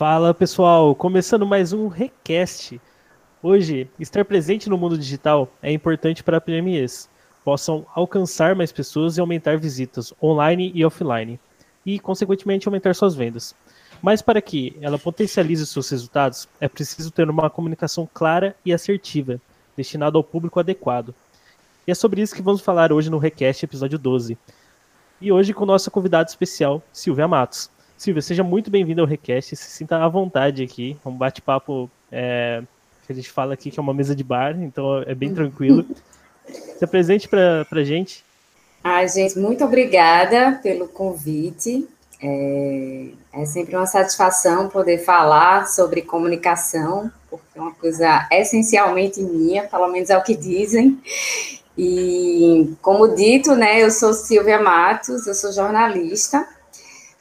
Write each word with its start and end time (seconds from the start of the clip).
Fala 0.00 0.32
pessoal, 0.32 0.94
começando 0.94 1.46
mais 1.46 1.74
um 1.74 1.86
Request. 1.86 2.80
Hoje, 3.42 3.86
estar 3.98 4.24
presente 4.24 4.66
no 4.66 4.78
mundo 4.78 4.96
digital 4.96 5.46
é 5.62 5.70
importante 5.70 6.24
para 6.24 6.40
PMEs 6.40 7.06
possam 7.44 7.84
alcançar 7.94 8.56
mais 8.56 8.72
pessoas 8.72 9.18
e 9.18 9.20
aumentar 9.20 9.58
visitas 9.58 10.14
online 10.22 10.72
e 10.74 10.86
offline, 10.86 11.38
e, 11.84 11.98
consequentemente, 11.98 12.66
aumentar 12.66 12.94
suas 12.94 13.14
vendas. 13.14 13.54
Mas 14.00 14.22
para 14.22 14.40
que 14.40 14.74
ela 14.80 14.98
potencialize 14.98 15.66
seus 15.66 15.90
resultados, 15.90 16.48
é 16.58 16.66
preciso 16.66 17.10
ter 17.10 17.28
uma 17.28 17.50
comunicação 17.50 18.08
clara 18.10 18.56
e 18.64 18.72
assertiva, 18.72 19.38
destinada 19.76 20.16
ao 20.16 20.24
público 20.24 20.58
adequado. 20.58 21.14
E 21.86 21.90
é 21.90 21.94
sobre 21.94 22.22
isso 22.22 22.34
que 22.34 22.40
vamos 22.40 22.62
falar 22.62 22.90
hoje 22.90 23.10
no 23.10 23.18
Request 23.18 23.66
episódio 23.66 23.98
12. 23.98 24.38
E 25.20 25.30
hoje 25.30 25.52
com 25.52 25.66
nossa 25.66 25.90
convidada 25.90 26.30
especial, 26.30 26.82
Silvia 26.90 27.28
Matos. 27.28 27.68
Silvia, 28.00 28.22
seja 28.22 28.42
muito 28.42 28.70
bem-vinda 28.70 29.02
ao 29.02 29.06
Request, 29.06 29.54
se 29.54 29.70
sinta 29.72 29.98
à 29.98 30.08
vontade 30.08 30.62
aqui, 30.62 30.96
é 31.04 31.06
um 31.06 31.12
bate-papo 31.12 31.90
é, 32.10 32.62
que 33.04 33.12
a 33.12 33.14
gente 33.14 33.30
fala 33.30 33.52
aqui 33.52 33.70
que 33.70 33.78
é 33.78 33.82
uma 33.82 33.92
mesa 33.92 34.16
de 34.16 34.24
bar, 34.24 34.56
então 34.58 35.02
é 35.06 35.14
bem 35.14 35.34
tranquilo. 35.34 35.84
Se 36.78 36.82
apresente 36.82 37.28
para 37.28 37.66
a 37.70 37.84
gente. 37.84 38.24
Ai, 38.82 39.06
gente, 39.06 39.38
muito 39.38 39.62
obrigada 39.62 40.58
pelo 40.62 40.88
convite. 40.88 41.86
É, 42.22 43.08
é, 43.34 43.44
sempre 43.44 43.76
uma 43.76 43.86
satisfação 43.86 44.70
poder 44.70 45.04
falar 45.04 45.68
sobre 45.68 46.00
comunicação, 46.00 47.12
porque 47.28 47.46
é 47.54 47.60
uma 47.60 47.74
coisa 47.74 48.26
essencialmente 48.32 49.22
minha, 49.22 49.64
pelo 49.64 49.88
menos 49.88 50.08
é 50.08 50.16
o 50.16 50.22
que 50.22 50.34
dizem. 50.34 50.98
E, 51.76 52.72
como 52.80 53.14
dito, 53.14 53.54
né, 53.54 53.82
eu 53.82 53.90
sou 53.90 54.14
Silvia 54.14 54.58
Matos, 54.58 55.26
eu 55.26 55.34
sou 55.34 55.52
jornalista, 55.52 56.48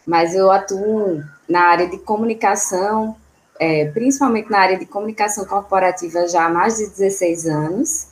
mas 0.10 0.34
eu 0.34 0.50
atuo 0.50 1.24
na 1.48 1.66
área 1.66 1.88
de 1.88 2.00
comunicação, 2.00 3.16
é, 3.60 3.86
principalmente 3.92 4.50
na 4.50 4.58
área 4.58 4.80
de 4.80 4.88
comunicação 4.88 5.46
corporativa 5.46 6.28
já 6.28 6.46
há 6.46 6.50
mais 6.50 6.78
de 6.78 6.88
16 6.88 7.46
anos 7.46 8.08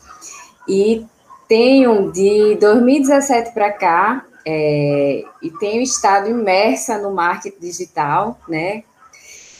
e 0.69 1.03
tenho 1.47 2.11
de 2.11 2.55
2017 2.59 3.51
para 3.51 3.71
cá 3.71 4.23
é, 4.45 5.23
e 5.41 5.49
tenho 5.59 5.81
estado 5.81 6.29
imersa 6.29 6.99
no 6.99 7.11
marketing 7.15 7.59
digital, 7.59 8.39
né? 8.47 8.83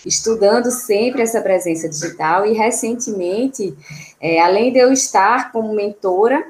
Estudando 0.06 0.70
sempre 0.70 1.24
essa 1.24 1.42
presença 1.42 1.90
digital 1.90 2.46
e 2.46 2.54
recentemente, 2.54 3.76
é, 4.22 4.40
além 4.40 4.72
de 4.72 4.78
eu 4.78 4.94
estar 4.94 5.52
como 5.52 5.74
mentora, 5.74 6.46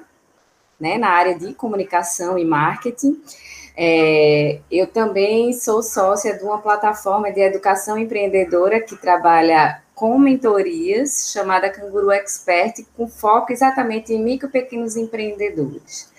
né, 0.77 0.97
na 0.97 1.09
área 1.09 1.33
de 1.39 1.53
comunicação 1.53 2.37
e 2.37 2.45
marketing, 2.45 3.19
é, 3.79 4.59
eu 4.71 4.87
também 4.87 5.53
sou 5.53 5.83
sócia 5.83 6.35
de 6.35 6.43
uma 6.43 6.57
plataforma 6.57 7.31
de 7.31 7.39
educação 7.39 7.95
empreendedora 7.95 8.81
que 8.81 8.95
trabalha 8.95 9.83
com 9.93 10.17
mentorias, 10.17 11.31
chamada 11.31 11.69
Canguru 11.69 12.09
Expert, 12.09 12.83
com 12.95 13.07
foco 13.07 13.53
exatamente 13.53 14.11
em 14.11 14.23
micro 14.23 14.49
e 14.49 14.51
pequenos 14.51 14.97
empreendedores. 14.97 16.11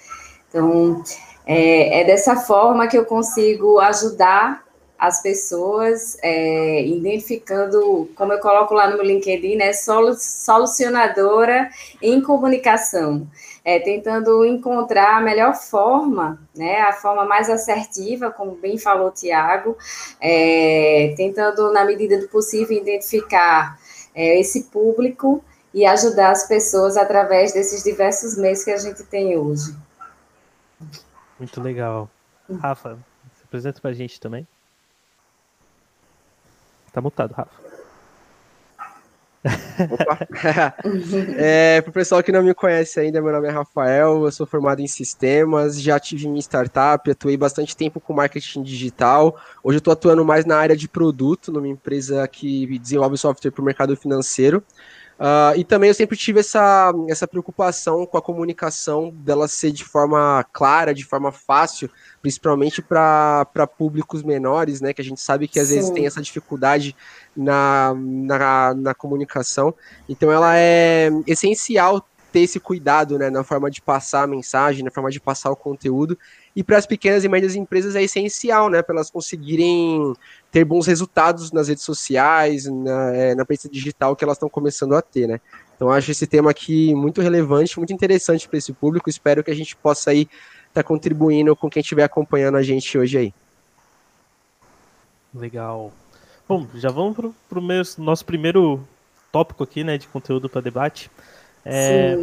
Então, 0.48 1.02
é, 1.44 2.02
é 2.02 2.04
dessa 2.04 2.36
forma 2.36 2.86
que 2.86 2.96
eu 2.96 3.04
consigo 3.04 3.80
ajudar 3.80 4.64
as 4.96 5.22
pessoas, 5.22 6.16
é, 6.22 6.84
identificando, 6.84 8.08
como 8.14 8.32
eu 8.32 8.40
coloco 8.40 8.74
lá 8.74 8.88
no 8.88 8.96
meu 8.96 9.04
LinkedIn, 9.04 9.56
né, 9.56 9.72
solucionadora 9.72 11.70
em 12.02 12.20
comunicação, 12.20 13.26
é, 13.68 13.78
tentando 13.78 14.46
encontrar 14.46 15.18
a 15.18 15.20
melhor 15.20 15.54
forma, 15.54 16.40
né, 16.56 16.80
a 16.80 16.94
forma 16.94 17.26
mais 17.26 17.50
assertiva, 17.50 18.30
como 18.30 18.52
bem 18.52 18.78
falou 18.78 19.10
Tiago, 19.10 19.76
é, 20.18 21.12
tentando, 21.18 21.70
na 21.70 21.84
medida 21.84 22.18
do 22.18 22.28
possível, 22.28 22.74
identificar 22.74 23.78
é, 24.14 24.40
esse 24.40 24.70
público 24.70 25.44
e 25.74 25.84
ajudar 25.84 26.30
as 26.30 26.48
pessoas 26.48 26.96
através 26.96 27.52
desses 27.52 27.84
diversos 27.84 28.38
meios 28.38 28.64
que 28.64 28.70
a 28.70 28.78
gente 28.78 29.02
tem 29.04 29.36
hoje. 29.36 29.76
Muito 31.38 31.60
legal. 31.60 32.08
Rafa, 32.62 32.98
se 33.36 33.44
apresenta 33.44 33.82
para 33.82 33.90
a 33.90 33.94
gente 33.94 34.18
também. 34.18 34.48
Tá 36.90 37.02
mutado, 37.02 37.32
Rafa. 37.32 37.77
É, 41.36 41.80
para 41.80 41.90
o 41.90 41.92
pessoal 41.92 42.22
que 42.22 42.32
não 42.32 42.42
me 42.42 42.54
conhece 42.54 42.98
ainda, 42.98 43.20
meu 43.22 43.32
nome 43.32 43.48
é 43.48 43.50
Rafael, 43.50 44.24
eu 44.24 44.32
sou 44.32 44.46
formado 44.46 44.80
em 44.80 44.86
sistemas, 44.86 45.80
já 45.80 45.98
tive 45.98 46.26
minha 46.28 46.40
startup, 46.40 47.08
atuei 47.10 47.36
bastante 47.36 47.76
tempo 47.76 48.00
com 48.00 48.12
marketing 48.12 48.62
digital. 48.62 49.36
Hoje 49.62 49.76
eu 49.76 49.78
estou 49.78 49.92
atuando 49.92 50.24
mais 50.24 50.44
na 50.44 50.56
área 50.56 50.76
de 50.76 50.88
produto, 50.88 51.52
numa 51.52 51.68
empresa 51.68 52.26
que 52.26 52.78
desenvolve 52.78 53.16
software 53.16 53.50
para 53.50 53.62
o 53.62 53.64
mercado 53.64 53.96
financeiro. 53.96 54.62
Uh, 55.18 55.58
e 55.58 55.64
também 55.64 55.88
eu 55.88 55.94
sempre 55.94 56.16
tive 56.16 56.38
essa, 56.38 56.92
essa 57.08 57.26
preocupação 57.26 58.06
com 58.06 58.16
a 58.16 58.22
comunicação 58.22 59.10
dela 59.12 59.48
ser 59.48 59.72
de 59.72 59.84
forma 59.84 60.46
clara, 60.52 60.94
de 60.94 61.04
forma 61.04 61.32
fácil, 61.32 61.90
principalmente 62.20 62.82
para 62.82 63.46
públicos 63.78 64.22
menores, 64.22 64.80
né? 64.80 64.92
Que 64.92 65.00
a 65.00 65.04
gente 65.04 65.20
sabe 65.20 65.48
que 65.48 65.60
às 65.60 65.68
Sim. 65.68 65.76
vezes 65.76 65.90
tem 65.90 66.06
essa 66.06 66.20
dificuldade 66.20 66.94
na, 67.36 67.94
na, 67.96 68.74
na 68.74 68.94
comunicação. 68.94 69.74
Então 70.08 70.30
ela 70.30 70.56
é 70.56 71.10
essencial 71.26 72.04
ter 72.32 72.40
esse 72.40 72.60
cuidado 72.60 73.18
né, 73.18 73.30
na 73.30 73.42
forma 73.42 73.70
de 73.70 73.80
passar 73.80 74.24
a 74.24 74.26
mensagem, 74.26 74.84
na 74.84 74.90
forma 74.90 75.10
de 75.10 75.18
passar 75.18 75.50
o 75.50 75.56
conteúdo. 75.56 76.18
E 76.54 76.62
para 76.62 76.76
as 76.76 76.86
pequenas 76.86 77.24
e 77.24 77.28
médias 77.28 77.54
empresas 77.54 77.94
é 77.96 78.02
essencial, 78.02 78.68
né? 78.68 78.82
Para 78.82 78.96
elas 78.96 79.10
conseguirem 79.10 80.12
ter 80.50 80.64
bons 80.64 80.86
resultados 80.86 81.52
nas 81.52 81.68
redes 81.68 81.84
sociais, 81.84 82.66
na, 82.66 83.14
é, 83.14 83.34
na 83.34 83.44
presença 83.44 83.68
digital 83.68 84.14
que 84.16 84.24
elas 84.24 84.36
estão 84.36 84.48
começando 84.48 84.94
a 84.94 85.02
ter, 85.02 85.26
né? 85.26 85.40
Então 85.76 85.90
acho 85.90 86.10
esse 86.10 86.26
tema 86.26 86.50
aqui 86.50 86.92
muito 86.94 87.20
relevante, 87.20 87.78
muito 87.78 87.92
interessante 87.92 88.48
para 88.48 88.58
esse 88.58 88.72
público. 88.72 89.08
Espero 89.08 89.44
que 89.44 89.50
a 89.50 89.54
gente 89.54 89.76
possa 89.76 90.10
aí 90.10 90.28
tá 90.72 90.82
contribuindo 90.82 91.54
com 91.56 91.68
quem 91.68 91.80
estiver 91.80 92.04
acompanhando 92.04 92.56
a 92.56 92.62
gente 92.62 92.96
hoje 92.96 93.18
aí. 93.18 93.34
Legal. 95.34 95.92
Bom, 96.48 96.66
já 96.74 96.90
vamos 96.90 97.16
para 97.48 97.58
o 97.58 97.62
nosso 97.98 98.24
primeiro 98.24 98.82
tópico 99.30 99.62
aqui, 99.62 99.84
né, 99.84 99.98
de 99.98 100.08
conteúdo 100.08 100.48
para 100.48 100.60
debate. 100.60 101.10
É, 101.64 102.16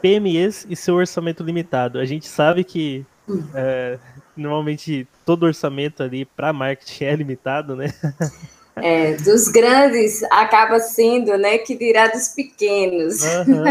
PMEs 0.00 0.66
e 0.68 0.74
seu 0.74 0.94
orçamento 0.94 1.42
limitado. 1.42 1.98
A 1.98 2.04
gente 2.04 2.26
sabe 2.26 2.64
que 2.64 3.04
hum. 3.28 3.44
é, 3.54 3.98
normalmente 4.36 5.06
todo 5.26 5.44
orçamento 5.44 6.02
ali 6.02 6.24
para 6.24 6.52
marketing 6.52 7.04
é 7.04 7.16
limitado, 7.16 7.76
né? 7.76 7.92
É, 8.76 9.16
dos 9.16 9.48
grandes 9.48 10.22
acaba 10.24 10.80
sendo, 10.80 11.36
né, 11.36 11.58
que 11.58 11.76
dirá 11.76 12.08
dos 12.08 12.28
pequenos. 12.28 13.22
Uhum. 13.22 13.64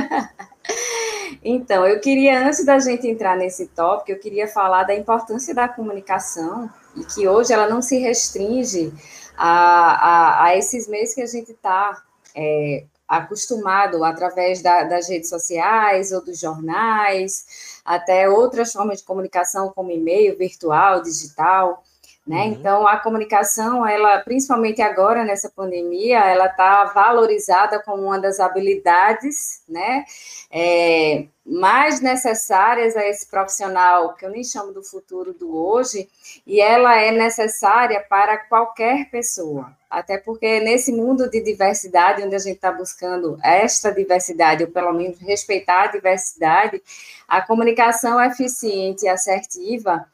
Então, 1.43 1.85
eu 1.85 1.99
queria, 1.99 2.45
antes 2.45 2.65
da 2.65 2.79
gente 2.79 3.07
entrar 3.07 3.37
nesse 3.37 3.67
tópico, 3.67 4.11
eu 4.11 4.19
queria 4.19 4.47
falar 4.47 4.83
da 4.83 4.95
importância 4.95 5.53
da 5.53 5.67
comunicação 5.67 6.69
e 6.95 7.03
que 7.03 7.27
hoje 7.27 7.53
ela 7.53 7.69
não 7.69 7.81
se 7.81 7.97
restringe 7.97 8.93
a, 9.37 9.47
a, 9.47 10.43
a 10.45 10.57
esses 10.57 10.87
meses 10.87 11.15
que 11.15 11.21
a 11.21 11.25
gente 11.25 11.51
está 11.51 12.01
é, 12.35 12.85
acostumado 13.07 14.03
através 14.03 14.61
da, 14.61 14.83
das 14.83 15.09
redes 15.09 15.29
sociais 15.29 16.11
ou 16.11 16.23
dos 16.23 16.39
jornais, 16.39 17.81
até 17.83 18.29
outras 18.29 18.71
formas 18.71 18.99
de 18.99 19.05
comunicação, 19.05 19.69
como 19.69 19.91
e-mail, 19.91 20.37
virtual, 20.37 21.01
digital. 21.01 21.83
Né? 22.25 22.43
Uhum. 22.43 22.51
Então, 22.51 22.87
a 22.87 22.97
comunicação, 22.97 23.85
ela, 23.85 24.19
principalmente 24.19 24.79
agora 24.79 25.23
nessa 25.23 25.49
pandemia, 25.49 26.19
ela 26.19 26.45
está 26.45 26.85
valorizada 26.85 27.81
como 27.81 28.03
uma 28.03 28.19
das 28.19 28.39
habilidades, 28.39 29.63
né, 29.67 30.05
é, 30.51 31.25
mais 31.43 31.99
necessárias 31.99 32.95
a 32.95 33.07
esse 33.07 33.27
profissional 33.27 34.13
que 34.13 34.23
eu 34.23 34.29
nem 34.29 34.43
chamo 34.43 34.71
do 34.71 34.83
futuro 34.83 35.33
do 35.33 35.55
hoje, 35.55 36.07
e 36.45 36.61
ela 36.61 36.95
é 36.95 37.11
necessária 37.11 38.05
para 38.07 38.37
qualquer 38.37 39.09
pessoa. 39.09 39.75
Até 39.89 40.19
porque 40.19 40.59
nesse 40.59 40.93
mundo 40.93 41.27
de 41.29 41.41
diversidade, 41.41 42.23
onde 42.23 42.35
a 42.35 42.39
gente 42.39 42.55
está 42.55 42.71
buscando 42.71 43.37
esta 43.43 43.91
diversidade, 43.91 44.63
ou 44.63 44.69
pelo 44.69 44.93
menos 44.93 45.19
respeitar 45.19 45.85
a 45.85 45.87
diversidade, 45.87 46.81
a 47.27 47.41
comunicação 47.41 48.23
eficiente 48.23 49.05
e 49.05 49.09
assertiva 49.09 50.05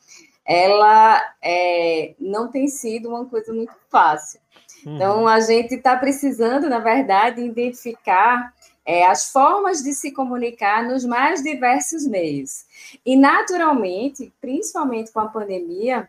ela 0.48 1.22
é, 1.44 2.16
não 2.18 2.50
tem 2.50 2.70
sido 2.70 3.10
uma 3.10 3.26
coisa 3.26 3.54
muito 3.54 3.74
fácil. 3.90 4.40
Uhum. 4.86 4.96
Então, 4.96 5.28
a 5.28 5.42
gente 5.42 5.76
está 5.76 5.98
precisando, 5.98 6.70
na 6.70 6.80
verdade, 6.80 7.42
identificar 7.42 8.54
é, 8.86 9.06
as 9.06 9.30
formas 9.30 9.84
de 9.84 9.94
se 9.94 10.14
comunicar 10.14 10.88
nos 10.88 11.04
mais 11.04 11.44
diversos 11.44 12.08
meios. 12.08 12.66
E, 13.06 13.18
naturalmente, 13.18 14.34
principalmente 14.40 15.12
com 15.12 15.20
a 15.20 15.28
pandemia, 15.28 16.08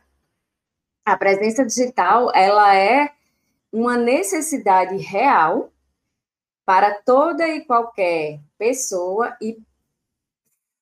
a 1.04 1.16
presença 1.16 1.66
digital 1.66 2.30
ela 2.32 2.76
é 2.76 3.10
uma 3.72 3.96
necessidade 3.96 4.96
real 4.98 5.72
para 6.64 6.94
toda 7.00 7.48
e 7.48 7.64
qualquer 7.64 8.38
pessoa 8.56 9.36
e 9.40 9.58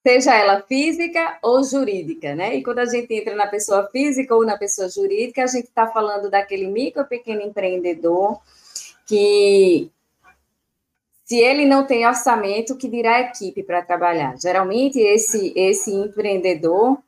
seja 0.06 0.37
ela 0.37 0.62
física 0.62 1.37
ou 1.43 1.64
jurídica, 1.64 2.32
né? 2.32 2.55
E 2.55 2.62
quando 2.62 2.79
a 2.79 2.85
gente 2.85 3.12
entra 3.12 3.35
na 3.35 3.49
pessoa 3.49 3.88
física 3.91 4.37
ou 4.37 4.47
na 4.47 4.56
pessoa 4.56 4.88
jurídica, 4.88 5.43
a 5.43 5.49
gente 5.49 5.64
está 5.64 5.88
falando 5.88 6.31
daquele 6.31 6.69
micro 6.69 7.05
pequeno 7.05 7.43
empreendedor, 7.43 8.41
que 9.05 9.91
se 11.25 11.38
ele 11.38 11.67
não 11.67 11.85
tem 11.85 12.06
orçamento, 12.06 12.76
que 12.76 12.88
dirá 12.88 13.20
equipe 13.20 13.64
para 13.64 13.82
trabalhar? 13.82 14.38
Geralmente, 14.38 14.97
esse, 15.00 15.53
esse 15.56 15.93
empreendedor, 15.93 16.99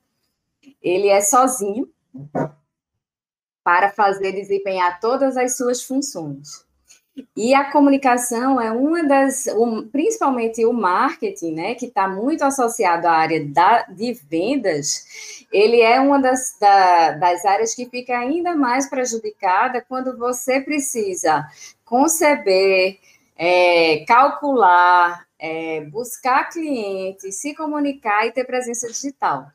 ele 0.83 1.06
é 1.06 1.21
sozinho 1.21 1.89
para 3.62 3.93
fazer 3.93 4.33
desempenhar 4.33 4.99
todas 4.99 5.37
as 5.37 5.56
suas 5.56 5.85
funções. 5.85 6.67
E 7.37 7.55
a 7.55 7.70
comunicação 7.70 8.61
é 8.61 8.70
uma 8.70 9.05
das, 9.05 9.47
principalmente 9.91 10.65
o 10.65 10.73
marketing, 10.73 11.53
né, 11.53 11.75
que 11.75 11.87
está 11.87 12.09
muito 12.09 12.43
associado 12.43 13.06
à 13.06 13.12
área 13.12 13.44
da, 13.47 13.82
de 13.82 14.12
vendas, 14.29 15.47
ele 15.53 15.81
é 15.81 16.00
uma 16.00 16.20
das, 16.20 16.56
da, 16.61 17.12
das 17.12 17.44
áreas 17.44 17.75
que 17.75 17.87
fica 17.87 18.19
ainda 18.19 18.55
mais 18.55 18.88
prejudicada 18.88 19.85
quando 19.88 20.17
você 20.17 20.61
precisa 20.61 21.47
conceber, 21.85 22.99
é, 23.37 24.05
calcular, 24.06 25.26
é, 25.38 25.82
buscar 25.82 26.49
clientes, 26.50 27.41
se 27.41 27.55
comunicar 27.55 28.26
e 28.26 28.32
ter 28.32 28.44
presença 28.44 28.88
digital. 28.88 29.47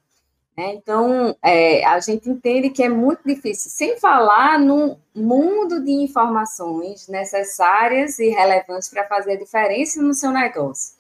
Né? 0.55 0.75
Então, 0.75 1.35
é, 1.41 1.83
a 1.85 2.00
gente 2.00 2.29
entende 2.29 2.69
que 2.69 2.83
é 2.83 2.89
muito 2.89 3.21
difícil, 3.25 3.71
sem 3.71 4.00
falar 4.00 4.59
no 4.59 4.97
mundo 5.13 5.83
de 5.83 5.91
informações 5.91 7.07
necessárias 7.07 8.19
e 8.19 8.29
relevantes 8.29 8.89
para 8.89 9.07
fazer 9.07 9.33
a 9.33 9.39
diferença 9.39 10.01
no 10.01 10.13
seu 10.13 10.31
negócio. 10.31 10.95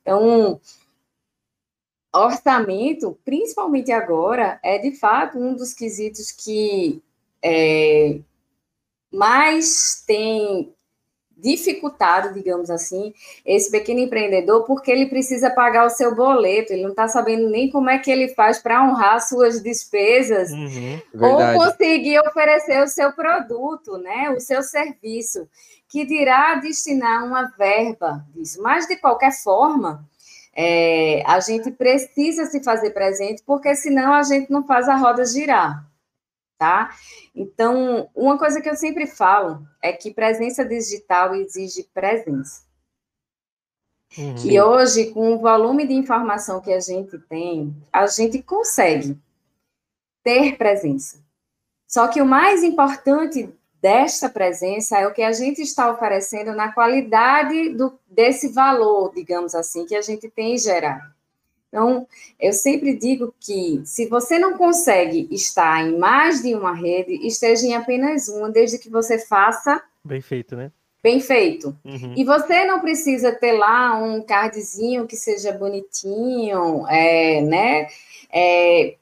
Então, 0.00 0.60
orçamento, 2.14 3.18
principalmente 3.24 3.92
agora, 3.92 4.58
é 4.62 4.78
de 4.78 4.92
fato 4.92 5.38
um 5.38 5.54
dos 5.54 5.74
quesitos 5.74 6.30
que 6.30 7.02
é, 7.42 8.20
mais 9.12 10.02
tem 10.06 10.73
dificultado, 11.36 12.32
digamos 12.32 12.70
assim, 12.70 13.12
esse 13.44 13.70
pequeno 13.70 14.00
empreendedor, 14.00 14.64
porque 14.64 14.90
ele 14.90 15.06
precisa 15.06 15.50
pagar 15.50 15.86
o 15.86 15.90
seu 15.90 16.14
boleto, 16.14 16.72
ele 16.72 16.82
não 16.82 16.90
está 16.90 17.08
sabendo 17.08 17.50
nem 17.50 17.70
como 17.70 17.90
é 17.90 17.98
que 17.98 18.10
ele 18.10 18.28
faz 18.28 18.58
para 18.58 18.82
honrar 18.82 19.20
suas 19.20 19.62
despesas 19.62 20.50
uhum, 20.50 21.00
ou 21.20 21.38
conseguir 21.58 22.18
oferecer 22.20 22.82
o 22.82 22.88
seu 22.88 23.12
produto, 23.12 23.98
né, 23.98 24.30
o 24.30 24.40
seu 24.40 24.62
serviço, 24.62 25.48
que 25.88 26.04
dirá 26.04 26.54
destinar 26.56 27.24
uma 27.24 27.52
verba 27.56 28.24
disso. 28.34 28.62
Mas, 28.62 28.86
de 28.86 28.96
qualquer 28.96 29.32
forma, 29.32 30.04
é, 30.56 31.22
a 31.26 31.40
gente 31.40 31.70
precisa 31.70 32.46
se 32.46 32.62
fazer 32.62 32.90
presente, 32.90 33.42
porque 33.44 33.74
senão 33.74 34.14
a 34.14 34.22
gente 34.22 34.50
não 34.50 34.66
faz 34.66 34.88
a 34.88 34.96
roda 34.96 35.24
girar 35.24 35.84
tá? 36.58 36.94
Então, 37.34 38.08
uma 38.14 38.38
coisa 38.38 38.60
que 38.60 38.68
eu 38.68 38.76
sempre 38.76 39.06
falo 39.06 39.66
é 39.82 39.92
que 39.92 40.12
presença 40.12 40.64
digital 40.64 41.34
exige 41.34 41.84
presença. 41.92 42.62
Uhum. 44.16 44.36
E 44.44 44.60
hoje, 44.60 45.10
com 45.10 45.34
o 45.34 45.38
volume 45.38 45.86
de 45.86 45.94
informação 45.94 46.60
que 46.60 46.72
a 46.72 46.80
gente 46.80 47.18
tem, 47.18 47.74
a 47.92 48.06
gente 48.06 48.42
consegue 48.42 49.18
ter 50.22 50.56
presença. 50.56 51.22
Só 51.86 52.08
que 52.08 52.22
o 52.22 52.26
mais 52.26 52.62
importante 52.62 53.52
desta 53.80 54.28
presença 54.28 54.98
é 54.98 55.06
o 55.06 55.12
que 55.12 55.22
a 55.22 55.32
gente 55.32 55.60
está 55.60 55.90
oferecendo 55.92 56.54
na 56.54 56.72
qualidade 56.72 57.70
do, 57.70 57.98
desse 58.06 58.48
valor, 58.48 59.12
digamos 59.14 59.54
assim, 59.54 59.84
que 59.84 59.94
a 59.94 60.00
gente 60.00 60.30
tem 60.30 60.56
gerado. 60.56 61.13
Então, 61.74 62.06
eu 62.38 62.52
sempre 62.52 62.96
digo 62.96 63.34
que 63.40 63.82
se 63.84 64.06
você 64.06 64.38
não 64.38 64.56
consegue 64.56 65.26
estar 65.32 65.84
em 65.84 65.98
mais 65.98 66.40
de 66.40 66.54
uma 66.54 66.72
rede, 66.72 67.26
esteja 67.26 67.66
em 67.66 67.74
apenas 67.74 68.28
uma, 68.28 68.48
desde 68.48 68.78
que 68.78 68.88
você 68.88 69.18
faça. 69.18 69.82
Bem 70.04 70.20
feito, 70.20 70.54
né? 70.54 70.70
Bem 71.02 71.18
feito. 71.18 71.76
Uhum. 71.84 72.14
E 72.16 72.24
você 72.24 72.64
não 72.64 72.78
precisa 72.78 73.32
ter 73.32 73.54
lá 73.54 73.96
um 73.96 74.22
cardzinho 74.22 75.04
que 75.04 75.16
seja 75.16 75.50
bonitinho, 75.50 76.86
é, 76.86 77.40
né? 77.40 77.88
É, 78.32 78.94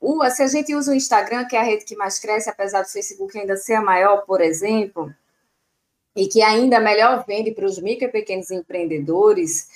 o, 0.00 0.28
se 0.30 0.42
a 0.42 0.48
gente 0.48 0.74
usa 0.74 0.90
o 0.90 0.96
Instagram, 0.96 1.44
que 1.44 1.54
é 1.54 1.60
a 1.60 1.62
rede 1.62 1.84
que 1.84 1.94
mais 1.94 2.18
cresce, 2.18 2.50
apesar 2.50 2.82
do 2.82 2.88
Facebook 2.88 3.38
ainda 3.38 3.56
ser 3.56 3.74
a 3.74 3.82
maior, 3.82 4.26
por 4.26 4.40
exemplo, 4.40 5.14
e 6.16 6.26
que 6.26 6.42
ainda 6.42 6.80
melhor 6.80 7.24
vende 7.24 7.52
para 7.52 7.66
os 7.66 7.78
micro 7.78 8.08
e 8.08 8.10
pequenos 8.10 8.50
empreendedores, 8.50 9.68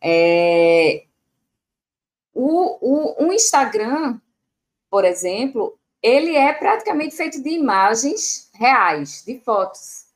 é, 0.00 1.04
o, 2.34 2.78
o, 2.80 3.26
o 3.26 3.32
Instagram, 3.32 4.18
por 4.90 5.04
exemplo, 5.04 5.78
ele 6.02 6.36
é 6.36 6.52
praticamente 6.52 7.14
feito 7.14 7.42
de 7.42 7.50
imagens 7.50 8.50
reais, 8.54 9.22
de 9.24 9.38
fotos. 9.40 10.06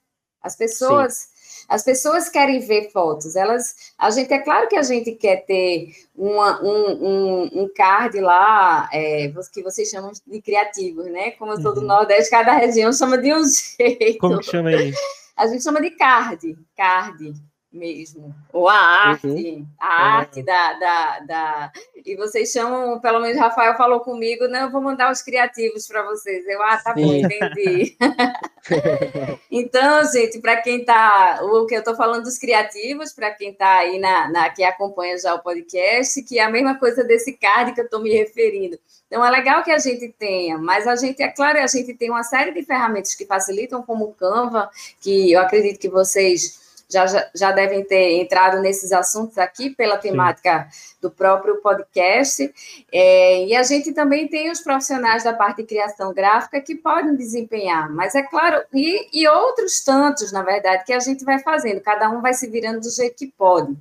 As 0.42 0.56
pessoas, 0.56 1.28
as 1.68 1.82
pessoas 1.84 2.28
querem 2.28 2.60
ver 2.60 2.90
fotos. 2.90 3.36
Elas, 3.36 3.92
a 3.98 4.10
gente 4.10 4.32
é 4.32 4.38
claro 4.38 4.68
que 4.68 4.76
a 4.76 4.82
gente 4.82 5.12
quer 5.12 5.44
ter 5.44 5.92
uma, 6.14 6.62
um, 6.62 6.92
um, 6.92 7.62
um 7.62 7.70
card 7.74 8.20
lá 8.20 8.88
é, 8.92 9.32
que 9.52 9.62
vocês 9.62 9.88
chamam 9.88 10.12
de 10.26 10.40
criativos, 10.40 11.06
né? 11.06 11.32
Como 11.32 11.52
eu 11.52 11.60
sou 11.60 11.72
uhum. 11.72 11.80
do 11.80 11.86
Nordeste, 11.86 12.30
cada 12.30 12.52
região 12.52 12.92
chama 12.92 13.18
de 13.18 13.32
um 13.34 13.42
jeito. 13.44 14.18
Como 14.18 14.38
que 14.38 14.46
chama 14.46 14.70
aí? 14.70 14.92
A 15.36 15.46
gente 15.46 15.62
chama 15.62 15.80
de 15.80 15.90
card, 15.90 16.56
card 16.76 17.34
mesmo, 17.76 18.34
ou 18.52 18.68
a 18.68 18.74
arte, 18.74 19.26
uhum. 19.26 19.66
a 19.78 20.16
arte 20.16 20.42
da, 20.42 20.72
da, 20.72 21.18
da, 21.20 21.72
E 22.04 22.16
vocês 22.16 22.50
chamam, 22.50 22.98
pelo 23.00 23.20
menos 23.20 23.38
Rafael 23.38 23.76
falou 23.76 24.00
comigo, 24.00 24.48
não, 24.48 24.62
eu 24.62 24.70
vou 24.70 24.80
mandar 24.80 25.12
os 25.12 25.22
criativos 25.22 25.86
para 25.86 26.02
vocês. 26.02 26.44
Eu, 26.46 26.62
ah, 26.62 26.78
tá 26.78 26.94
Sim. 26.94 27.04
bom, 27.04 27.14
entendi. 27.14 27.96
então, 29.50 30.04
gente, 30.10 30.40
para 30.40 30.56
quem 30.60 30.80
está, 30.80 31.40
o 31.42 31.66
que 31.66 31.74
eu 31.74 31.80
estou 31.80 31.94
falando 31.94 32.24
dos 32.24 32.38
criativos, 32.38 33.12
para 33.12 33.30
quem 33.30 33.50
está 33.50 33.78
aí 33.78 33.98
na, 33.98 34.30
na, 34.30 34.50
que 34.50 34.64
acompanha 34.64 35.18
já 35.18 35.34
o 35.34 35.42
podcast, 35.42 36.22
que 36.22 36.38
é 36.38 36.42
a 36.42 36.50
mesma 36.50 36.78
coisa 36.78 37.04
desse 37.04 37.34
card 37.34 37.72
que 37.72 37.80
eu 37.80 37.84
estou 37.84 38.00
me 38.00 38.12
referindo. 38.12 38.78
Então, 39.06 39.24
é 39.24 39.30
legal 39.30 39.62
que 39.62 39.70
a 39.70 39.78
gente 39.78 40.08
tenha, 40.18 40.58
mas 40.58 40.86
a 40.86 40.96
gente, 40.96 41.22
é 41.22 41.28
claro, 41.28 41.58
a 41.58 41.66
gente 41.66 41.94
tem 41.94 42.10
uma 42.10 42.24
série 42.24 42.52
de 42.52 42.62
ferramentas 42.64 43.14
que 43.14 43.24
facilitam, 43.24 43.82
como 43.82 44.06
o 44.06 44.14
Canva, 44.14 44.68
que 45.00 45.32
eu 45.32 45.40
acredito 45.40 45.78
que 45.78 45.88
vocês 45.88 46.65
já, 46.88 47.06
já 47.34 47.52
devem 47.52 47.84
ter 47.84 48.20
entrado 48.20 48.60
nesses 48.60 48.92
assuntos 48.92 49.36
aqui 49.38 49.70
pela 49.70 49.98
temática 49.98 50.68
Sim. 50.70 50.96
do 51.00 51.10
próprio 51.10 51.56
podcast. 51.56 52.52
É, 52.92 53.46
e 53.46 53.56
a 53.56 53.62
gente 53.62 53.92
também 53.92 54.28
tem 54.28 54.50
os 54.50 54.60
profissionais 54.60 55.24
da 55.24 55.32
parte 55.32 55.58
de 55.58 55.64
criação 55.64 56.12
gráfica 56.12 56.60
que 56.60 56.74
podem 56.74 57.16
desempenhar, 57.16 57.92
mas 57.92 58.14
é 58.14 58.22
claro, 58.22 58.62
e, 58.72 59.08
e 59.12 59.26
outros 59.28 59.82
tantos, 59.82 60.32
na 60.32 60.42
verdade, 60.42 60.84
que 60.84 60.92
a 60.92 61.00
gente 61.00 61.24
vai 61.24 61.38
fazendo, 61.40 61.80
cada 61.80 62.08
um 62.08 62.20
vai 62.20 62.34
se 62.34 62.46
virando 62.48 62.80
do 62.80 62.90
jeito 62.90 63.16
que 63.16 63.26
pode. 63.26 63.76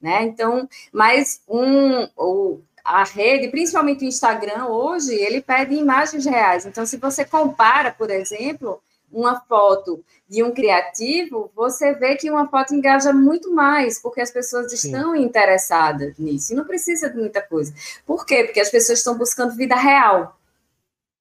Né? 0.00 0.24
Então, 0.24 0.68
mas 0.92 1.40
um, 1.48 2.08
o, 2.16 2.60
a 2.84 3.02
rede, 3.04 3.48
principalmente 3.48 4.04
o 4.04 4.08
Instagram, 4.08 4.66
hoje, 4.66 5.14
ele 5.14 5.40
pede 5.40 5.74
imagens 5.74 6.24
reais. 6.24 6.66
Então, 6.66 6.84
se 6.86 6.96
você 6.96 7.24
compara, 7.24 7.90
por 7.90 8.10
exemplo, 8.10 8.80
uma 9.16 9.40
foto 9.40 10.04
de 10.28 10.42
um 10.42 10.52
criativo, 10.52 11.50
você 11.56 11.94
vê 11.94 12.16
que 12.16 12.30
uma 12.30 12.46
foto 12.48 12.74
engaja 12.74 13.12
muito 13.14 13.50
mais, 13.50 14.00
porque 14.00 14.20
as 14.20 14.30
pessoas 14.30 14.70
Sim. 14.70 14.88
estão 14.88 15.16
interessadas 15.16 16.18
nisso. 16.18 16.52
E 16.52 16.56
não 16.56 16.66
precisa 16.66 17.08
de 17.08 17.16
muita 17.16 17.40
coisa. 17.40 17.72
Por 18.04 18.26
quê? 18.26 18.44
Porque 18.44 18.60
as 18.60 18.70
pessoas 18.70 18.98
estão 18.98 19.16
buscando 19.16 19.56
vida 19.56 19.74
real. 19.74 20.38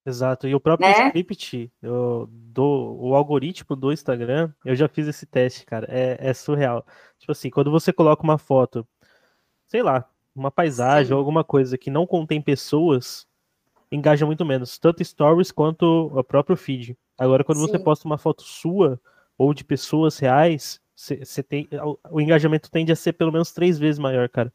Exato. 0.06 0.46
E 0.48 0.54
o 0.54 0.60
próprio 0.60 0.88
né? 0.90 1.08
script 1.08 1.72
do, 1.82 2.28
do 2.30 2.98
o 3.00 3.16
algoritmo 3.16 3.76
do 3.76 3.94
Instagram, 3.94 4.52
eu 4.66 4.76
já 4.76 4.90
fiz 4.90 5.08
esse 5.08 5.26
teste, 5.26 5.66
cara. 5.66 5.88
É, 5.90 6.18
é 6.20 6.34
surreal. 6.34 6.86
Tipo 7.18 7.32
assim, 7.32 7.50
quando 7.50 7.72
você 7.72 7.94
coloca 7.94 8.24
uma 8.24 8.38
foto, 8.38 8.86
sei 9.68 9.82
lá, 9.82 10.08
uma 10.36 10.52
paisagem 10.52 11.08
Sim. 11.08 11.14
ou 11.14 11.20
alguma 11.20 11.46
coisa 11.46 11.78
que 11.78 11.90
não 11.90 12.06
contém 12.06 12.42
pessoas, 12.42 13.26
engaja 13.90 14.26
muito 14.26 14.46
menos, 14.46 14.78
tanto 14.78 15.04
stories 15.04 15.52
quanto 15.52 16.12
o 16.14 16.24
próprio 16.24 16.58
feed. 16.58 16.98
Agora, 17.18 17.44
quando 17.44 17.60
Sim. 17.60 17.68
você 17.68 17.80
posta 17.80 18.08
uma 18.08 18.18
foto 18.18 18.44
sua 18.44 19.00
ou 19.38 19.54
de 19.54 19.64
pessoas 19.64 20.18
reais, 20.20 20.82
você 20.96 21.44
tem 21.44 21.68
o 22.10 22.22
engajamento 22.22 22.72
tende 22.72 22.92
a 22.92 22.96
ser 22.96 23.14
pelo 23.14 23.32
menos 23.32 23.52
três 23.52 23.78
vezes 23.78 24.00
maior, 24.00 24.30
cara. 24.30 24.52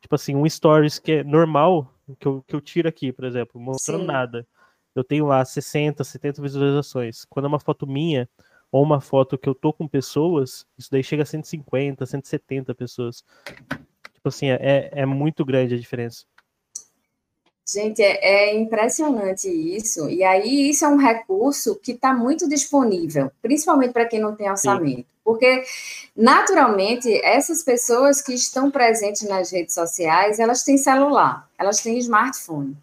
Tipo 0.00 0.14
assim, 0.14 0.34
um 0.34 0.48
stories 0.48 0.98
que 0.98 1.12
é 1.12 1.24
normal, 1.24 1.92
que 2.18 2.26
eu, 2.26 2.42
que 2.46 2.54
eu 2.54 2.60
tiro 2.60 2.88
aqui, 2.88 3.12
por 3.12 3.24
exemplo, 3.24 3.60
mostrando 3.60 4.00
Sim. 4.00 4.06
nada. 4.06 4.46
Eu 4.94 5.04
tenho 5.04 5.26
lá 5.26 5.44
60, 5.44 6.02
70 6.02 6.42
visualizações. 6.42 7.24
Quando 7.24 7.46
é 7.46 7.48
uma 7.48 7.60
foto 7.60 7.86
minha, 7.86 8.28
ou 8.70 8.82
uma 8.82 9.00
foto 9.00 9.38
que 9.38 9.48
eu 9.48 9.54
tô 9.54 9.72
com 9.72 9.88
pessoas, 9.88 10.66
isso 10.76 10.90
daí 10.90 11.02
chega 11.02 11.22
a 11.22 11.26
150, 11.26 12.04
170 12.04 12.74
pessoas. 12.74 13.24
Tipo 14.14 14.28
assim, 14.28 14.50
é, 14.50 14.90
é 14.92 15.06
muito 15.06 15.44
grande 15.44 15.74
a 15.74 15.78
diferença. 15.78 16.24
Gente, 17.70 18.02
é, 18.02 18.18
é, 18.22 18.56
impressionante 18.56 19.46
isso. 19.46 20.08
E 20.08 20.24
aí, 20.24 20.70
isso 20.70 20.86
é 20.86 20.88
um 20.88 20.96
recurso 20.96 21.76
que 21.76 21.92
está 21.92 22.14
muito 22.14 22.48
disponível, 22.48 23.30
principalmente 23.42 23.92
para 23.92 24.06
quem 24.06 24.18
não 24.18 24.34
tem 24.34 24.50
orçamento. 24.50 24.96
Sim. 25.00 25.06
Porque, 25.22 25.62
naturalmente, 26.16 27.12
essas 27.22 27.62
pessoas 27.62 28.22
que 28.22 28.32
estão 28.32 28.70
presentes 28.70 29.28
nas 29.28 29.52
redes 29.52 29.74
sociais, 29.74 30.38
elas 30.38 30.62
têm 30.62 30.78
celular, 30.78 31.46
elas 31.58 31.82
têm 31.82 31.98
smartphone. 31.98 32.74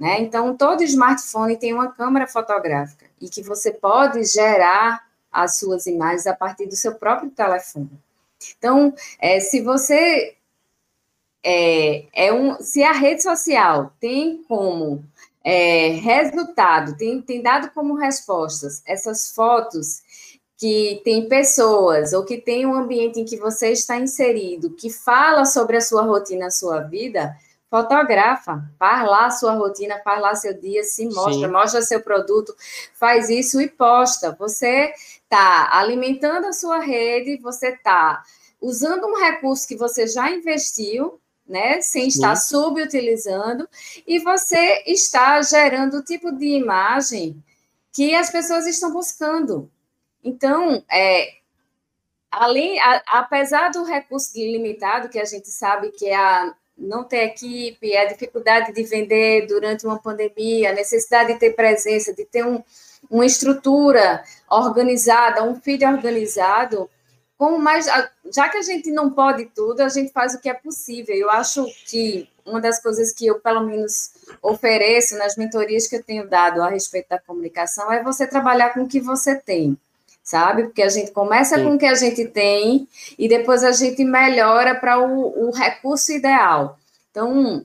Né? 0.00 0.20
Então, 0.20 0.56
todo 0.56 0.82
smartphone 0.84 1.58
tem 1.58 1.74
uma 1.74 1.92
câmera 1.92 2.26
fotográfica 2.26 3.04
e 3.20 3.28
que 3.28 3.42
você 3.42 3.72
pode 3.72 4.24
gerar 4.24 5.06
as 5.30 5.58
suas 5.58 5.84
imagens 5.84 6.26
a 6.26 6.34
partir 6.34 6.64
do 6.64 6.76
seu 6.76 6.94
próprio 6.94 7.28
telefone. 7.30 7.90
Então, 8.56 8.94
é, 9.20 9.38
se 9.40 9.60
você 9.60 10.37
é, 11.50 12.04
é 12.12 12.30
um, 12.30 12.60
se 12.60 12.82
a 12.82 12.92
rede 12.92 13.22
social 13.22 13.90
tem 13.98 14.42
como 14.46 15.02
é, 15.42 15.88
resultado, 15.92 16.94
tem, 16.94 17.22
tem 17.22 17.40
dado 17.40 17.70
como 17.70 17.94
respostas 17.94 18.82
essas 18.84 19.30
fotos 19.30 20.02
que 20.58 21.00
tem 21.04 21.26
pessoas 21.26 22.12
ou 22.12 22.22
que 22.22 22.36
tem 22.36 22.66
um 22.66 22.74
ambiente 22.74 23.18
em 23.18 23.24
que 23.24 23.38
você 23.38 23.70
está 23.70 23.96
inserido, 23.96 24.74
que 24.74 24.90
fala 24.90 25.46
sobre 25.46 25.78
a 25.78 25.80
sua 25.80 26.02
rotina, 26.02 26.48
a 26.48 26.50
sua 26.50 26.80
vida, 26.80 27.34
fotografa, 27.70 28.62
faz 28.78 29.08
lá 29.08 29.26
a 29.26 29.30
sua 29.30 29.54
rotina, 29.54 29.98
faz 30.04 30.20
lá 30.20 30.34
seu 30.34 30.52
dia, 30.52 30.82
se 30.82 31.06
mostra, 31.06 31.46
Sim. 31.46 31.52
mostra 31.52 31.80
seu 31.80 32.02
produto, 32.02 32.54
faz 32.92 33.30
isso 33.30 33.58
e 33.58 33.68
posta. 33.68 34.36
Você 34.38 34.92
está 35.22 35.70
alimentando 35.72 36.46
a 36.46 36.52
sua 36.52 36.80
rede, 36.80 37.40
você 37.40 37.68
está 37.68 38.22
usando 38.60 39.06
um 39.06 39.16
recurso 39.16 39.66
que 39.66 39.76
você 39.76 40.06
já 40.06 40.30
investiu, 40.30 41.18
né, 41.48 41.80
sem 41.80 42.02
Sim. 42.02 42.08
estar 42.08 42.36
subutilizando, 42.36 43.68
e 44.06 44.18
você 44.18 44.82
está 44.86 45.40
gerando 45.42 45.98
o 45.98 46.04
tipo 46.04 46.30
de 46.30 46.46
imagem 46.46 47.42
que 47.92 48.14
as 48.14 48.30
pessoas 48.30 48.66
estão 48.66 48.92
buscando. 48.92 49.70
Então, 50.22 50.84
é, 50.90 51.38
além, 52.30 52.78
a, 52.80 53.02
apesar 53.06 53.70
do 53.70 53.82
recurso 53.84 54.36
limitado, 54.36 55.08
que 55.08 55.18
a 55.18 55.24
gente 55.24 55.48
sabe 55.48 55.90
que 55.90 56.06
é 56.06 56.16
a 56.16 56.54
não 56.76 57.02
ter 57.02 57.24
equipe, 57.24 57.96
a 57.96 58.04
dificuldade 58.04 58.72
de 58.72 58.84
vender 58.84 59.46
durante 59.46 59.84
uma 59.84 59.98
pandemia, 59.98 60.70
a 60.70 60.74
necessidade 60.74 61.32
de 61.32 61.38
ter 61.38 61.56
presença, 61.56 62.14
de 62.14 62.24
ter 62.24 62.46
um, 62.46 62.62
uma 63.10 63.26
estrutura 63.26 64.22
organizada, 64.48 65.42
um 65.42 65.60
feed 65.60 65.84
organizado, 65.84 66.88
como 67.38 67.56
mais, 67.56 67.86
já 68.34 68.48
que 68.48 68.58
a 68.58 68.62
gente 68.62 68.90
não 68.90 69.10
pode 69.10 69.46
tudo, 69.46 69.80
a 69.80 69.88
gente 69.88 70.12
faz 70.12 70.34
o 70.34 70.40
que 70.40 70.50
é 70.50 70.54
possível. 70.54 71.14
Eu 71.14 71.30
acho 71.30 71.64
que 71.86 72.28
uma 72.44 72.60
das 72.60 72.82
coisas 72.82 73.12
que 73.12 73.26
eu, 73.26 73.38
pelo 73.38 73.60
menos, 73.60 74.10
ofereço 74.42 75.16
nas 75.16 75.36
mentorias 75.36 75.86
que 75.86 75.96
eu 75.96 76.02
tenho 76.02 76.28
dado 76.28 76.60
a 76.60 76.68
respeito 76.68 77.10
da 77.10 77.18
comunicação 77.18 77.92
é 77.92 78.02
você 78.02 78.26
trabalhar 78.26 78.74
com 78.74 78.82
o 78.82 78.88
que 78.88 79.00
você 79.00 79.36
tem 79.36 79.78
sabe? 80.20 80.64
Porque 80.64 80.82
a 80.82 80.90
gente 80.90 81.10
começa 81.10 81.56
Sim. 81.56 81.64
com 81.64 81.74
o 81.74 81.78
que 81.78 81.86
a 81.86 81.94
gente 81.94 82.26
tem 82.26 82.86
e 83.18 83.26
depois 83.30 83.64
a 83.64 83.72
gente 83.72 84.04
melhora 84.04 84.74
para 84.74 85.00
o, 85.00 85.48
o, 85.48 85.50
recurso 85.50 86.12
ideal. 86.12 86.78
Então, 87.10 87.64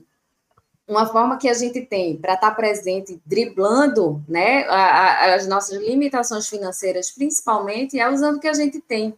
uma 0.88 1.04
forma 1.06 1.36
que 1.36 1.46
a 1.46 1.52
gente 1.52 1.82
tem 1.82 2.16
para 2.16 2.32
estar 2.32 2.52
presente, 2.52 3.20
driblando 3.26 4.22
né, 4.26 4.64
a, 4.64 4.76
a, 4.76 5.34
as 5.34 5.46
nossas 5.46 5.78
limitações 5.78 6.48
financeiras, 6.48 7.10
principalmente, 7.10 8.00
é 8.00 8.08
usando 8.08 8.36
o 8.36 8.40
que 8.40 8.48
a 8.48 8.54
gente 8.54 8.80
tem. 8.80 9.14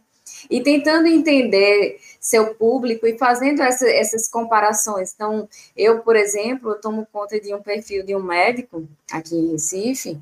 E 0.49 0.61
tentando 0.61 1.07
entender 1.07 1.99
seu 2.19 2.55
público 2.55 3.07
e 3.07 3.17
fazendo 3.17 3.61
essa, 3.61 3.89
essas 3.89 4.27
comparações. 4.27 5.13
Então, 5.13 5.47
eu, 5.75 5.99
por 5.99 6.15
exemplo, 6.15 6.71
eu 6.71 6.81
tomo 6.81 7.07
conta 7.11 7.39
de 7.39 7.53
um 7.53 7.61
perfil 7.61 8.05
de 8.05 8.15
um 8.15 8.21
médico 8.21 8.87
aqui 9.11 9.35
em 9.35 9.51
Recife, 9.51 10.17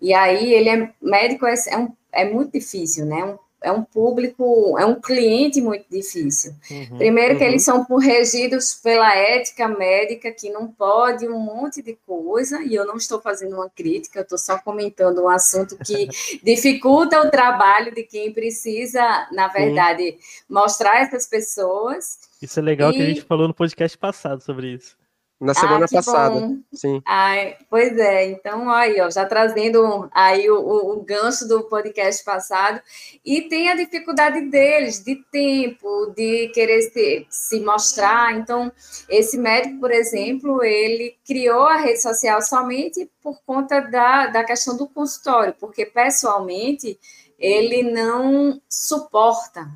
e 0.00 0.14
aí 0.14 0.52
ele 0.52 0.68
é 0.68 0.92
médico, 1.00 1.46
é, 1.46 1.54
é 1.68 1.78
um 1.78 1.92
é 2.12 2.24
muito 2.24 2.52
difícil, 2.52 3.06
né? 3.06 3.24
Um, 3.24 3.38
é 3.62 3.70
um 3.70 3.82
público, 3.82 4.78
é 4.78 4.86
um 4.86 4.94
cliente 4.94 5.60
muito 5.60 5.84
difícil. 5.90 6.54
Uhum, 6.70 6.96
Primeiro 6.96 7.36
que 7.36 7.44
uhum. 7.44 7.50
eles 7.50 7.62
são 7.62 7.86
regidos 7.98 8.74
pela 8.74 9.14
ética 9.14 9.68
médica, 9.68 10.30
que 10.30 10.50
não 10.50 10.68
pode 10.68 11.28
um 11.28 11.38
monte 11.38 11.82
de 11.82 11.96
coisa, 12.06 12.62
e 12.62 12.74
eu 12.74 12.86
não 12.86 12.96
estou 12.96 13.20
fazendo 13.20 13.56
uma 13.56 13.68
crítica, 13.68 14.20
eu 14.20 14.22
estou 14.22 14.38
só 14.38 14.58
comentando 14.58 15.22
um 15.22 15.28
assunto 15.28 15.76
que 15.84 16.08
dificulta 16.42 17.20
o 17.20 17.30
trabalho 17.30 17.94
de 17.94 18.02
quem 18.02 18.32
precisa, 18.32 19.28
na 19.32 19.48
verdade, 19.48 20.12
Sim. 20.12 20.44
mostrar 20.48 21.02
essas 21.02 21.26
pessoas. 21.26 22.18
Isso 22.40 22.58
é 22.58 22.62
legal 22.62 22.90
e... 22.90 22.94
que 22.96 23.02
a 23.02 23.06
gente 23.06 23.22
falou 23.22 23.46
no 23.46 23.54
podcast 23.54 23.96
passado 23.98 24.42
sobre 24.42 24.74
isso. 24.74 24.99
Na 25.40 25.54
semana 25.54 25.86
ah, 25.86 25.88
passada, 25.88 26.38
bom. 26.38 26.58
sim. 26.70 27.00
Ai, 27.06 27.56
pois 27.70 27.96
é, 27.96 28.26
então 28.26 28.68
aí, 28.68 29.00
ó, 29.00 29.08
já 29.10 29.24
trazendo 29.24 30.06
aí 30.12 30.50
o, 30.50 30.60
o, 30.60 30.92
o, 30.92 31.02
gancho 31.02 31.48
do 31.48 31.62
podcast 31.62 32.22
passado, 32.22 32.78
e 33.24 33.48
tem 33.48 33.70
a 33.70 33.74
dificuldade 33.74 34.42
deles, 34.50 35.02
de 35.02 35.16
tempo, 35.32 36.12
de 36.14 36.48
querer 36.48 36.82
se, 36.82 37.26
se 37.30 37.58
mostrar. 37.60 38.36
Então, 38.36 38.70
esse 39.08 39.38
médico, 39.38 39.80
por 39.80 39.90
exemplo, 39.90 40.62
ele 40.62 41.16
criou 41.26 41.62
a 41.62 41.78
rede 41.78 42.02
social 42.02 42.42
somente 42.42 43.10
por 43.22 43.40
conta 43.46 43.80
da, 43.80 44.26
da 44.26 44.44
questão 44.44 44.76
do 44.76 44.86
consultório, 44.86 45.54
porque 45.58 45.86
pessoalmente 45.86 46.98
ele 47.38 47.82
não 47.82 48.60
suporta 48.68 49.66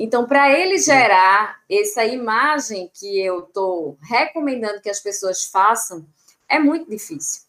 então, 0.00 0.26
para 0.26 0.56
ele 0.56 0.78
gerar 0.78 1.58
essa 1.68 2.04
imagem 2.04 2.88
que 2.94 3.20
eu 3.20 3.40
estou 3.40 3.98
recomendando 4.00 4.80
que 4.80 4.88
as 4.88 5.00
pessoas 5.00 5.46
façam, 5.46 6.06
é 6.48 6.56
muito 6.56 6.88
difícil. 6.88 7.42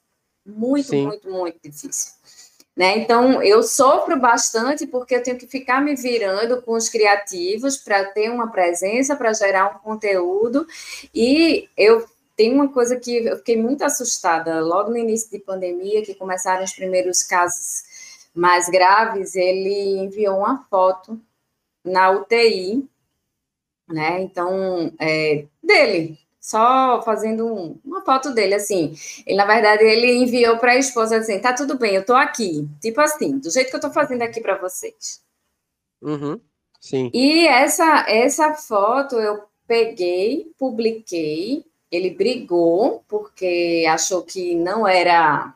Muito, 0.43 0.89
Sim. 0.89 1.05
muito, 1.05 1.29
muito 1.29 1.59
difícil. 1.63 2.13
Né? 2.75 2.97
Então, 2.97 3.43
eu 3.43 3.61
sofro 3.61 4.19
bastante 4.19 4.87
porque 4.87 5.13
eu 5.13 5.21
tenho 5.21 5.37
que 5.37 5.45
ficar 5.45 5.79
me 5.79 5.95
virando 5.95 6.59
com 6.63 6.73
os 6.73 6.89
criativos 6.89 7.77
para 7.77 8.05
ter 8.05 8.31
uma 8.31 8.49
presença, 8.51 9.15
para 9.15 9.31
gerar 9.31 9.75
um 9.75 9.79
conteúdo. 9.79 10.65
E 11.13 11.69
eu 11.77 12.03
tenho 12.35 12.55
uma 12.55 12.69
coisa 12.69 12.95
que 12.95 13.27
eu 13.27 13.37
fiquei 13.37 13.61
muito 13.61 13.83
assustada 13.83 14.59
logo 14.61 14.89
no 14.89 14.97
início 14.97 15.29
de 15.29 15.37
pandemia, 15.37 16.01
que 16.01 16.15
começaram 16.15 16.63
os 16.63 16.73
primeiros 16.73 17.21
casos 17.21 17.83
mais 18.33 18.67
graves. 18.69 19.35
Ele 19.35 19.99
enviou 19.99 20.39
uma 20.39 20.65
foto 20.67 21.21
na 21.83 22.11
UTI, 22.11 22.87
né? 23.87 24.21
Então, 24.21 24.91
é, 24.99 25.45
dele, 25.63 26.17
só 26.39 27.01
fazendo 27.03 27.45
um, 27.45 27.79
uma 27.83 28.01
foto 28.03 28.33
dele, 28.33 28.55
assim. 28.55 28.93
Ele, 29.25 29.37
na 29.37 29.45
verdade, 29.45 29.83
ele 29.83 30.11
enviou 30.15 30.57
para 30.57 30.73
a 30.73 30.77
esposa 30.77 31.17
assim: 31.17 31.39
tá 31.39 31.53
tudo 31.53 31.77
bem, 31.77 31.95
eu 31.95 32.05
tô 32.05 32.15
aqui. 32.15 32.67
Tipo 32.81 33.01
assim, 33.01 33.37
do 33.37 33.49
jeito 33.51 33.69
que 33.69 33.75
eu 33.75 33.81
tô 33.81 33.91
fazendo 33.91 34.21
aqui 34.21 34.41
para 34.41 34.57
vocês. 34.57 35.21
Uhum, 36.01 36.39
sim. 36.79 37.11
E 37.13 37.45
essa, 37.47 38.05
essa 38.07 38.53
foto 38.53 39.15
eu 39.15 39.43
peguei, 39.67 40.51
publiquei. 40.57 41.65
Ele 41.91 42.11
brigou 42.11 43.03
porque 43.07 43.83
achou 43.89 44.21
que 44.21 44.53
não 44.53 44.87
era 44.87 45.55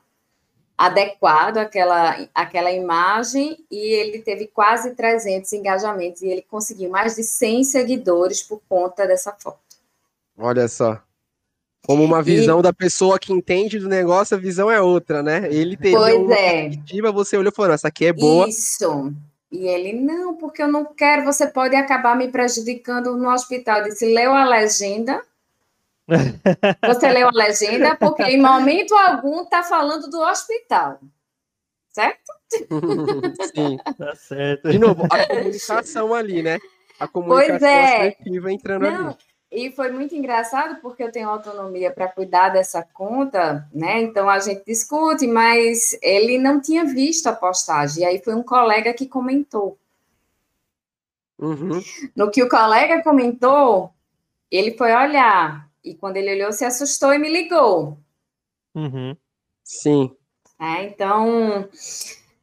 adequado 0.77 1.57
àquela, 1.57 2.27
àquela 2.33 2.71
imagem 2.71 3.57
e 3.69 3.77
ele 3.77 4.19
teve 4.19 4.47
quase 4.47 4.95
300 4.95 5.53
engajamentos 5.53 6.21
e 6.21 6.27
ele 6.27 6.41
conseguiu 6.41 6.89
mais 6.89 7.15
de 7.15 7.23
100 7.23 7.63
seguidores 7.63 8.41
por 8.41 8.61
conta 8.67 9.07
dessa 9.07 9.31
foto. 9.33 9.59
Olha 10.37 10.67
só. 10.67 10.99
Como 11.85 12.03
uma 12.03 12.23
visão 12.23 12.59
e... 12.59 12.63
da 12.63 12.73
pessoa 12.73 13.19
que 13.19 13.33
entende 13.33 13.77
do 13.77 13.89
negócio, 13.89 14.35
a 14.35 14.39
visão 14.39 14.71
é 14.71 14.81
outra, 14.81 15.21
né? 15.21 15.47
Ele 15.51 15.75
teve 15.75 15.95
pois 15.95 16.15
uma 16.15 16.33
é. 16.33 16.61
perspectiva, 16.63 17.11
você 17.11 17.37
olhou 17.37 17.51
e 17.51 17.55
falou, 17.55 17.73
essa 17.73 17.89
aqui 17.89 18.05
é 18.05 18.13
boa. 18.13 18.47
Isso. 18.47 19.13
E 19.51 19.67
ele, 19.67 19.93
não, 19.93 20.35
porque 20.35 20.63
eu 20.63 20.67
não 20.67 20.85
quero, 20.85 21.25
você 21.25 21.45
pode 21.45 21.75
acabar 21.75 22.17
me 22.17 22.29
prejudicando 22.29 23.15
no 23.15 23.29
hospital. 23.29 23.79
Eu 23.79 23.89
disse, 23.89 24.11
leu 24.11 24.33
a 24.33 24.45
legenda, 24.45 25.21
você 26.07 27.09
leu 27.09 27.29
a 27.29 27.31
legenda 27.31 27.95
porque 27.95 28.23
em 28.23 28.41
momento 28.41 28.93
algum 28.93 29.43
está 29.43 29.63
falando 29.63 30.09
do 30.09 30.19
hospital, 30.19 30.99
certo? 31.89 32.33
Sim, 33.55 33.77
tá 33.97 34.15
certo. 34.15 34.69
De 34.69 34.77
novo, 34.77 35.07
a 35.09 35.27
comunicação 35.27 36.13
ali, 36.13 36.43
né? 36.43 36.59
A 36.99 37.07
comunicação 37.07 37.57
pois 37.57 37.61
é. 37.63 37.95
assertiva 37.95 38.51
entrando 38.51 38.83
Não, 38.83 39.07
ali. 39.07 39.17
E 39.51 39.71
foi 39.71 39.91
muito 39.91 40.15
engraçado 40.15 40.81
porque 40.81 41.03
eu 41.03 41.11
tenho 41.11 41.29
autonomia 41.29 41.91
para 41.91 42.07
cuidar 42.07 42.49
dessa 42.49 42.81
conta, 42.81 43.69
né? 43.71 44.01
Então 44.01 44.27
a 44.27 44.39
gente 44.39 44.65
discute, 44.65 45.27
mas 45.27 45.97
ele 46.01 46.39
não 46.39 46.59
tinha 46.59 46.83
visto 46.85 47.27
a 47.27 47.33
postagem. 47.33 48.01
E 48.01 48.05
aí 48.05 48.19
foi 48.23 48.33
um 48.33 48.41
colega 48.41 48.93
que 48.93 49.05
comentou. 49.05 49.77
Uhum. 51.37 51.81
No 52.15 52.31
que 52.31 52.41
o 52.41 52.49
colega 52.49 53.03
comentou, 53.03 53.91
ele 54.49 54.75
foi 54.75 54.91
olhar 54.91 55.69
e 55.83 55.95
quando 55.95 56.17
ele 56.17 56.33
olhou, 56.33 56.51
se 56.51 56.65
assustou 56.65 57.13
e 57.13 57.17
me 57.17 57.29
ligou. 57.29 57.97
Uhum. 58.75 59.15
Sim. 59.63 60.15
É, 60.59 60.83
então, 60.83 61.69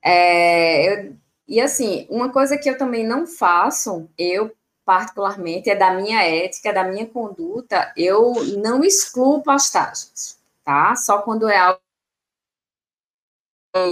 é, 0.03 0.93
eu, 0.93 1.17
e 1.49 1.61
assim, 1.61 2.07
uma 2.09 2.31
coisa 2.31 2.57
que 2.59 2.69
eu 2.69 2.79
também 2.79 3.07
não 3.07 3.27
faço, 3.27 4.09
eu 4.17 4.55
particularmente, 4.85 5.71
é 5.71 5.77
da 5.77 5.95
minha 5.95 6.23
ética, 6.23 6.73
da 6.73 6.85
minha 6.85 7.07
conduta, 7.07 7.93
eu 7.97 8.33
não 8.59 8.83
excluo 8.83 9.43
postagens, 9.43 10.39
tá? 10.65 10.97
Só 10.97 11.23
quando 11.23 11.49
é 11.49 11.57
algo. 11.57 11.81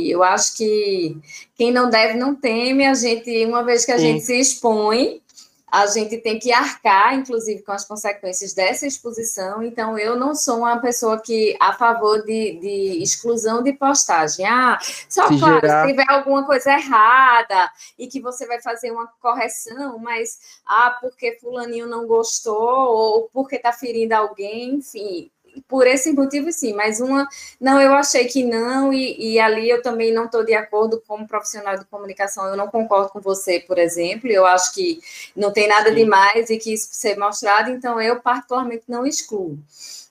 Eu 0.02 0.24
acho 0.24 0.56
que 0.56 1.16
quem 1.54 1.70
não 1.70 1.88
deve 1.88 2.18
não 2.18 2.34
teme, 2.34 2.84
a 2.84 2.94
gente, 2.94 3.46
uma 3.46 3.62
vez 3.62 3.84
que 3.84 3.92
a 3.92 3.98
Sim. 3.98 4.06
gente 4.06 4.24
se 4.24 4.40
expõe, 4.40 5.22
a 5.70 5.86
gente 5.86 6.18
tem 6.18 6.38
que 6.38 6.52
arcar, 6.52 7.14
inclusive, 7.14 7.62
com 7.62 7.72
as 7.72 7.84
consequências 7.84 8.54
dessa 8.54 8.86
exposição. 8.86 9.62
Então, 9.62 9.98
eu 9.98 10.16
não 10.16 10.34
sou 10.34 10.58
uma 10.58 10.78
pessoa 10.80 11.20
que 11.20 11.56
a 11.60 11.74
favor 11.74 12.22
de, 12.24 12.58
de 12.58 13.02
exclusão 13.02 13.62
de 13.62 13.72
postagem. 13.72 14.46
Ah, 14.46 14.78
só 15.08 15.28
se 15.28 15.38
claro, 15.38 15.60
gerar... 15.60 15.82
se 15.82 15.90
tiver 15.90 16.10
alguma 16.10 16.44
coisa 16.46 16.72
errada 16.72 17.70
e 17.98 18.06
que 18.06 18.20
você 18.20 18.46
vai 18.46 18.60
fazer 18.60 18.90
uma 18.90 19.06
correção, 19.20 19.98
mas 19.98 20.38
ah, 20.66 20.96
porque 21.00 21.38
fulaninho 21.40 21.86
não 21.86 22.06
gostou 22.06 22.56
ou 22.56 23.30
porque 23.32 23.56
está 23.56 23.72
ferindo 23.72 24.14
alguém, 24.14 24.76
enfim, 24.76 25.30
por 25.66 25.86
esse 25.86 26.12
motivo, 26.12 26.52
sim, 26.52 26.72
mas 26.74 27.00
uma, 27.00 27.28
não, 27.60 27.80
eu 27.80 27.92
achei 27.94 28.26
que 28.26 28.44
não, 28.44 28.92
e, 28.92 29.34
e 29.34 29.40
ali 29.40 29.68
eu 29.68 29.82
também 29.82 30.12
não 30.12 30.26
estou 30.26 30.44
de 30.44 30.54
acordo 30.54 31.02
como 31.06 31.26
profissional 31.26 31.76
de 31.76 31.84
comunicação, 31.86 32.46
eu 32.46 32.56
não 32.56 32.68
concordo 32.68 33.08
com 33.10 33.20
você, 33.20 33.60
por 33.60 33.78
exemplo, 33.78 34.30
eu 34.30 34.46
acho 34.46 34.74
que 34.74 35.00
não 35.34 35.52
tem 35.52 35.66
nada 35.68 35.90
demais 35.92 36.50
e 36.50 36.58
que 36.58 36.72
isso 36.72 36.88
ser 36.92 37.18
mostrado, 37.18 37.70
então 37.70 38.00
eu 38.00 38.20
particularmente 38.20 38.84
não 38.88 39.06
excluo, 39.06 39.58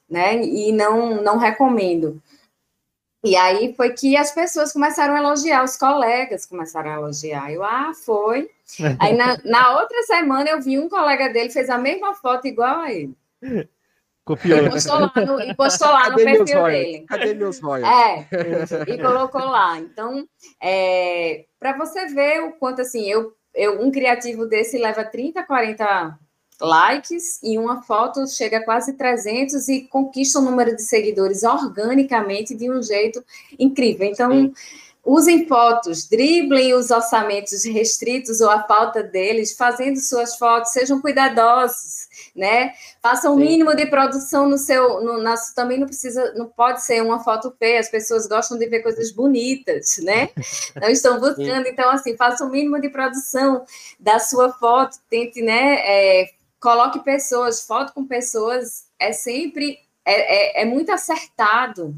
né, 0.10 0.36
e 0.44 0.72
não, 0.72 1.22
não 1.22 1.38
recomendo. 1.38 2.22
E 3.24 3.36
aí 3.36 3.74
foi 3.74 3.92
que 3.94 4.16
as 4.16 4.32
pessoas 4.32 4.72
começaram 4.72 5.16
a 5.16 5.20
elogiar, 5.20 5.63
os 5.63 5.75
colegas 5.75 6.46
começaram 6.46 6.92
a 6.92 6.94
elogiar. 6.94 7.51
Eu, 7.51 7.63
ah, 7.63 7.92
foi. 7.94 8.50
Aí 9.00 9.18
na, 9.18 9.38
na 9.44 9.82
outra 9.82 10.01
semana 10.04 10.50
eu 10.50 10.62
vi 10.62 10.80
um 10.80 10.88
colega 10.88 11.27
dele 11.30 11.50
fez 11.50 11.70
a 11.70 11.77
mesma 11.77 12.13
foto 12.16 12.48
igual 12.48 12.80
a 12.80 12.94
ele. 12.94 13.13
Copiou. 14.27 14.60
E 14.60 14.69
postou 14.69 15.00
lá 15.00 15.13
no, 15.15 15.41
e 15.41 15.55
postou 15.55 15.88
lá 15.88 16.10
no 16.10 16.15
perfil 16.17 16.63
dele. 16.65 17.05
Cadê 17.07 17.34
meus 17.34 17.62
royalties? 17.62 18.72
É, 18.74 18.84
e 18.93 19.01
colocou 19.01 19.46
lá. 19.46 19.79
Então, 19.79 20.27
é, 20.62 21.46
para 21.57 21.77
você 21.77 22.07
ver 22.07 22.43
o 22.43 22.51
quanto, 22.51 22.81
assim, 22.81 23.10
eu, 23.10 23.31
eu, 23.55 23.81
um 23.81 23.89
criativo 23.89 24.46
desse 24.46 24.77
leva 24.77 25.05
30, 25.05 25.41
40 25.43 26.19
likes 26.60 27.41
e 27.41 27.57
uma 27.57 27.84
foto 27.84 28.27
chega 28.27 28.57
a 28.57 28.65
quase 28.65 28.98
300 28.98 29.65
e 29.69 29.81
conquista 29.84 30.39
o 30.39 30.41
um 30.41 30.46
número 30.46 30.75
de 30.75 30.81
seguidores 30.81 31.43
organicamente 31.43 32.53
de 32.53 32.69
um 32.69 32.84
jeito 32.84 33.24
incrível. 33.57 34.05
Então... 34.05 34.31
Sim 34.31 34.53
Usem 35.10 35.48
fotos, 35.48 36.05
driblem 36.05 36.74
os 36.74 36.91
orçamentos 36.91 37.63
restritos 37.63 38.41
ou 38.41 38.50
a 38.50 38.63
falta 38.63 39.01
deles, 39.01 39.55
fazendo 39.55 39.96
suas 40.01 40.36
fotos, 40.36 40.74
sejam 40.74 41.00
cuidadosos, 41.00 42.06
né? 42.38 42.74
Façam 43.01 43.34
o 43.34 43.38
mínimo 43.38 43.75
de 43.75 43.88
produção 43.88 44.48
no 44.48 44.58
seu. 44.58 45.01
No, 45.01 45.17
na, 45.17 45.36
também 45.56 45.79
não 45.79 45.88
precisa, 45.88 46.34
não 46.36 46.48
pode 46.48 46.84
ser 46.84 47.01
uma 47.01 47.24
foto 47.24 47.51
feia, 47.58 47.79
as 47.79 47.89
pessoas 47.89 48.27
gostam 48.27 48.58
de 48.58 48.67
ver 48.67 48.84
coisas 48.84 49.12
bonitas, 49.12 49.98
né? 50.03 50.29
Não 50.79 50.89
estão 50.89 51.20
buscando, 51.20 51.65
Sim. 51.65 51.72
então, 51.72 51.89
assim, 51.89 52.15
faça 52.15 52.46
o 52.46 52.50
mínimo 52.50 52.79
de 52.79 52.89
produção 52.89 53.65
da 54.00 54.20
sua 54.20 54.53
foto, 54.53 54.98
tente, 55.10 55.41
né? 55.41 55.79
É, 55.79 56.29
coloque 56.60 57.00
pessoas, 57.00 57.65
foto 57.65 57.94
com 57.94 58.06
pessoas 58.06 58.86
é 59.00 59.12
sempre. 59.12 59.79
É, 60.06 60.62
é, 60.62 60.62
é 60.62 60.65
muito 60.65 60.91
acertado, 60.91 61.94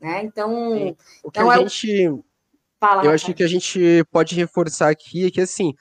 né? 0.00 0.24
Então, 0.24 0.50
Sim. 0.72 0.96
o 1.22 1.30
que 1.30 1.38
então 1.38 1.50
a 1.50 1.56
é, 1.56 1.58
gente 1.58 2.24
Fala, 2.78 3.04
eu 3.04 3.10
acho 3.10 3.32
que 3.32 3.42
a 3.42 3.48
gente 3.48 4.04
pode 4.10 4.34
reforçar 4.34 4.90
aqui 4.90 5.26
é 5.26 5.30
que 5.30 5.40
assim, 5.40 5.74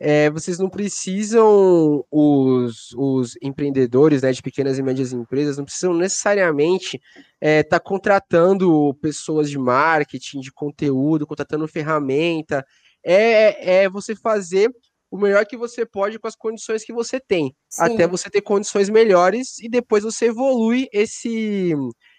é, 0.00 0.30
vocês 0.30 0.58
não 0.58 0.70
precisam, 0.70 2.04
os, 2.10 2.92
os 2.96 3.36
empreendedores 3.42 4.22
né, 4.22 4.30
de 4.30 4.40
pequenas 4.40 4.78
e 4.78 4.82
médias 4.82 5.12
empresas, 5.12 5.58
não 5.58 5.64
precisam 5.64 5.92
necessariamente 5.92 6.96
estar 6.96 7.02
é, 7.40 7.62
tá 7.62 7.80
contratando 7.80 8.94
pessoas 9.00 9.50
de 9.50 9.58
marketing, 9.58 10.40
de 10.40 10.52
conteúdo, 10.52 11.26
contratando 11.26 11.66
ferramenta. 11.66 12.64
É, 13.04 13.82
é 13.82 13.88
você 13.88 14.14
fazer 14.14 14.70
o 15.10 15.16
melhor 15.16 15.44
que 15.46 15.56
você 15.56 15.86
pode 15.86 16.18
com 16.18 16.28
as 16.28 16.36
condições 16.36 16.84
que 16.84 16.92
você 16.92 17.18
tem, 17.18 17.54
Sim. 17.68 17.82
até 17.82 18.06
você 18.06 18.28
ter 18.28 18.42
condições 18.42 18.88
melhores 18.88 19.58
e 19.58 19.68
depois 19.68 20.04
você 20.04 20.26
evolui 20.26 20.86
esse 20.92 21.74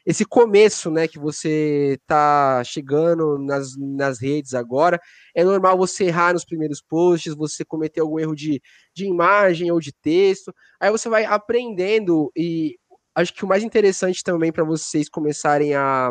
esse 0.09 0.25
começo, 0.25 0.89
né, 0.89 1.07
que 1.07 1.19
você 1.19 1.99
tá 2.07 2.63
chegando 2.63 3.37
nas, 3.37 3.77
nas 3.77 4.19
redes 4.19 4.55
agora, 4.55 4.99
é 5.35 5.43
normal 5.43 5.77
você 5.77 6.05
errar 6.05 6.33
nos 6.33 6.43
primeiros 6.43 6.81
posts, 6.81 7.35
você 7.35 7.63
cometer 7.63 8.01
algum 8.01 8.17
erro 8.19 8.33
de, 8.33 8.59
de 8.91 9.05
imagem 9.05 9.71
ou 9.71 9.79
de 9.79 9.91
texto, 9.91 10.51
aí 10.79 10.89
você 10.89 11.07
vai 11.07 11.25
aprendendo 11.25 12.31
e 12.36 12.75
acho 13.13 13.31
que 13.36 13.45
o 13.45 13.47
mais 13.47 13.62
interessante 13.62 14.23
também 14.23 14.51
para 14.51 14.63
vocês 14.63 15.07
começarem 15.07 15.75
a, 15.75 16.10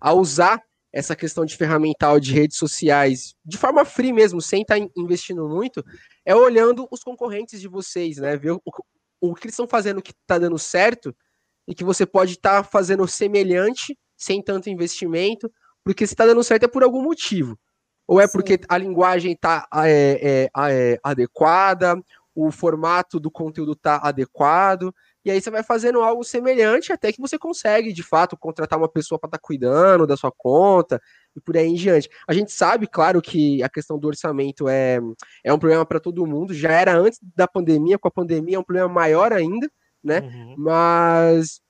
a 0.00 0.14
usar 0.14 0.58
essa 0.90 1.14
questão 1.14 1.44
de 1.44 1.54
ferramental 1.54 2.18
de 2.18 2.32
redes 2.32 2.56
sociais 2.56 3.34
de 3.44 3.58
forma 3.58 3.84
free 3.84 4.14
mesmo, 4.14 4.40
sem 4.40 4.62
estar 4.62 4.80
tá 4.80 4.86
investindo 4.96 5.46
muito, 5.46 5.84
é 6.24 6.34
olhando 6.34 6.88
os 6.90 7.02
concorrentes 7.02 7.60
de 7.60 7.68
vocês, 7.68 8.16
né? 8.16 8.34
Ver 8.34 8.52
o, 8.52 8.62
o 9.20 9.34
que 9.34 9.44
eles 9.44 9.52
estão 9.52 9.68
fazendo 9.68 10.00
que 10.00 10.12
está 10.12 10.38
dando 10.38 10.58
certo 10.58 11.14
e 11.66 11.74
que 11.74 11.84
você 11.84 12.04
pode 12.04 12.32
estar 12.32 12.62
tá 12.62 12.68
fazendo 12.68 13.06
semelhante, 13.06 13.98
sem 14.16 14.42
tanto 14.42 14.70
investimento, 14.70 15.50
porque 15.84 16.06
se 16.06 16.14
está 16.14 16.26
dando 16.26 16.44
certo 16.44 16.64
é 16.64 16.68
por 16.68 16.82
algum 16.82 17.02
motivo. 17.02 17.58
Ou 18.06 18.20
é 18.20 18.26
Sim. 18.26 18.32
porque 18.32 18.60
a 18.68 18.78
linguagem 18.78 19.32
está 19.32 19.66
é, 19.74 20.48
é, 20.54 20.70
é, 20.70 20.98
adequada, 21.02 22.00
o 22.34 22.50
formato 22.50 23.20
do 23.20 23.30
conteúdo 23.30 23.72
está 23.72 23.96
adequado, 23.96 24.92
e 25.24 25.30
aí 25.30 25.40
você 25.40 25.50
vai 25.50 25.62
fazendo 25.62 26.00
algo 26.00 26.24
semelhante 26.24 26.92
até 26.92 27.12
que 27.12 27.20
você 27.20 27.38
consegue, 27.38 27.92
de 27.92 28.02
fato, 28.02 28.36
contratar 28.36 28.78
uma 28.78 28.88
pessoa 28.88 29.18
para 29.18 29.28
estar 29.28 29.38
tá 29.38 29.42
cuidando 29.42 30.06
da 30.06 30.16
sua 30.16 30.32
conta 30.32 31.00
e 31.36 31.40
por 31.40 31.56
aí 31.56 31.66
em 31.66 31.74
diante. 31.74 32.08
A 32.26 32.32
gente 32.32 32.50
sabe, 32.50 32.88
claro, 32.88 33.22
que 33.22 33.62
a 33.62 33.68
questão 33.68 33.98
do 33.98 34.08
orçamento 34.08 34.68
é, 34.68 34.98
é 35.44 35.52
um 35.52 35.58
problema 35.58 35.86
para 35.86 36.00
todo 36.00 36.26
mundo, 36.26 36.52
já 36.52 36.72
era 36.72 36.96
antes 36.96 37.20
da 37.36 37.46
pandemia, 37.46 37.98
com 37.98 38.08
a 38.08 38.10
pandemia 38.10 38.56
é 38.56 38.58
um 38.58 38.64
problema 38.64 38.88
maior 38.88 39.32
ainda, 39.32 39.70
né? 40.02 40.20
Uhum. 40.20 40.54
Mas 40.58 41.60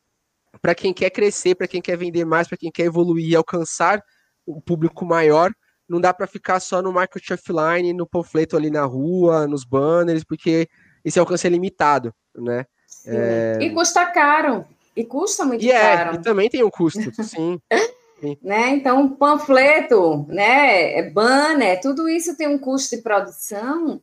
para 0.61 0.75
quem 0.75 0.93
quer 0.93 1.11
crescer, 1.11 1.55
para 1.55 1.69
quem 1.69 1.81
quer 1.81 1.97
vender 1.97 2.25
mais, 2.25 2.49
para 2.49 2.59
quem 2.59 2.71
quer 2.71 2.85
evoluir 2.85 3.29
e 3.29 3.37
alcançar 3.37 4.03
um 4.47 4.61
público 4.61 5.05
maior, 5.05 5.51
não 5.89 6.01
dá 6.01 6.13
para 6.13 6.27
ficar 6.27 6.61
só 6.61 6.81
no 6.81 6.93
marketing 6.93 7.35
offline, 7.35 7.93
no 7.93 8.07
panfleto 8.07 8.57
ali 8.57 8.71
na 8.71 8.85
rua, 8.85 9.47
nos 9.47 9.65
banners, 9.65 10.25
porque 10.25 10.69
esse 11.05 11.19
alcance 11.19 11.47
é 11.47 11.51
limitado, 11.51 12.15
né? 12.35 12.65
É... 13.07 13.59
E 13.61 13.71
custa 13.71 14.07
caro. 14.07 14.65
E 14.95 15.05
custa 15.05 15.45
muito 15.45 15.65
e 15.65 15.71
é, 15.71 15.81
caro. 15.81 16.17
E 16.17 16.23
também 16.23 16.49
tem 16.49 16.63
um 16.63 16.71
custo, 16.71 17.01
sim. 17.25 17.59
Né? 18.41 18.71
Então, 18.71 19.09
panfleto, 19.09 20.25
né, 20.29 20.97
é 20.97 21.11
banner, 21.11 21.81
tudo 21.81 22.09
isso 22.09 22.37
tem 22.37 22.47
um 22.47 22.59
custo 22.59 22.95
de 22.95 23.03
produção 23.03 24.01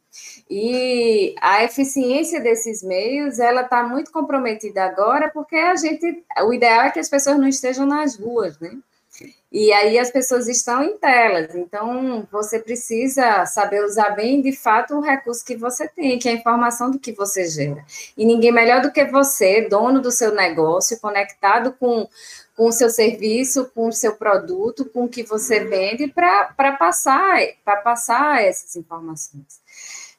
e 0.49 1.35
a 1.39 1.63
eficiência 1.63 2.39
desses 2.41 2.81
meios 2.81 3.37
ela 3.37 3.61
está 3.61 3.83
muito 3.83 4.11
comprometida 4.11 4.83
agora 4.83 5.29
porque 5.29 5.55
a 5.55 5.75
gente, 5.75 6.23
o 6.41 6.51
ideal 6.51 6.85
é 6.85 6.91
que 6.91 6.99
as 6.99 7.07
pessoas 7.07 7.37
não 7.37 7.47
estejam 7.47 7.85
nas 7.85 8.15
ruas, 8.15 8.59
né? 8.59 8.71
E 9.51 9.73
aí 9.73 9.97
as 9.97 10.11
pessoas 10.11 10.47
estão 10.47 10.83
em 10.83 10.95
telas, 10.97 11.55
então 11.55 12.27
você 12.31 12.59
precisa 12.59 13.47
saber 13.47 13.83
usar 13.83 14.11
bem 14.11 14.41
de 14.41 14.55
fato 14.55 14.95
o 14.95 15.01
recurso 15.01 15.43
que 15.43 15.57
você 15.57 15.87
tem, 15.87 16.19
que 16.19 16.29
é 16.29 16.31
a 16.31 16.35
informação 16.35 16.91
do 16.91 16.99
que 16.99 17.11
você 17.11 17.47
gera. 17.47 17.83
E 18.15 18.25
ninguém 18.25 18.51
melhor 18.51 18.79
do 18.79 18.91
que 18.91 19.03
você, 19.05 19.67
dono 19.67 20.01
do 20.01 20.11
seu 20.11 20.35
negócio, 20.35 20.99
conectado 20.99 21.73
com, 21.79 22.07
com 22.55 22.67
o 22.67 22.71
seu 22.71 22.91
serviço, 22.91 23.71
com 23.73 23.87
o 23.87 23.91
seu 23.91 24.15
produto, 24.15 24.85
com 24.85 25.05
o 25.05 25.09
que 25.09 25.23
você 25.23 25.61
vende, 25.61 26.07
para 26.07 26.71
passar, 26.77 27.39
passar 27.83 28.43
essas 28.43 28.75
informações. 28.75 29.59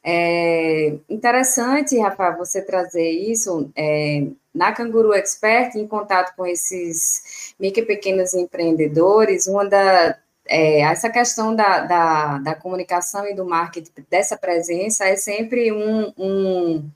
É 0.02 0.94
interessante, 1.08 1.98
Rafa, 1.98 2.30
você 2.32 2.62
trazer 2.62 3.10
isso. 3.10 3.70
É, 3.76 4.26
na 4.54 4.72
Canguru 4.72 5.12
Expert, 5.12 5.76
em 5.76 5.86
contato 5.86 6.34
com 6.36 6.46
esses 6.46 7.54
micro 7.58 7.82
e 7.82 7.86
pequenos 7.86 8.34
empreendedores, 8.34 9.46
uma 9.46 9.64
da, 9.68 10.16
é, 10.48 10.80
essa 10.80 11.08
questão 11.08 11.54
da, 11.54 11.80
da, 11.80 12.38
da, 12.38 12.54
comunicação 12.56 13.26
e 13.28 13.34
do 13.34 13.44
marketing, 13.44 13.90
dessa 14.10 14.36
presença, 14.36 15.04
é 15.04 15.16
sempre 15.16 15.70
um, 15.70 16.12
um, 16.18 16.90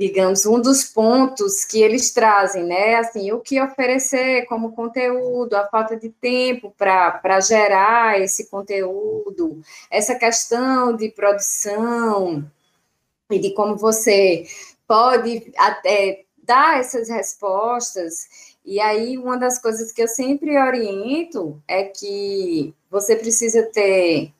digamos, 0.00 0.46
um 0.46 0.58
dos 0.58 0.82
pontos 0.82 1.62
que 1.62 1.82
eles 1.82 2.10
trazem, 2.10 2.64
né? 2.64 2.94
Assim, 2.94 3.32
o 3.32 3.38
que 3.38 3.60
oferecer 3.60 4.46
como 4.46 4.72
conteúdo, 4.72 5.52
a 5.52 5.68
falta 5.68 5.94
de 5.94 6.08
tempo 6.08 6.74
para 6.78 7.38
gerar 7.40 8.18
esse 8.18 8.48
conteúdo, 8.48 9.60
essa 9.90 10.14
questão 10.14 10.96
de 10.96 11.10
produção 11.10 12.50
e 13.30 13.38
de 13.38 13.52
como 13.52 13.76
você 13.76 14.46
pode 14.88 15.52
até 15.58 16.24
dar 16.42 16.80
essas 16.80 17.10
respostas. 17.10 18.56
E 18.64 18.80
aí, 18.80 19.18
uma 19.18 19.36
das 19.36 19.60
coisas 19.60 19.92
que 19.92 20.02
eu 20.02 20.08
sempre 20.08 20.56
oriento 20.58 21.62
é 21.68 21.84
que 21.84 22.74
você 22.90 23.14
precisa 23.14 23.64
ter. 23.64 24.32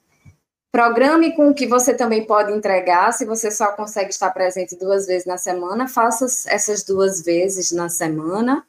Programe 0.72 1.35
com 1.35 1.48
o 1.48 1.54
que 1.54 1.66
você 1.66 1.94
também 1.94 2.24
pode 2.24 2.52
entregar. 2.52 3.12
Se 3.12 3.24
você 3.24 3.50
só 3.50 3.72
consegue 3.72 4.11
estar 4.11 4.30
presente 4.30 4.78
duas 4.78 5.06
vezes 5.06 5.26
na 5.26 5.37
semana, 5.37 5.88
faça 5.88 6.26
essas 6.48 6.85
duas 6.85 7.22
vezes 7.22 7.72
na 7.72 7.88
semana. 7.88 8.64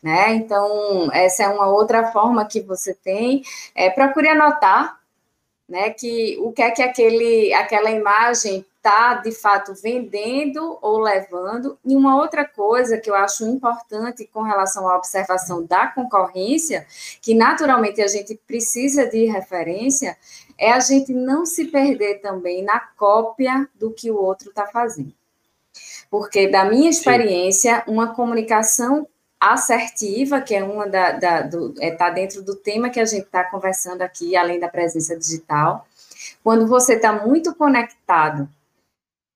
Né? 0.00 0.34
Então, 0.34 1.10
essa 1.12 1.42
é 1.42 1.48
uma 1.48 1.66
outra 1.66 2.12
forma 2.12 2.44
que 2.44 2.60
você 2.60 2.94
tem. 2.94 3.42
É, 3.74 3.90
procure 3.90 4.28
anotar 4.28 4.99
né? 5.70 5.90
Que 5.90 6.36
o 6.40 6.52
que 6.52 6.60
é 6.60 6.70
que 6.72 6.82
aquele, 6.82 7.54
aquela 7.54 7.92
imagem 7.92 8.66
está 8.76 9.14
de 9.14 9.30
fato 9.30 9.72
vendendo 9.74 10.78
ou 10.82 10.98
levando. 10.98 11.78
E 11.84 11.94
uma 11.94 12.16
outra 12.16 12.44
coisa 12.44 12.98
que 12.98 13.08
eu 13.08 13.14
acho 13.14 13.46
importante 13.46 14.28
com 14.32 14.42
relação 14.42 14.88
à 14.88 14.96
observação 14.96 15.64
da 15.64 15.86
concorrência, 15.86 16.86
que 17.22 17.34
naturalmente 17.34 18.02
a 18.02 18.08
gente 18.08 18.34
precisa 18.46 19.06
de 19.06 19.26
referência, 19.26 20.16
é 20.58 20.72
a 20.72 20.80
gente 20.80 21.12
não 21.12 21.46
se 21.46 21.66
perder 21.66 22.20
também 22.20 22.64
na 22.64 22.80
cópia 22.80 23.68
do 23.74 23.92
que 23.92 24.10
o 24.10 24.16
outro 24.16 24.48
está 24.48 24.66
fazendo. 24.66 25.12
Porque, 26.10 26.48
da 26.48 26.64
minha 26.64 26.90
experiência, 26.90 27.84
uma 27.86 28.12
comunicação 28.14 29.06
assertiva, 29.40 30.42
que 30.42 30.54
é 30.54 30.62
uma 30.62 30.86
da, 30.86 31.12
da 31.12 31.40
do, 31.42 31.74
é, 31.80 31.90
tá 31.92 32.10
dentro 32.10 32.42
do 32.42 32.54
tema 32.54 32.90
que 32.90 33.00
a 33.00 33.04
gente 33.06 33.24
está 33.24 33.42
conversando 33.42 34.02
aqui, 34.02 34.36
além 34.36 34.60
da 34.60 34.68
presença 34.68 35.16
digital, 35.16 35.86
quando 36.44 36.66
você 36.66 36.94
está 36.94 37.12
muito 37.26 37.54
conectado, 37.54 38.46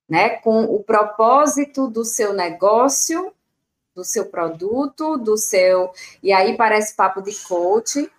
né, 0.07 0.37
com 0.41 0.65
o 0.65 0.83
propósito 0.85 1.89
do 1.89 2.05
seu 2.05 2.35
negócio, 2.35 3.33
do 3.97 4.05
seu 4.05 4.27
produto, 4.27 5.17
do 5.17 5.39
seu, 5.39 5.91
e 6.23 6.33
aí 6.33 6.57
parece 6.57 6.95
papo 6.95 7.23
de 7.23 7.35
coach, 7.45 8.11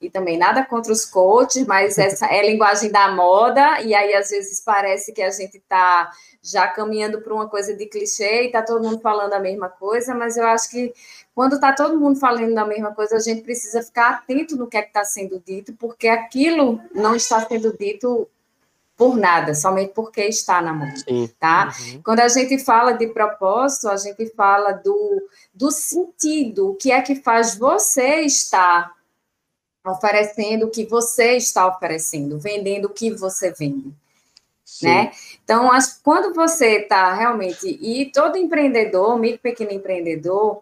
e 0.00 0.10
também 0.10 0.36
nada 0.36 0.64
contra 0.64 0.92
os 0.92 1.04
coaches, 1.04 1.66
mas 1.66 1.96
essa 1.98 2.26
é 2.26 2.40
a 2.40 2.46
linguagem 2.46 2.90
da 2.90 3.10
moda, 3.12 3.80
e 3.80 3.94
aí 3.94 4.14
às 4.14 4.30
vezes 4.30 4.60
parece 4.60 5.12
que 5.12 5.22
a 5.22 5.30
gente 5.30 5.56
está 5.56 6.10
já 6.42 6.68
caminhando 6.68 7.20
para 7.20 7.34
uma 7.34 7.48
coisa 7.48 7.74
de 7.74 7.86
clichê 7.86 8.42
e 8.42 8.46
está 8.46 8.62
todo 8.62 8.84
mundo 8.84 9.00
falando 9.00 9.32
a 9.32 9.40
mesma 9.40 9.68
coisa, 9.68 10.14
mas 10.14 10.36
eu 10.36 10.46
acho 10.46 10.70
que 10.70 10.92
quando 11.34 11.56
está 11.56 11.72
todo 11.72 11.98
mundo 11.98 12.18
falando 12.18 12.56
a 12.56 12.66
mesma 12.66 12.94
coisa, 12.94 13.16
a 13.16 13.20
gente 13.20 13.42
precisa 13.42 13.82
ficar 13.82 14.10
atento 14.10 14.56
no 14.56 14.66
que 14.66 14.76
é 14.76 14.82
que 14.82 14.88
está 14.88 15.04
sendo 15.04 15.40
dito, 15.40 15.74
porque 15.74 16.08
aquilo 16.08 16.80
não 16.94 17.14
está 17.14 17.40
sendo 17.46 17.76
dito 17.76 18.28
por 18.96 19.14
nada, 19.16 19.54
somente 19.54 19.92
porque 19.92 20.22
está 20.22 20.62
na 20.62 20.72
mão, 20.72 20.90
Sim. 20.96 21.28
tá? 21.38 21.70
Uhum. 21.78 22.02
Quando 22.02 22.20
a 22.20 22.28
gente 22.28 22.58
fala 22.58 22.92
de 22.92 23.08
propósito, 23.08 23.90
a 23.90 23.96
gente 23.96 24.26
fala 24.34 24.72
do, 24.72 25.28
do 25.52 25.70
sentido, 25.70 26.70
o 26.70 26.74
que 26.74 26.90
é 26.90 27.02
que 27.02 27.16
faz 27.16 27.58
você 27.58 28.20
estar 28.22 28.95
oferecendo 29.86 30.66
o 30.66 30.70
que 30.70 30.84
você 30.84 31.36
está 31.36 31.66
oferecendo, 31.66 32.38
vendendo 32.38 32.86
o 32.86 32.92
que 32.92 33.10
você 33.10 33.52
vende. 33.52 33.92
Sim. 34.64 34.86
Né? 34.86 35.12
Então, 35.44 35.70
as, 35.70 36.00
quando 36.02 36.34
você 36.34 36.78
está 36.78 37.14
realmente, 37.14 37.66
e 37.80 38.06
todo 38.06 38.36
empreendedor, 38.36 39.18
micro 39.18 39.38
pequeno 39.38 39.72
empreendedor, 39.72 40.60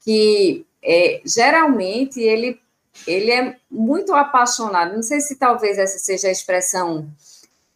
que 0.00 0.66
é, 0.82 1.22
geralmente 1.24 2.20
ele, 2.20 2.60
ele 3.06 3.30
é 3.30 3.56
muito 3.70 4.12
apaixonado, 4.14 4.94
não 4.94 5.02
sei 5.02 5.20
se 5.20 5.36
talvez 5.36 5.78
essa 5.78 5.98
seja 5.98 6.28
a 6.28 6.32
expressão 6.32 7.08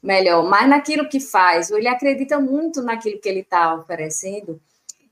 melhor, 0.03 0.45
mas 0.49 0.69
naquilo 0.69 1.09
que 1.09 1.19
faz, 1.19 1.71
ou 1.71 1.79
ele 1.79 1.89
acredita 1.89 2.39
muito 2.39 2.83
naquilo 2.83 3.19
que 3.19 3.29
ele 3.29 3.41
está 3.41 3.75
oferecendo, 3.75 4.61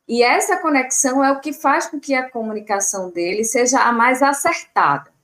e 0.07 0.23
essa 0.23 0.57
conexão 0.59 1.23
é 1.25 1.33
o 1.33 1.41
que 1.41 1.53
faz 1.53 1.87
com 1.87 1.99
que 2.01 2.15
a 2.15 2.31
comunicação 2.31 3.11
dele 3.11 3.45
seja 3.45 3.81
a 3.81 3.93
mais 3.93 4.23
acertada 4.23 5.18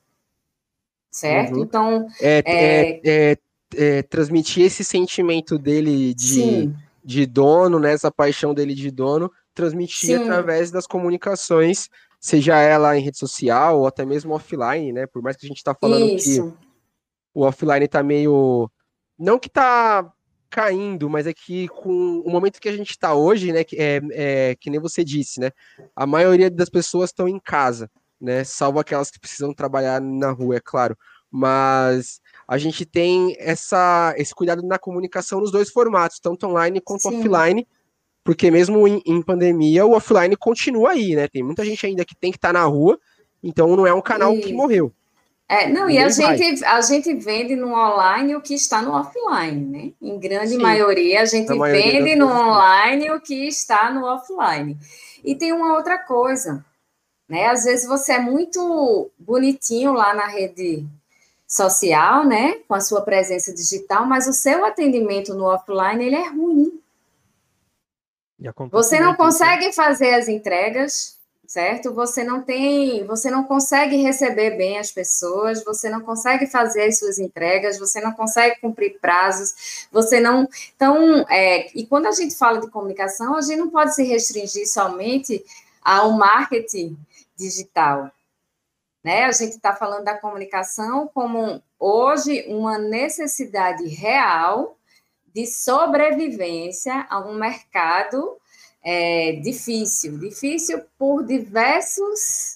certo? 1.15 1.55
Uhum. 1.55 1.63
Então. 1.63 2.07
É, 2.21 2.43
é... 2.45 3.01
é, 3.05 3.39
é 3.77 4.03
transmitir 4.03 4.65
esse 4.67 4.85
sentimento 4.85 5.59
dele 5.59 6.13
de, 6.15 6.71
de 7.05 7.27
dono, 7.27 7.79
né, 7.79 7.93
essa 7.93 8.11
paixão 8.11 8.53
dele 8.53 8.75
de 8.75 8.91
dono, 8.91 9.31
transmitir 9.55 10.19
Sim. 10.19 10.23
através 10.23 10.71
das 10.71 10.87
comunicações, 10.87 11.89
seja 12.21 12.59
ela 12.59 12.97
em 12.97 13.03
rede 13.03 13.19
social 13.19 13.81
ou 13.81 13.87
até 13.87 14.05
mesmo 14.05 14.35
offline, 14.35 14.93
né? 14.93 15.07
Por 15.07 15.23
mais 15.23 15.37
que 15.37 15.47
a 15.47 15.49
gente 15.49 15.59
está 15.59 15.75
falando 15.75 16.05
Isso. 16.05 16.53
que 16.53 16.67
o 17.33 17.43
offline 17.43 17.85
está 17.85 18.03
meio. 18.03 18.71
Não 19.19 19.39
que 19.39 19.49
está 19.49 20.09
caindo, 20.51 21.11
mas 21.11 21.27
é 21.27 21.33
que 21.33 21.69
com 21.69 22.21
o 22.25 22.31
momento 22.31 22.61
que 22.61 22.69
a 22.69 22.77
gente 22.77 22.91
está 22.91 23.13
hoje, 23.13 23.53
né, 23.53 23.63
é, 23.75 24.01
é, 24.13 24.55
que 24.55 24.71
nem 24.71 24.79
você 24.79 25.03
disse, 25.03 25.41
né, 25.41 25.51
a 25.97 26.07
maioria 26.07 26.49
das 26.49 26.69
pessoas 26.69 27.11
estão 27.11 27.29
em 27.29 27.41
casa 27.41 27.91
né? 28.21 28.45
Salvo 28.45 28.79
aquelas 28.79 29.11
que 29.11 29.21
precisam 29.21 29.53
trabalhar 29.53 30.01
na 30.01 30.31
rua, 30.31 30.57
é 30.57 30.61
claro. 30.61 30.97
Mas 31.31 32.21
a 32.47 32.59
gente 32.59 32.85
tem 32.85 33.37
essa, 33.39 34.15
esse 34.17 34.35
cuidado 34.35 34.63
na 34.63 34.79
comunicação 34.79 35.41
nos 35.41 35.51
dois 35.51 35.71
formatos, 35.71 36.21
tanto 36.21 36.47
online 36.47 36.81
quanto 36.81 37.03
Sim. 37.03 37.19
offline, 37.19 37.67
porque 38.23 38.51
mesmo 38.51 38.87
em, 38.87 39.03
em, 39.05 39.21
pandemia, 39.21 39.85
o 39.85 39.93
offline 39.93 40.37
continua 40.37 40.91
aí, 40.91 41.15
né? 41.15 41.29
Tem 41.29 41.43
muita 41.43 41.65
gente 41.65 41.85
ainda 41.85 42.05
que 42.05 42.15
tem 42.15 42.31
que 42.31 42.39
estar 42.39 42.53
tá 42.53 42.61
na 42.61 42.65
rua, 42.65 42.99
então 43.43 43.77
não 43.77 43.87
é 43.87 43.93
um 43.93 44.01
canal 44.01 44.35
e... 44.35 44.41
que 44.41 44.53
morreu. 44.53 44.93
É, 45.47 45.69
não, 45.69 45.91
e 45.91 45.99
a 45.99 46.09
gente, 46.09 46.65
a 46.65 46.81
gente 46.81 47.13
vende 47.15 47.55
no 47.55 47.75
online 47.75 48.35
o 48.35 48.41
que 48.41 48.55
está 48.55 48.81
no 48.81 48.93
offline, 48.93 49.67
né? 49.67 49.93
Em 50.01 50.19
grande 50.19 50.53
Sim, 50.53 50.59
maioria, 50.59 51.21
a 51.21 51.27
gente 51.27 51.55
maioria 51.55 52.03
vende 52.03 52.17
no 52.17 52.27
online 52.27 53.11
o 53.11 53.21
que 53.21 53.47
está 53.47 53.91
no 53.91 54.07
offline. 54.07 54.79
E 55.23 55.35
tem 55.35 55.53
uma 55.53 55.77
outra 55.77 55.99
coisa, 55.99 56.65
né? 57.29 57.47
Às 57.47 57.65
vezes 57.65 57.87
você 57.87 58.13
é 58.13 58.19
muito 58.19 59.11
bonitinho 59.19 59.93
lá 59.93 60.15
na 60.15 60.27
rede 60.27 60.87
social, 61.47 62.25
né, 62.25 62.55
com 62.67 62.75
a 62.75 62.81
sua 62.81 63.03
presença 63.03 63.55
digital, 63.55 64.07
mas 64.07 64.27
o 64.27 64.33
seu 64.33 64.65
atendimento 64.65 65.35
no 65.35 65.45
offline 65.45 66.05
ele 66.05 66.17
é 66.17 66.29
ruim. 66.29 66.81
Você 68.73 68.99
não 68.99 69.15
consegue 69.15 69.73
fazer 69.73 70.15
as 70.15 70.27
entregas, 70.27 71.19
certo? 71.47 71.95
Você 71.95 72.25
não 72.25 72.43
tem, 72.43 73.07
você 73.07 73.31
não 73.31 73.45
consegue 73.45 73.97
receber 73.97 74.57
bem 74.57 74.79
as 74.79 74.91
pessoas, 74.91 75.65
você 75.65 75.89
não 75.89 76.01
consegue 76.01 76.47
fazer 76.47 76.87
as 76.87 76.99
suas 76.99 77.19
entregas, 77.19 77.79
você 77.79 78.01
não 78.01 78.13
consegue 78.13 78.61
cumprir 78.61 78.99
prazos, 79.01 79.87
você 79.93 80.19
não. 80.19 80.49
Então, 80.75 81.25
é, 81.31 81.71
e 81.79 81.87
quando 81.87 82.07
a 82.07 82.13
gente 82.13 82.35
fala 82.35 82.61
de 82.61 82.69
comunicação, 82.69 83.37
a 83.37 83.41
gente 83.41 83.61
não 83.61 83.71
pode 83.71 83.95
se 83.95 84.03
restringir 84.03 84.69
somente 84.69 85.45
ao 85.83 86.11
marketing 86.13 86.99
digital. 87.37 88.11
Né? 89.03 89.25
A 89.25 89.33
gente 89.33 89.53
está 89.53 89.75
falando 89.75 90.05
da 90.05 90.19
comunicação 90.19 91.09
como 91.09 91.63
hoje 91.79 92.47
uma 92.49 92.79
necessidade 92.79 93.87
real 93.89 94.79
de 95.35 95.47
sobrevivência 95.47 97.07
a 97.11 97.21
um 97.21 97.35
mercado 97.35 98.39
é, 98.83 99.33
difícil, 99.43 100.19
difícil 100.19 100.83
por 100.99 101.25
diversos 101.25 102.54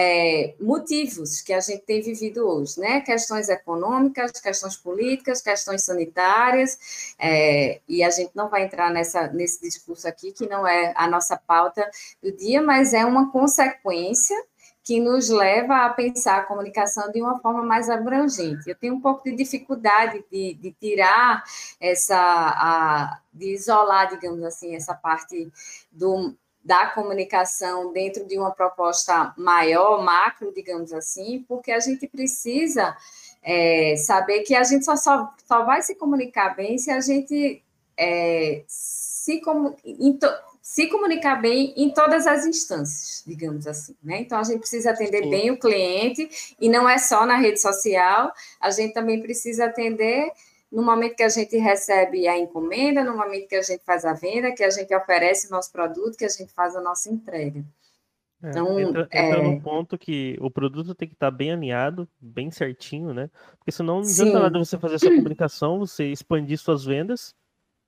é, 0.00 0.54
motivos 0.60 1.40
que 1.40 1.52
a 1.52 1.58
gente 1.58 1.82
tem 1.82 2.00
vivido 2.00 2.46
hoje, 2.46 2.78
né? 2.78 3.00
Questões 3.00 3.48
econômicas, 3.48 4.30
questões 4.30 4.76
políticas, 4.76 5.42
questões 5.42 5.82
sanitárias, 5.82 7.16
é, 7.18 7.80
e 7.88 8.04
a 8.04 8.08
gente 8.08 8.30
não 8.32 8.48
vai 8.48 8.62
entrar 8.62 8.92
nessa, 8.92 9.26
nesse 9.32 9.60
discurso 9.60 10.06
aqui, 10.06 10.30
que 10.30 10.48
não 10.48 10.64
é 10.64 10.92
a 10.96 11.08
nossa 11.08 11.36
pauta 11.36 11.84
do 12.22 12.30
dia, 12.30 12.62
mas 12.62 12.94
é 12.94 13.04
uma 13.04 13.32
consequência 13.32 14.36
que 14.84 15.00
nos 15.00 15.30
leva 15.30 15.84
a 15.84 15.90
pensar 15.90 16.38
a 16.38 16.44
comunicação 16.44 17.10
de 17.10 17.20
uma 17.20 17.40
forma 17.40 17.64
mais 17.64 17.90
abrangente. 17.90 18.70
Eu 18.70 18.76
tenho 18.76 18.94
um 18.94 19.00
pouco 19.00 19.24
de 19.24 19.34
dificuldade 19.34 20.24
de, 20.30 20.54
de 20.54 20.70
tirar 20.80 21.42
essa, 21.80 22.16
a, 22.16 23.20
de 23.32 23.52
isolar, 23.52 24.08
digamos 24.10 24.44
assim, 24.44 24.76
essa 24.76 24.94
parte 24.94 25.50
do 25.90 26.36
da 26.68 26.88
comunicação 26.88 27.90
dentro 27.94 28.26
de 28.26 28.38
uma 28.38 28.50
proposta 28.50 29.32
maior, 29.38 30.04
macro, 30.04 30.52
digamos 30.54 30.92
assim, 30.92 31.42
porque 31.48 31.72
a 31.72 31.80
gente 31.80 32.06
precisa 32.06 32.94
é, 33.42 33.96
saber 33.96 34.40
que 34.40 34.54
a 34.54 34.62
gente 34.62 34.84
só, 34.84 34.94
só, 34.94 35.32
só 35.46 35.64
vai 35.64 35.80
se 35.80 35.94
comunicar 35.94 36.54
bem 36.54 36.76
se 36.76 36.90
a 36.90 37.00
gente 37.00 37.64
é, 37.96 38.64
se, 38.66 39.40
se 40.60 40.86
comunicar 40.88 41.36
bem 41.40 41.72
em 41.74 41.90
todas 41.90 42.26
as 42.26 42.44
instâncias, 42.44 43.24
digamos 43.26 43.66
assim, 43.66 43.96
né? 44.02 44.20
Então 44.20 44.38
a 44.38 44.44
gente 44.44 44.58
precisa 44.58 44.90
atender 44.90 45.24
Sim. 45.24 45.30
bem 45.30 45.50
o 45.50 45.58
cliente 45.58 46.28
e 46.60 46.68
não 46.68 46.86
é 46.86 46.98
só 46.98 47.24
na 47.24 47.36
rede 47.36 47.62
social, 47.62 48.30
a 48.60 48.70
gente 48.70 48.92
também 48.92 49.22
precisa 49.22 49.64
atender 49.64 50.30
no 50.70 50.82
momento 50.82 51.16
que 51.16 51.22
a 51.22 51.28
gente 51.28 51.56
recebe 51.56 52.28
a 52.28 52.38
encomenda, 52.38 53.02
no 53.02 53.16
momento 53.16 53.48
que 53.48 53.56
a 53.56 53.62
gente 53.62 53.82
faz 53.84 54.04
a 54.04 54.12
venda, 54.12 54.52
que 54.52 54.62
a 54.62 54.70
gente 54.70 54.94
oferece 54.94 55.48
o 55.48 55.50
nosso 55.50 55.72
produto, 55.72 56.16
que 56.16 56.24
a 56.24 56.28
gente 56.28 56.52
faz 56.52 56.76
a 56.76 56.80
nossa 56.80 57.10
entrega. 57.10 57.64
É, 58.42 58.50
então, 58.50 58.78
entra, 58.78 59.08
é... 59.10 59.28
entra 59.28 59.42
no 59.42 59.60
ponto 59.60 59.98
que 59.98 60.36
o 60.40 60.50
produto 60.50 60.94
tem 60.94 61.08
que 61.08 61.14
estar 61.14 61.30
bem 61.30 61.52
alinhado, 61.52 62.08
bem 62.20 62.50
certinho, 62.50 63.12
né? 63.12 63.30
Porque 63.58 63.72
senão 63.72 64.00
não 64.00 64.08
adianta 64.08 64.38
nada 64.38 64.58
você 64.58 64.78
fazer 64.78 64.98
sua 64.98 65.14
comunicação, 65.14 65.78
você 65.78 66.04
expandir 66.12 66.58
suas 66.58 66.84
vendas, 66.84 67.34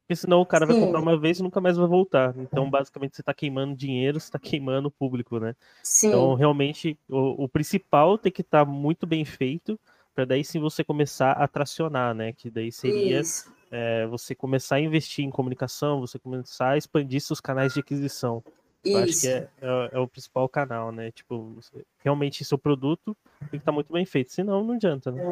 porque 0.02 0.16
senão 0.16 0.40
o 0.40 0.46
cara 0.46 0.66
Sim. 0.66 0.72
vai 0.72 0.80
comprar 0.80 1.00
uma 1.00 1.20
vez 1.20 1.38
e 1.38 1.42
nunca 1.42 1.60
mais 1.60 1.76
vai 1.76 1.86
voltar. 1.86 2.34
Então, 2.36 2.68
basicamente, 2.68 3.14
você 3.14 3.22
está 3.22 3.32
queimando 3.32 3.76
dinheiro, 3.76 4.18
você 4.18 4.26
está 4.26 4.40
queimando 4.40 4.88
o 4.88 4.90
público, 4.90 5.38
né? 5.38 5.54
Sim. 5.84 6.08
Então, 6.08 6.34
realmente, 6.34 6.98
o, 7.08 7.44
o 7.44 7.48
principal 7.48 8.18
tem 8.18 8.32
que 8.32 8.40
estar 8.40 8.64
muito 8.64 9.06
bem 9.06 9.24
feito 9.24 9.78
para 10.14 10.24
daí 10.24 10.44
sim 10.44 10.60
você 10.60 10.82
começar 10.84 11.32
a 11.32 11.46
tracionar, 11.48 12.14
né? 12.14 12.32
Que 12.32 12.50
daí 12.50 12.70
seria 12.72 13.22
é, 13.70 14.06
você 14.06 14.34
começar 14.34 14.76
a 14.76 14.80
investir 14.80 15.24
em 15.24 15.30
comunicação, 15.30 16.00
você 16.00 16.18
começar 16.18 16.70
a 16.70 16.76
expandir 16.76 17.20
seus 17.20 17.40
canais 17.40 17.74
de 17.74 17.80
aquisição. 17.80 18.42
Eu 18.84 18.98
acho 18.98 19.20
que 19.20 19.28
é, 19.28 19.48
é, 19.60 19.90
é, 19.92 19.98
o 19.98 20.08
principal 20.08 20.48
canal, 20.48 20.90
né? 20.90 21.10
Tipo, 21.12 21.58
realmente 21.98 22.44
seu 22.44 22.58
produto 22.58 23.16
tem 23.38 23.50
que 23.50 23.56
estar 23.56 23.66
tá 23.66 23.72
muito 23.72 23.92
bem 23.92 24.06
feito, 24.06 24.32
senão 24.32 24.64
não 24.64 24.74
adianta, 24.74 25.12
né? 25.12 25.22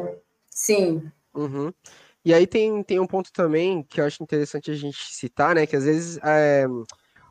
Sim, 0.49 1.11
Uhum. 1.33 1.71
E 2.23 2.33
aí 2.33 2.45
tem, 2.45 2.83
tem 2.83 2.99
um 2.99 3.07
ponto 3.07 3.31
também 3.31 3.83
que 3.83 4.01
eu 4.01 4.05
acho 4.05 4.21
interessante 4.21 4.69
a 4.71 4.75
gente 4.75 5.13
citar, 5.13 5.55
né? 5.55 5.65
Que 5.65 5.75
às 5.75 5.85
vezes 5.85 6.19
é, 6.23 6.65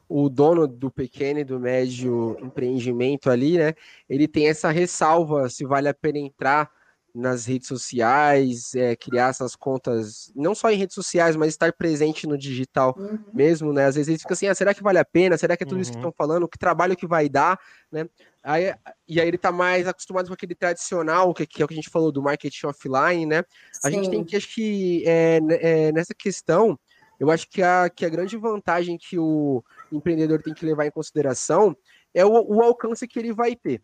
o 0.09 0.29
dono 0.29 0.67
do 0.67 0.91
pequeno 0.91 1.41
e 1.41 1.45
do 1.45 1.61
médio 1.61 2.37
empreendimento 2.41 3.31
ali, 3.31 3.59
né? 3.59 3.75
Ele 4.09 4.27
tem 4.27 4.49
essa 4.49 4.71
ressalva 4.71 5.51
se 5.51 5.65
vale 5.65 5.89
a 5.89 5.95
pena 5.95 6.19
entrar 6.19 6.71
nas 7.19 7.45
redes 7.47 7.67
sociais, 7.67 8.75
é, 8.75 8.95
criar 8.95 9.31
essas 9.31 9.57
contas, 9.57 10.33
não 10.35 10.55
só 10.55 10.71
em 10.71 10.77
redes 10.77 10.95
sociais, 10.95 11.35
mas 11.35 11.49
estar 11.49 11.73
presente 11.73 12.27
no 12.27 12.39
digital 12.39 12.95
uhum. 12.97 13.19
mesmo, 13.35 13.73
né? 13.73 13.87
Às 13.87 13.97
vezes 13.97 14.09
ele 14.09 14.19
fica 14.19 14.35
assim, 14.35 14.47
ah, 14.47 14.55
será 14.55 14.73
que 14.73 14.83
vale 14.83 14.99
a 14.99 15.05
pena? 15.05 15.37
Será 15.37 15.57
que 15.57 15.65
é 15.65 15.67
tudo 15.67 15.77
uhum. 15.77 15.83
isso 15.83 15.91
que 15.91 15.97
uhum. 15.99 16.09
estão 16.09 16.15
falando? 16.17 16.49
Que 16.49 16.59
trabalho 16.59 16.97
que 16.97 17.07
vai 17.07 17.29
dar, 17.29 17.59
né? 17.91 18.09
Aí, 18.43 18.73
e 19.07 19.21
aí 19.21 19.27
ele 19.27 19.37
tá 19.37 19.51
mais 19.51 19.89
acostumado 19.89 20.29
com 20.29 20.35
aquele 20.35 20.55
tradicional, 20.55 21.35
que, 21.35 21.45
que 21.45 21.61
é 21.61 21.65
o 21.65 21.69
que 21.69 21.75
a 21.75 21.77
gente 21.77 21.91
falou 21.91 22.13
do 22.13 22.23
marketing 22.23 22.67
offline, 22.67 23.27
né? 23.27 23.43
A 23.83 23.91
Sim. 23.91 23.97
gente 23.97 24.11
tem 24.11 24.25
que, 24.25 24.37
acho 24.37 24.55
que 24.55 25.03
é, 25.05 25.41
é, 25.61 25.93
nessa 25.93 26.15
questão, 26.15 26.79
eu 27.19 27.31
acho 27.31 27.49
que 27.51 27.63
a, 27.63 27.91
que 27.91 28.07
a 28.07 28.09
grande 28.09 28.37
vantagem 28.37 28.97
que 28.97 29.19
o 29.19 29.63
empreendedor 29.91 30.41
tem 30.41 30.55
que 30.55 30.65
levar 30.65 30.87
em 30.87 30.91
consideração 30.91 31.77
é 32.15 32.25
o, 32.25 32.31
o 32.31 32.63
alcance 32.63 33.09
que 33.09 33.19
ele 33.19 33.33
vai 33.33 33.57
ter 33.57 33.83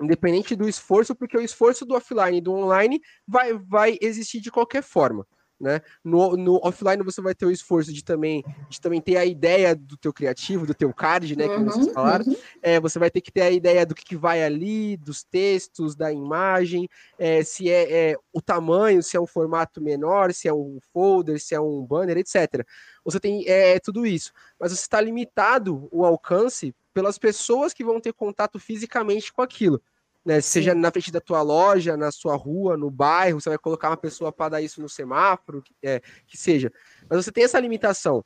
independente 0.00 0.54
do 0.54 0.68
esforço, 0.68 1.14
porque 1.14 1.36
o 1.36 1.42
esforço 1.42 1.84
do 1.84 1.94
offline 1.94 2.38
e 2.38 2.40
do 2.40 2.52
online 2.52 3.00
vai, 3.26 3.52
vai 3.54 3.98
existir 4.00 4.40
de 4.40 4.50
qualquer 4.50 4.82
forma. 4.82 5.26
Né? 5.60 5.80
No, 6.04 6.36
no 6.36 6.60
offline 6.62 7.02
você 7.02 7.20
vai 7.20 7.34
ter 7.34 7.44
o 7.44 7.50
esforço 7.50 7.92
de 7.92 8.04
também, 8.04 8.44
de 8.68 8.80
também 8.80 9.00
ter 9.00 9.16
a 9.16 9.24
ideia 9.24 9.74
do 9.74 9.96
teu 9.96 10.12
criativo, 10.12 10.64
do 10.64 10.72
teu 10.72 10.94
card, 10.94 11.34
né? 11.34 11.46
Uhum, 11.46 11.56
que 11.56 11.64
vocês 11.64 11.92
falaram. 11.92 12.24
Uhum. 12.26 12.36
É, 12.62 12.78
você 12.78 12.96
vai 12.96 13.10
ter 13.10 13.20
que 13.20 13.32
ter 13.32 13.40
a 13.40 13.50
ideia 13.50 13.84
do 13.84 13.92
que, 13.92 14.04
que 14.04 14.14
vai 14.14 14.44
ali, 14.44 14.96
dos 14.96 15.24
textos, 15.24 15.96
da 15.96 16.12
imagem, 16.12 16.88
é, 17.18 17.42
se 17.42 17.68
é, 17.68 18.10
é, 18.10 18.16
o 18.32 18.40
tamanho, 18.40 19.02
se 19.02 19.16
é 19.16 19.20
um 19.20 19.26
formato 19.26 19.82
menor, 19.82 20.32
se 20.32 20.46
é 20.46 20.54
um 20.54 20.78
folder, 20.92 21.40
se 21.40 21.56
é 21.56 21.60
um 21.60 21.84
banner, 21.84 22.18
etc. 22.18 22.64
Você 23.04 23.18
tem 23.18 23.44
é, 23.48 23.80
tudo 23.80 24.06
isso. 24.06 24.32
Mas 24.60 24.70
você 24.70 24.82
está 24.82 25.00
limitado 25.00 25.88
o 25.90 26.04
alcance 26.04 26.72
pelas 26.98 27.16
pessoas 27.16 27.72
que 27.72 27.84
vão 27.84 28.00
ter 28.00 28.12
contato 28.12 28.58
fisicamente 28.58 29.32
com 29.32 29.40
aquilo. 29.40 29.80
Né, 30.24 30.40
seja 30.40 30.74
na 30.74 30.90
frente 30.90 31.12
da 31.12 31.20
tua 31.20 31.42
loja, 31.42 31.96
na 31.96 32.10
sua 32.10 32.34
rua, 32.34 32.76
no 32.76 32.90
bairro, 32.90 33.40
você 33.40 33.48
vai 33.48 33.56
colocar 33.56 33.88
uma 33.88 33.96
pessoa 33.96 34.32
para 34.32 34.48
dar 34.48 34.60
isso 34.60 34.82
no 34.82 34.88
semáforo, 34.88 35.62
é, 35.80 36.00
que 36.26 36.36
seja. 36.36 36.72
Mas 37.08 37.24
você 37.24 37.30
tem 37.30 37.44
essa 37.44 37.60
limitação. 37.60 38.24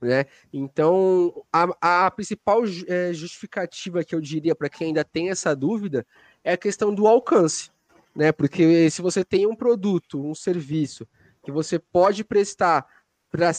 Né? 0.00 0.24
Então, 0.52 1.44
a, 1.52 2.06
a 2.06 2.10
principal 2.10 2.62
é, 2.88 3.12
justificativa 3.12 4.02
que 4.02 4.16
eu 4.16 4.20
diria 4.20 4.52
para 4.52 4.68
quem 4.68 4.88
ainda 4.88 5.04
tem 5.04 5.30
essa 5.30 5.54
dúvida 5.54 6.04
é 6.42 6.54
a 6.54 6.58
questão 6.58 6.92
do 6.92 7.06
alcance. 7.06 7.70
Né? 8.16 8.32
Porque 8.32 8.90
se 8.90 9.00
você 9.00 9.24
tem 9.24 9.46
um 9.46 9.54
produto, 9.54 10.20
um 10.20 10.34
serviço 10.34 11.06
que 11.44 11.52
você 11.52 11.78
pode 11.78 12.24
prestar 12.24 12.84
para 13.30 13.52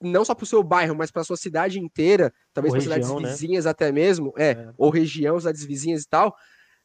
não 0.00 0.24
só 0.24 0.34
para 0.34 0.44
o 0.44 0.46
seu 0.46 0.62
bairro, 0.62 0.94
mas 0.94 1.10
para 1.10 1.22
a 1.22 1.24
sua 1.24 1.36
cidade 1.36 1.78
inteira, 1.78 2.32
talvez 2.54 2.72
para 2.72 2.82
cidades 2.82 3.10
né? 3.10 3.28
vizinhas 3.28 3.66
até 3.66 3.92
mesmo, 3.92 4.32
é, 4.36 4.52
é, 4.52 4.68
ou 4.78 4.90
região, 4.90 5.38
cidades 5.38 5.64
vizinhas 5.64 6.02
e 6.02 6.08
tal. 6.08 6.34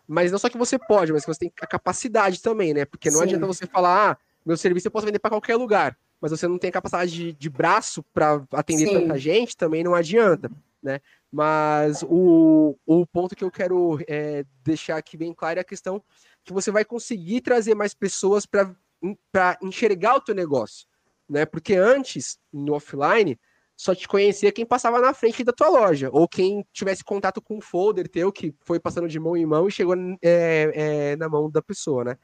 Mas 0.08 0.32
não 0.32 0.38
só 0.38 0.50
que 0.50 0.58
você 0.58 0.78
pode, 0.78 1.14
mas 1.14 1.24
que 1.24 1.34
você 1.34 1.40
tem 1.40 1.54
a 1.62 1.68
capacidade 1.68 2.42
também, 2.42 2.74
né? 2.74 2.86
Porque 2.86 3.10
não 3.10 3.20
Sim. 3.20 3.24
adianta 3.24 3.48
você 3.48 3.66
falar, 3.66 4.12
ah, 4.12 4.18
meu 4.46 4.58
serviço 4.58 4.88
eu 4.88 4.92
posso 4.92 5.06
vender 5.06 5.20
para 5.20 5.32
qualquer 5.32 5.56
lugar, 5.56 5.98
mas 6.22 6.32
você 6.32 6.48
não 6.48 6.60
tem 6.60 6.70
a 6.70 6.74
capacidade 6.74 7.12
de, 7.12 7.34
de 7.34 7.50
braço 7.50 8.04
para 8.14 8.44
atender 8.52 8.88
Sim. 8.88 8.94
tanta 8.94 9.18
gente, 9.18 9.58
também 9.58 9.84
não 9.84 9.96
adianta, 9.96 10.52
né? 10.84 11.00
Mas 11.32 12.04
o, 12.04 12.78
o 12.86 13.06
ponto 13.08 13.36
que 13.36 13.44
eu 13.44 13.52
quero 13.52 14.00
é, 14.08 14.46
deixar 14.64 14.98
aqui 14.98 15.18
bem 15.18 15.34
claro 15.34 15.58
é 15.58 15.62
a 15.62 15.66
questão 15.66 16.02
que 16.44 16.54
você 16.54 16.70
vai 16.70 16.86
conseguir 16.86 17.42
trazer 17.42 17.76
mais 17.76 17.94
pessoas 17.94 18.46
para 18.46 19.58
enxergar 19.62 20.16
o 20.16 20.22
teu 20.22 20.36
negócio 20.36 20.86
né? 21.30 21.46
Porque 21.46 21.76
antes, 21.76 22.38
no 22.52 22.74
offline, 22.74 23.40
só 23.78 23.94
te 23.94 24.08
conhecia 24.08 24.52
quem 24.52 24.66
passava 24.66 25.02
na 25.02 25.14
frente 25.14 25.44
da 25.44 25.52
tua 25.52 25.68
loja, 25.70 26.10
ou 26.12 26.28
quem 26.28 26.66
tivesse 26.72 27.04
contato 27.04 27.42
com 27.42 27.58
um 27.58 27.62
folder 27.62 28.08
teu 28.08 28.32
que 28.32 28.56
foi 28.62 28.80
passando 28.80 29.08
de 29.08 29.20
mão 29.20 29.36
em 29.36 29.46
mão 29.46 29.68
e 29.68 29.72
chegou 29.72 29.96
é, 30.22 30.72
é, 30.74 31.16
na 31.18 31.28
mão 31.28 31.50
da 31.52 31.62
pessoa, 31.62 32.04
né? 32.04 32.18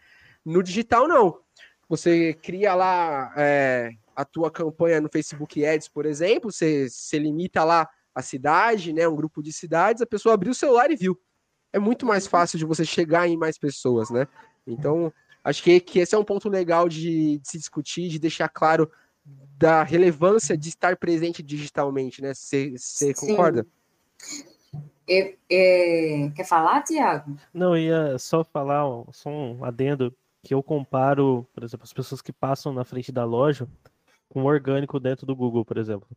No 0.46 0.64
digital, 0.64 1.08
não. 1.08 1.38
Você 1.90 2.34
cria 2.36 2.74
lá 2.74 3.34
é, 3.36 3.92
a 4.16 4.24
tua 4.24 4.50
campanha 4.50 5.02
no 5.02 5.10
Facebook 5.10 5.64
Ads, 5.66 5.90
por 5.90 6.06
exemplo, 6.06 6.52
você, 6.52 6.90
você 6.90 7.20
limita 7.20 7.64
lá 7.64 7.88
a 8.16 8.22
cidade, 8.22 8.94
né? 8.94 9.08
Um 9.08 9.16
grupo 9.16 9.44
de 9.44 9.52
cidades, 9.52 10.02
a 10.02 10.06
pessoa 10.06 10.36
abriu 10.36 10.52
o 10.52 10.56
celular 10.56 10.90
e 10.90 10.96
viu. 10.96 11.20
É 11.74 11.80
muito 11.80 12.06
mais 12.06 12.28
fácil 12.28 12.58
de 12.58 12.66
você 12.66 12.86
chegar 12.86 13.28
em 13.28 13.38
mais 13.38 13.58
pessoas, 13.58 14.10
né? 14.10 14.26
Então, 14.66 15.12
Acho 15.44 15.64
que, 15.64 15.80
que 15.80 16.00
esse 16.00 16.14
é 16.14 16.18
um 16.18 16.24
ponto 16.24 16.48
legal 16.50 16.88
de, 16.88 17.40
de 17.40 17.48
se 17.48 17.58
discutir, 17.58 18.10
de 18.10 18.20
deixar 18.20 18.48
claro 18.48 18.92
da 19.58 19.84
relevância 19.84 20.58
de 20.58 20.70
estar 20.70 20.98
presente 20.98 21.44
digitalmente, 21.44 22.22
né? 22.22 22.34
Você 22.34 23.14
concorda? 23.20 23.66
É, 25.08 25.36
é, 25.50 26.30
quer 26.36 26.46
falar, 26.46 26.84
Tiago? 26.84 27.38
Não, 27.54 27.76
ia 27.76 28.18
só 28.18 28.44
falar, 28.44 28.86
só 29.12 29.30
um 29.30 29.64
adendo, 29.64 30.16
que 30.44 30.54
eu 30.54 30.64
comparo, 30.64 31.48
por 31.54 31.64
exemplo, 31.64 31.84
as 31.84 31.94
pessoas 31.94 32.22
que 32.22 32.32
passam 32.32 32.74
na 32.74 32.84
frente 32.84 33.12
da 33.12 33.24
loja 33.24 33.68
com 34.30 34.44
o 34.44 34.46
orgânico 34.46 35.00
dentro 35.00 35.26
do 35.26 35.36
Google, 35.36 35.66
por 35.66 35.78
exemplo. 35.78 36.08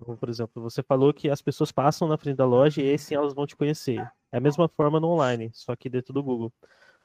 Então, 0.00 0.16
por 0.16 0.28
exemplo, 0.28 0.62
você 0.62 0.82
falou 0.82 1.12
que 1.14 1.30
as 1.30 1.40
pessoas 1.40 1.72
passam 1.72 2.08
na 2.08 2.18
frente 2.18 2.36
da 2.36 2.44
loja 2.44 2.82
e 2.82 2.90
aí 2.90 2.98
sim 2.98 3.14
elas 3.14 3.32
vão 3.32 3.46
te 3.46 3.56
conhecer. 3.56 4.00
É 4.30 4.36
a 4.36 4.40
mesma 4.40 4.68
forma 4.68 5.00
no 5.00 5.08
online, 5.08 5.50
só 5.54 5.74
que 5.74 5.88
dentro 5.88 6.12
do 6.12 6.22
Google. 6.22 6.52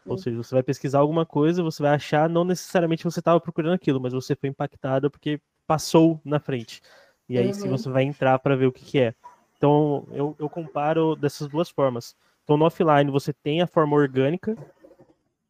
Ou 0.06 0.18
seja, 0.18 0.36
você 0.38 0.56
vai 0.56 0.64
pesquisar 0.64 1.00
alguma 1.00 1.26
coisa, 1.26 1.62
você 1.62 1.82
vai 1.82 1.94
achar, 1.94 2.28
não 2.28 2.44
necessariamente 2.44 3.04
você 3.04 3.20
estava 3.20 3.40
procurando 3.40 3.74
aquilo, 3.74 4.02
mas 4.02 4.14
você 4.14 4.36
foi 4.36 4.50
impactado 4.50 5.12
porque 5.12 5.40
passou 5.68 6.20
na 6.26 6.40
frente. 6.40 6.82
E 7.30 7.38
aí 7.38 7.48
uhum. 7.48 7.54
sim 7.54 7.70
você 7.70 7.90
vai 7.90 8.04
entrar 8.04 8.38
para 8.40 8.56
ver 8.56 8.66
o 8.66 8.72
que, 8.72 8.84
que 8.84 9.00
é. 9.00 9.14
Então 9.58 10.08
eu, 10.12 10.36
eu 10.40 10.50
comparo 10.50 11.16
dessas 11.16 11.48
duas 11.48 11.70
formas. 11.70 12.16
Então 12.44 12.58
no 12.58 12.66
offline 12.66 13.12
você 13.12 13.32
tem 13.32 13.62
a 13.62 13.68
forma 13.68 13.96
orgânica, 13.96 14.56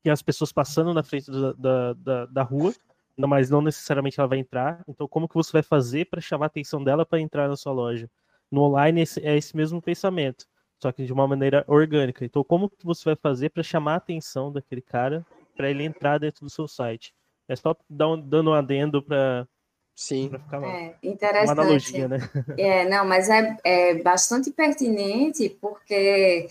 que 0.03 0.09
é 0.09 0.11
as 0.11 0.21
pessoas 0.21 0.51
passando 0.51 0.93
na 0.93 1.01
frente 1.01 1.31
da, 1.31 1.53
da, 1.53 1.93
da, 1.93 2.25
da 2.25 2.43
rua, 2.43 2.73
mas 3.17 3.49
não 3.49 3.61
necessariamente 3.61 4.19
ela 4.19 4.27
vai 4.27 4.39
entrar. 4.39 4.83
Então 4.87 5.07
como 5.07 5.29
que 5.29 5.35
você 5.35 5.51
vai 5.53 5.63
fazer 5.63 6.05
para 6.05 6.19
chamar 6.19 6.45
a 6.45 6.47
atenção 6.47 6.83
dela 6.83 7.05
para 7.05 7.21
entrar 7.21 7.47
na 7.47 7.55
sua 7.55 7.71
loja? 7.71 8.09
No 8.51 8.63
online 8.63 9.03
é 9.21 9.37
esse 9.37 9.55
mesmo 9.55 9.81
pensamento 9.81 10.45
só 10.81 10.91
que 10.91 11.05
de 11.05 11.13
uma 11.13 11.27
maneira 11.27 11.63
orgânica. 11.67 12.25
Então, 12.25 12.43
como 12.43 12.69
que 12.69 12.85
você 12.85 13.05
vai 13.05 13.15
fazer 13.15 13.49
para 13.49 13.61
chamar 13.61 13.93
a 13.93 13.97
atenção 13.97 14.51
daquele 14.51 14.81
cara 14.81 15.25
para 15.55 15.69
ele 15.69 15.83
entrar 15.83 16.17
dentro 16.17 16.43
do 16.43 16.49
seu 16.49 16.67
site? 16.67 17.13
É 17.47 17.55
só 17.55 17.75
um, 17.89 18.19
dando 18.19 18.49
um 18.51 18.53
adendo 18.53 19.01
para 19.01 19.47
Sim. 19.95 20.29
Pra 20.29 20.39
ficar 20.39 20.63
é, 20.63 20.95
interessante. 21.03 21.47
Uma 21.47 21.51
analogia, 21.51 22.07
né? 22.07 22.17
É, 22.57 22.89
não, 22.89 23.05
mas 23.05 23.29
é, 23.29 23.55
é 23.63 23.95
bastante 24.01 24.49
pertinente 24.49 25.55
porque 25.61 26.47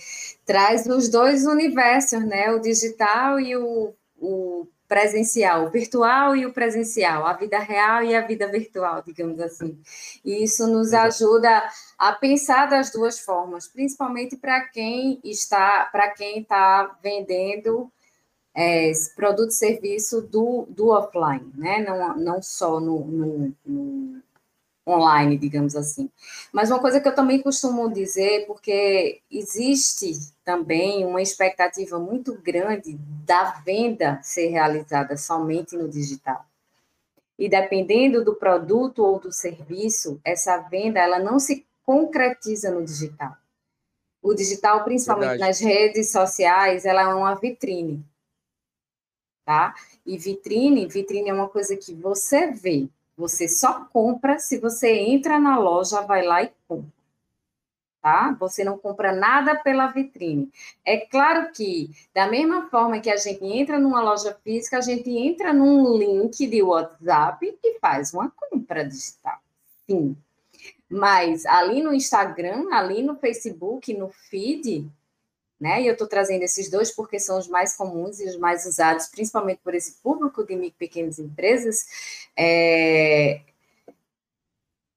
traz 0.47 0.87
os 0.87 1.09
dois 1.09 1.45
universos, 1.47 2.25
né? 2.25 2.51
O 2.53 2.61
digital 2.61 3.41
e 3.41 3.57
o, 3.57 3.93
o 4.19 4.69
presencial, 4.91 5.67
o 5.67 5.71
virtual 5.71 6.35
e 6.35 6.45
o 6.45 6.53
presencial, 6.53 7.25
a 7.25 7.33
vida 7.33 7.61
real 7.61 8.03
e 8.03 8.13
a 8.13 8.27
vida 8.27 8.49
virtual, 8.49 9.01
digamos 9.07 9.39
assim. 9.39 9.79
E 10.25 10.43
isso 10.43 10.67
nos 10.67 10.93
ajuda 10.93 11.63
a 11.97 12.13
pensar 12.13 12.67
das 12.67 12.91
duas 12.91 13.21
formas, 13.21 13.69
principalmente 13.69 14.37
para 14.37 14.63
quem 14.63 15.21
está, 15.23 15.89
para 15.93 16.11
quem 16.11 16.41
está 16.41 16.99
vendendo 17.01 17.89
é, 18.53 18.91
produto 19.15 19.51
e 19.51 19.55
serviço 19.55 20.23
do, 20.23 20.67
do 20.69 20.89
offline, 20.89 21.53
né? 21.55 21.85
Não, 21.85 22.17
não 22.17 22.43
só 22.43 22.81
no, 22.81 23.05
no, 23.05 23.55
no 23.65 24.00
online, 24.91 25.39
digamos 25.39 25.77
assim. 25.77 26.11
Mas 26.53 26.71
uma 26.71 26.81
coisa 26.81 27.01
que 27.01 27.09
eu 27.09 27.15
também 27.15 27.41
costumo 27.41 27.93
dizer, 27.93 28.47
porque 28.47 29.21
existe 29.31 30.13
também 30.45 31.05
uma 31.05 31.23
expectativa 31.23 31.99
muito 31.99 32.35
grande 32.35 32.99
da 33.25 33.53
venda 33.65 34.21
ser 34.23 34.49
realizada 34.49 35.17
somente 35.17 35.77
no 35.77 35.89
digital. 35.89 36.45
E 37.39 37.49
dependendo 37.49 38.25
do 38.25 38.35
produto 38.35 39.03
ou 39.03 39.19
do 39.19 39.33
serviço, 39.33 40.21
essa 40.25 40.59
venda 40.59 41.01
ela 41.01 41.19
não 41.19 41.39
se 41.39 41.65
concretiza 41.85 42.71
no 42.71 42.85
digital. 42.85 43.35
O 44.23 44.35
digital, 44.35 44.85
principalmente 44.85 45.31
Verdade. 45.31 45.49
nas 45.49 45.61
redes 45.61 46.13
sociais, 46.13 46.85
ela 46.85 47.03
é 47.03 47.15
uma 47.15 47.35
vitrine. 47.35 48.05
Tá? 49.45 49.75
E 50.05 50.19
vitrine, 50.19 50.87
vitrine 50.87 51.31
é 51.31 51.33
uma 51.33 51.49
coisa 51.49 51.77
que 51.77 51.95
você 51.95 52.51
vê, 52.51 52.89
você 53.21 53.47
só 53.47 53.85
compra 53.85 54.39
se 54.39 54.59
você 54.59 54.91
entra 54.93 55.39
na 55.39 55.59
loja, 55.59 56.01
vai 56.01 56.25
lá 56.25 56.43
e 56.43 56.51
compra. 56.67 56.91
Tá? 58.03 58.35
Você 58.41 58.65
não 58.65 58.79
compra 58.79 59.15
nada 59.15 59.55
pela 59.57 59.89
vitrine. 59.89 60.51
É 60.87 60.97
claro 60.97 61.53
que, 61.53 61.91
da 62.15 62.27
mesma 62.27 62.71
forma 62.71 62.99
que 62.99 63.11
a 63.11 63.17
gente 63.19 63.45
entra 63.45 63.79
numa 63.79 64.01
loja 64.01 64.35
física, 64.43 64.79
a 64.79 64.81
gente 64.81 65.11
entra 65.11 65.53
num 65.53 65.99
link 65.99 66.47
de 66.47 66.63
WhatsApp 66.63 67.59
e 67.63 67.79
faz 67.79 68.15
uma 68.15 68.31
compra 68.31 68.89
digital. 68.89 69.39
Sim. 69.87 70.17
Mas 70.89 71.45
ali 71.45 71.83
no 71.83 71.93
Instagram, 71.93 72.73
ali 72.73 73.03
no 73.03 73.17
Facebook, 73.17 73.93
no 73.93 74.09
feed, 74.09 74.91
né? 75.61 75.83
E 75.83 75.87
eu 75.87 75.93
estou 75.93 76.09
trazendo 76.09 76.43
esses 76.43 76.71
dois 76.71 76.91
porque 76.91 77.19
são 77.19 77.39
os 77.39 77.47
mais 77.47 77.77
comuns 77.77 78.19
e 78.19 78.27
os 78.27 78.37
mais 78.37 78.65
usados, 78.65 79.07
principalmente 79.09 79.61
por 79.63 79.75
esse 79.75 80.01
público 80.03 80.45
de 80.45 80.57
micro 80.57 80.77
e 80.77 80.89
pequenas 80.89 81.19
empresas. 81.19 81.85
É, 82.37 83.41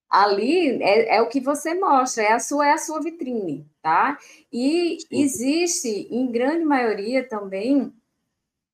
ali 0.10 0.82
é, 0.82 1.17
é, 1.17 1.21
o 1.21 1.28
que 1.28 1.41
você 1.41 1.73
mostra, 1.73 2.23
é 2.23 2.32
a 2.32 2.39
sua, 2.39 2.67
é 2.67 2.71
a 2.71 2.78
sua 2.78 3.02
vitrine, 3.02 3.67
tá? 3.82 4.17
E 4.52 4.99
Sim. 5.02 5.08
existe, 5.12 6.08
em 6.10 6.32
grande 6.32 6.63
maioria 6.63 7.28
também, 7.28 7.91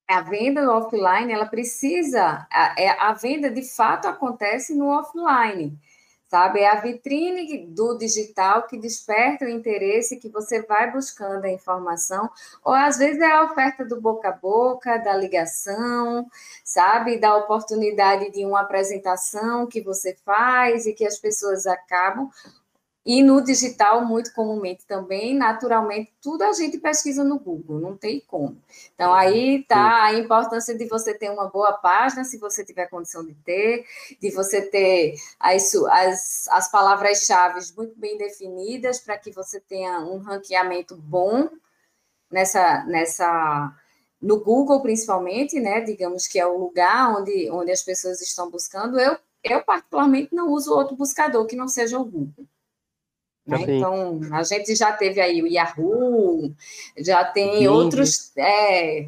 a 0.08 0.22
venda 0.22 0.72
offline, 0.72 1.32
ela 1.32 1.46
precisa, 1.46 2.48
a, 2.52 2.76
é, 2.78 2.90
a 2.90 3.14
venda 3.14 3.50
de 3.50 3.64
fato 3.64 4.08
acontece 4.08 4.76
no 4.76 4.88
offline 4.88 5.80
sabe? 6.30 6.60
É 6.60 6.70
a 6.70 6.80
vitrine 6.80 7.66
do 7.68 7.98
digital 7.98 8.68
que 8.68 8.78
desperta 8.78 9.46
o 9.46 9.50
interesse, 9.50 10.18
que 10.18 10.30
você 10.30 10.62
vai 10.62 10.92
buscando 10.92 11.46
a 11.46 11.52
informação, 11.52 12.30
ou 12.64 12.74
às 12.74 12.98
vezes 12.98 13.20
é 13.20 13.32
a 13.32 13.44
oferta 13.44 13.84
do 13.84 14.00
boca 14.00 14.30
a 14.30 14.32
boca, 14.32 14.98
da 14.98 15.16
ligação, 15.16 16.28
sabe? 16.64 17.20
Da 17.20 17.36
oportunidade 17.36 18.32
de 18.32 18.46
uma 18.46 18.62
apresentação 18.62 19.66
que 19.66 19.82
você 19.82 20.16
faz 20.24 20.86
e 20.86 20.94
que 20.94 21.06
as 21.06 21.18
pessoas 21.18 21.66
acabam, 21.66 22.30
e 23.10 23.24
no 23.24 23.44
digital, 23.44 24.06
muito 24.06 24.32
comumente 24.36 24.86
também, 24.86 25.36
naturalmente, 25.36 26.14
tudo 26.22 26.44
a 26.44 26.54
gente 26.54 26.78
pesquisa 26.78 27.24
no 27.24 27.40
Google, 27.40 27.80
não 27.80 27.98
tem 27.98 28.20
como. 28.20 28.62
Então, 28.94 29.12
aí 29.12 29.62
está 29.62 30.04
a 30.04 30.14
importância 30.14 30.78
de 30.78 30.86
você 30.86 31.16
ter 31.16 31.32
uma 31.32 31.48
boa 31.48 31.74
página, 31.74 32.24
se 32.24 32.38
você 32.38 32.64
tiver 32.64 32.86
condição 32.86 33.26
de 33.26 33.34
ter, 33.34 33.84
de 34.22 34.30
você 34.30 34.62
ter 34.62 35.16
as, 35.40 35.74
as, 35.74 36.48
as 36.50 36.72
palavras-chave 36.72 37.60
muito 37.76 38.00
bem 38.00 38.16
definidas, 38.16 39.00
para 39.00 39.18
que 39.18 39.32
você 39.32 39.60
tenha 39.60 40.02
um 40.02 40.20
ranqueamento 40.20 40.96
bom 40.96 41.50
nessa, 42.30 42.86
nessa 42.86 43.76
no 44.22 44.40
Google, 44.40 44.84
principalmente, 44.84 45.60
né? 45.60 45.82
Digamos 45.82 46.28
que 46.28 46.38
é 46.38 46.46
o 46.46 46.60
lugar 46.60 47.18
onde, 47.18 47.50
onde 47.50 47.72
as 47.72 47.82
pessoas 47.82 48.22
estão 48.22 48.52
buscando. 48.52 49.00
Eu, 49.00 49.18
eu, 49.44 49.64
particularmente, 49.64 50.36
não 50.36 50.52
uso 50.52 50.72
outro 50.72 50.96
buscador 50.96 51.48
que 51.48 51.56
não 51.56 51.68
seja 51.68 51.98
o 51.98 52.06
Google. 52.06 52.46
Né? 53.50 53.78
Então, 53.78 54.20
a 54.32 54.44
gente 54.44 54.76
já 54.76 54.92
teve 54.92 55.20
aí 55.20 55.42
o 55.42 55.48
Yahoo, 55.48 56.54
já 56.98 57.24
tem 57.24 57.60
Bing. 57.60 57.68
outros, 57.68 58.32
é, 58.38 59.08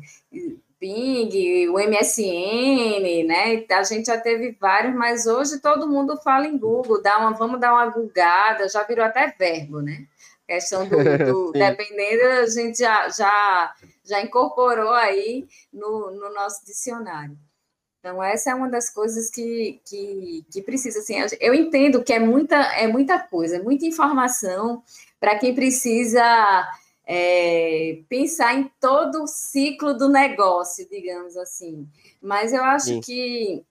Bing, 0.79 1.69
o 1.69 1.73
MSN, 1.73 3.27
né? 3.27 3.63
A 3.69 3.83
gente 3.83 4.07
já 4.07 4.19
teve 4.19 4.57
vários, 4.59 4.95
mas 4.95 5.27
hoje 5.27 5.59
todo 5.59 5.87
mundo 5.87 6.17
fala 6.17 6.47
em 6.47 6.57
Google, 6.57 7.01
dá 7.01 7.19
uma, 7.19 7.31
vamos 7.31 7.59
dar 7.59 7.73
uma 7.73 7.85
gulgada, 7.85 8.67
já 8.67 8.83
virou 8.83 9.05
até 9.05 9.27
verbo, 9.37 9.79
né? 9.79 10.07
A 10.49 10.53
questão 10.53 10.87
do, 10.87 10.97
do 11.25 11.51
dependendo, 11.51 12.23
a 12.23 12.47
gente 12.47 12.79
já, 12.79 13.07
já, 13.09 13.75
já 14.03 14.21
incorporou 14.21 14.91
aí 14.91 15.47
no, 15.71 16.09
no 16.11 16.33
nosso 16.33 16.65
dicionário. 16.65 17.37
Então, 18.01 18.21
essa 18.21 18.49
é 18.49 18.55
uma 18.55 18.67
das 18.67 18.89
coisas 18.89 19.29
que, 19.29 19.79
que, 19.87 20.43
que 20.51 20.61
precisa, 20.63 20.97
assim, 20.97 21.15
eu 21.39 21.53
entendo 21.53 22.03
que 22.03 22.11
é 22.11 22.17
muita, 22.17 22.55
é 22.55 22.87
muita 22.87 23.19
coisa, 23.19 23.57
é 23.57 23.61
muita 23.61 23.85
informação 23.85 24.81
para 25.19 25.37
quem 25.37 25.53
precisa 25.53 26.67
é, 27.05 27.99
pensar 28.09 28.55
em 28.55 28.71
todo 28.79 29.21
o 29.21 29.27
ciclo 29.27 29.95
do 29.95 30.09
negócio, 30.09 30.89
digamos 30.89 31.37
assim. 31.37 31.87
Mas 32.19 32.51
eu 32.53 32.63
acho 32.63 32.87
Sim. 32.87 33.01
que 33.01 33.63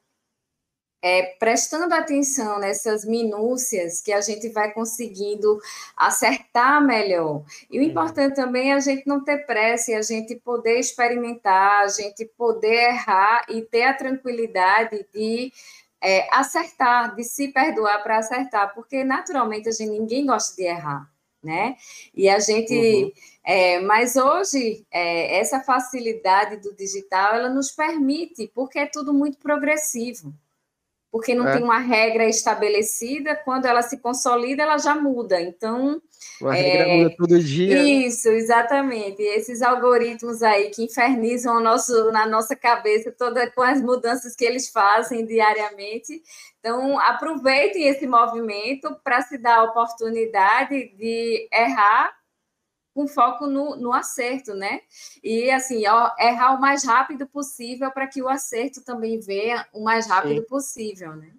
é, 1.02 1.34
prestando 1.38 1.94
atenção 1.94 2.58
nessas 2.58 3.04
minúcias 3.04 4.00
que 4.02 4.12
a 4.12 4.20
gente 4.20 4.48
vai 4.50 4.72
conseguindo 4.72 5.58
acertar 5.96 6.84
melhor. 6.84 7.42
E 7.70 7.78
o 7.78 7.82
uhum. 7.82 7.88
importante 7.88 8.34
também 8.34 8.72
é 8.72 8.74
a 8.74 8.80
gente 8.80 9.06
não 9.06 9.24
ter 9.24 9.46
pressa 9.46 9.92
e 9.92 9.94
a 9.94 10.02
gente 10.02 10.36
poder 10.36 10.78
experimentar, 10.78 11.84
a 11.84 11.88
gente 11.88 12.24
poder 12.36 12.90
errar 12.90 13.46
e 13.48 13.62
ter 13.62 13.84
a 13.84 13.94
tranquilidade 13.94 15.06
de 15.12 15.52
é, 16.02 16.28
acertar, 16.34 17.14
de 17.14 17.24
se 17.24 17.48
perdoar 17.48 18.02
para 18.02 18.18
acertar, 18.18 18.74
porque 18.74 19.04
naturalmente 19.04 19.68
a 19.68 19.72
gente 19.72 19.90
ninguém 19.90 20.26
gosta 20.26 20.54
de 20.54 20.64
errar. 20.64 21.10
Né? 21.42 21.74
E 22.14 22.28
a 22.28 22.38
gente, 22.38 22.74
uhum. 22.74 23.12
é, 23.42 23.80
mas 23.80 24.14
hoje 24.14 24.84
é, 24.90 25.38
essa 25.38 25.60
facilidade 25.60 26.58
do 26.58 26.76
digital 26.76 27.34
ela 27.34 27.48
nos 27.48 27.70
permite, 27.70 28.52
porque 28.54 28.78
é 28.78 28.84
tudo 28.84 29.14
muito 29.14 29.38
progressivo 29.38 30.34
porque 31.10 31.34
não 31.34 31.48
é. 31.48 31.54
tem 31.54 31.62
uma 31.62 31.78
regra 31.78 32.28
estabelecida, 32.28 33.34
quando 33.34 33.66
ela 33.66 33.82
se 33.82 33.98
consolida, 33.98 34.62
ela 34.62 34.78
já 34.78 34.94
muda. 34.94 35.40
Então. 35.40 36.00
Uma 36.40 36.56
é, 36.56 36.60
regra 36.60 36.96
muda 36.96 37.16
todo 37.16 37.38
dia. 37.40 37.74
Né? 37.74 37.82
Isso, 37.82 38.28
exatamente. 38.28 39.20
E 39.20 39.36
esses 39.36 39.60
algoritmos 39.60 40.42
aí 40.42 40.70
que 40.70 40.84
infernizam 40.84 41.60
nosso, 41.60 42.12
na 42.12 42.26
nossa 42.26 42.54
cabeça 42.54 43.10
toda 43.10 43.50
com 43.50 43.62
as 43.62 43.82
mudanças 43.82 44.36
que 44.36 44.44
eles 44.44 44.68
fazem 44.68 45.26
diariamente. 45.26 46.22
Então, 46.60 46.98
aproveitem 47.00 47.88
esse 47.88 48.06
movimento 48.06 48.94
para 49.02 49.22
se 49.22 49.36
dar 49.36 49.58
a 49.58 49.64
oportunidade 49.64 50.94
de 50.96 51.48
errar 51.52 52.19
com 53.00 53.08
foco 53.08 53.46
no, 53.46 53.76
no 53.76 53.92
acerto, 53.94 54.52
né? 54.52 54.80
E 55.24 55.50
assim, 55.50 55.86
ó, 55.86 56.10
errar 56.18 56.54
o 56.54 56.60
mais 56.60 56.84
rápido 56.84 57.26
possível 57.26 57.90
para 57.90 58.06
que 58.06 58.22
o 58.22 58.28
acerto 58.28 58.84
também 58.84 59.18
venha 59.18 59.66
o 59.72 59.82
mais 59.82 60.06
rápido 60.06 60.42
Sim. 60.42 60.46
possível, 60.46 61.16
né? 61.16 61.30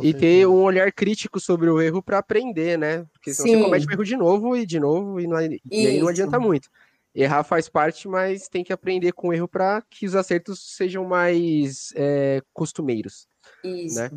E 0.00 0.14
ter 0.14 0.46
um 0.46 0.62
olhar 0.62 0.92
crítico 0.92 1.40
sobre 1.40 1.68
o 1.68 1.80
erro 1.80 2.00
para 2.00 2.18
aprender, 2.18 2.78
né? 2.78 3.04
Porque 3.12 3.34
senão 3.34 3.48
Sim. 3.48 3.56
você 3.56 3.64
comete 3.64 3.86
o 3.88 3.92
erro 3.92 4.04
de 4.04 4.16
novo 4.16 4.56
e 4.56 4.64
de 4.64 4.78
novo, 4.78 5.18
e, 5.18 5.26
não, 5.26 5.40
e 5.42 5.60
aí 5.72 5.98
não 5.98 6.06
adianta 6.06 6.38
muito. 6.38 6.70
Errar 7.12 7.42
faz 7.42 7.68
parte, 7.68 8.06
mas 8.06 8.48
tem 8.48 8.62
que 8.62 8.72
aprender 8.72 9.12
com 9.12 9.28
o 9.28 9.32
erro 9.32 9.48
para 9.48 9.82
que 9.90 10.06
os 10.06 10.14
acertos 10.14 10.76
sejam 10.76 11.04
mais 11.04 11.92
é, 11.96 12.40
costumeiros. 12.52 13.26
Isso. 13.64 13.98
Né? 13.98 14.10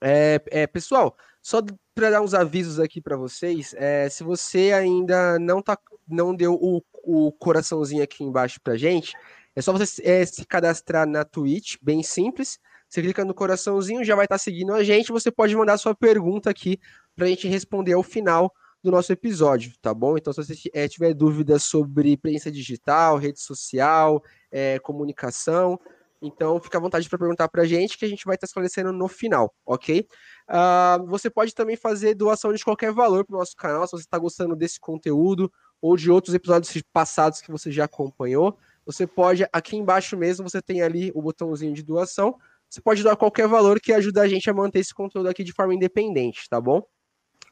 É, 0.00 0.42
é, 0.50 0.66
pessoal, 0.66 1.16
só 1.40 1.60
para 1.98 2.10
dar 2.10 2.22
uns 2.22 2.32
avisos 2.32 2.78
aqui 2.78 3.00
para 3.00 3.16
vocês, 3.16 3.74
é, 3.76 4.08
se 4.08 4.22
você 4.22 4.70
ainda 4.72 5.36
não 5.36 5.60
tá 5.60 5.76
não 6.08 6.32
deu 6.32 6.54
o, 6.54 6.80
o 7.02 7.32
coraçãozinho 7.32 8.04
aqui 8.04 8.22
embaixo 8.22 8.60
pra 8.62 8.76
gente, 8.76 9.16
é 9.56 9.60
só 9.60 9.72
você 9.72 10.00
é, 10.04 10.24
se 10.24 10.46
cadastrar 10.46 11.08
na 11.08 11.24
Twitch, 11.24 11.74
bem 11.82 12.04
simples. 12.04 12.60
Você 12.88 13.02
clica 13.02 13.24
no 13.24 13.34
coraçãozinho, 13.34 14.04
já 14.04 14.14
vai 14.14 14.26
estar 14.26 14.36
tá 14.36 14.38
seguindo 14.38 14.72
a 14.72 14.84
gente. 14.84 15.10
Você 15.10 15.28
pode 15.28 15.56
mandar 15.56 15.76
sua 15.76 15.92
pergunta 15.92 16.48
aqui 16.48 16.78
para 17.16 17.26
a 17.26 17.28
gente 17.28 17.48
responder 17.48 17.94
ao 17.94 18.02
final 18.04 18.52
do 18.80 18.92
nosso 18.92 19.12
episódio, 19.12 19.72
tá 19.82 19.92
bom? 19.92 20.16
Então, 20.16 20.32
se 20.32 20.44
você 20.44 20.70
é, 20.72 20.86
tiver 20.86 21.12
dúvidas 21.12 21.64
sobre 21.64 22.16
presença 22.16 22.48
digital, 22.48 23.18
rede 23.18 23.40
social, 23.40 24.22
é, 24.52 24.78
comunicação, 24.78 25.80
então 26.20 26.60
fica 26.60 26.78
à 26.78 26.80
vontade 26.80 27.08
para 27.08 27.18
perguntar 27.18 27.48
para 27.48 27.62
a 27.62 27.66
gente 27.66 27.96
que 27.96 28.04
a 28.04 28.08
gente 28.08 28.24
vai 28.24 28.34
estar 28.34 28.46
tá 28.46 28.50
esclarecendo 28.50 28.92
no 28.92 29.08
final, 29.08 29.54
ok? 29.64 30.06
Uh, 30.48 31.06
você 31.06 31.30
pode 31.30 31.54
também 31.54 31.76
fazer 31.76 32.14
doação 32.14 32.52
de 32.52 32.64
qualquer 32.64 32.92
valor 32.92 33.24
para 33.24 33.36
o 33.36 33.38
nosso 33.38 33.56
canal, 33.56 33.86
se 33.86 33.92
você 33.92 34.04
está 34.04 34.18
gostando 34.18 34.56
desse 34.56 34.80
conteúdo 34.80 35.50
ou 35.80 35.96
de 35.96 36.10
outros 36.10 36.34
episódios 36.34 36.82
passados 36.92 37.40
que 37.40 37.50
você 37.50 37.70
já 37.70 37.84
acompanhou. 37.84 38.58
Você 38.84 39.06
pode, 39.06 39.46
aqui 39.52 39.76
embaixo 39.76 40.16
mesmo, 40.16 40.48
você 40.48 40.60
tem 40.60 40.82
ali 40.82 41.12
o 41.14 41.22
botãozinho 41.22 41.74
de 41.74 41.82
doação. 41.82 42.36
Você 42.68 42.80
pode 42.80 43.02
doar 43.02 43.16
qualquer 43.16 43.46
valor 43.46 43.80
que 43.80 43.92
ajuda 43.92 44.22
a 44.22 44.28
gente 44.28 44.48
a 44.50 44.54
manter 44.54 44.80
esse 44.80 44.92
conteúdo 44.92 45.28
aqui 45.28 45.44
de 45.44 45.52
forma 45.52 45.74
independente, 45.74 46.48
tá 46.48 46.60
bom? 46.60 46.82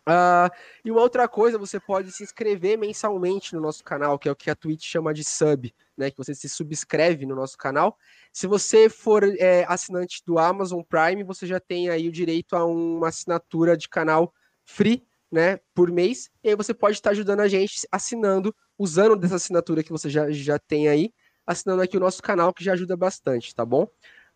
Uh, 0.08 0.48
e 0.84 0.90
uma 0.90 1.00
outra 1.00 1.26
coisa, 1.26 1.58
você 1.58 1.80
pode 1.80 2.12
se 2.12 2.22
inscrever 2.22 2.78
mensalmente 2.78 3.54
no 3.54 3.60
nosso 3.60 3.82
canal, 3.82 4.18
que 4.18 4.28
é 4.28 4.32
o 4.32 4.36
que 4.36 4.48
a 4.48 4.54
Twitch 4.54 4.84
chama 4.84 5.12
de 5.12 5.24
sub, 5.24 5.74
né? 5.96 6.10
Que 6.10 6.16
você 6.16 6.34
se 6.34 6.48
subscreve 6.48 7.26
no 7.26 7.34
nosso 7.34 7.58
canal. 7.58 7.98
Se 8.32 8.46
você 8.46 8.88
for 8.88 9.24
é, 9.24 9.64
assinante 9.68 10.22
do 10.24 10.38
Amazon 10.38 10.82
Prime, 10.82 11.24
você 11.24 11.46
já 11.46 11.58
tem 11.58 11.88
aí 11.88 12.08
o 12.08 12.12
direito 12.12 12.54
a 12.54 12.64
uma 12.64 13.08
assinatura 13.08 13.76
de 13.76 13.88
canal 13.88 14.32
free 14.64 15.06
né, 15.30 15.58
por 15.74 15.90
mês, 15.90 16.30
e 16.42 16.50
aí 16.50 16.56
você 16.56 16.72
pode 16.72 16.96
estar 16.96 17.10
ajudando 17.10 17.40
a 17.40 17.48
gente 17.48 17.86
assinando, 17.90 18.54
usando 18.78 19.16
dessa 19.16 19.36
assinatura 19.36 19.82
que 19.82 19.90
você 19.90 20.08
já, 20.08 20.30
já 20.30 20.58
tem 20.58 20.88
aí, 20.88 21.12
assinando 21.46 21.82
aqui 21.82 21.96
o 21.96 22.00
nosso 22.00 22.22
canal, 22.22 22.52
que 22.52 22.64
já 22.64 22.72
ajuda 22.72 22.96
bastante, 22.96 23.54
tá 23.54 23.64
bom? 23.64 23.88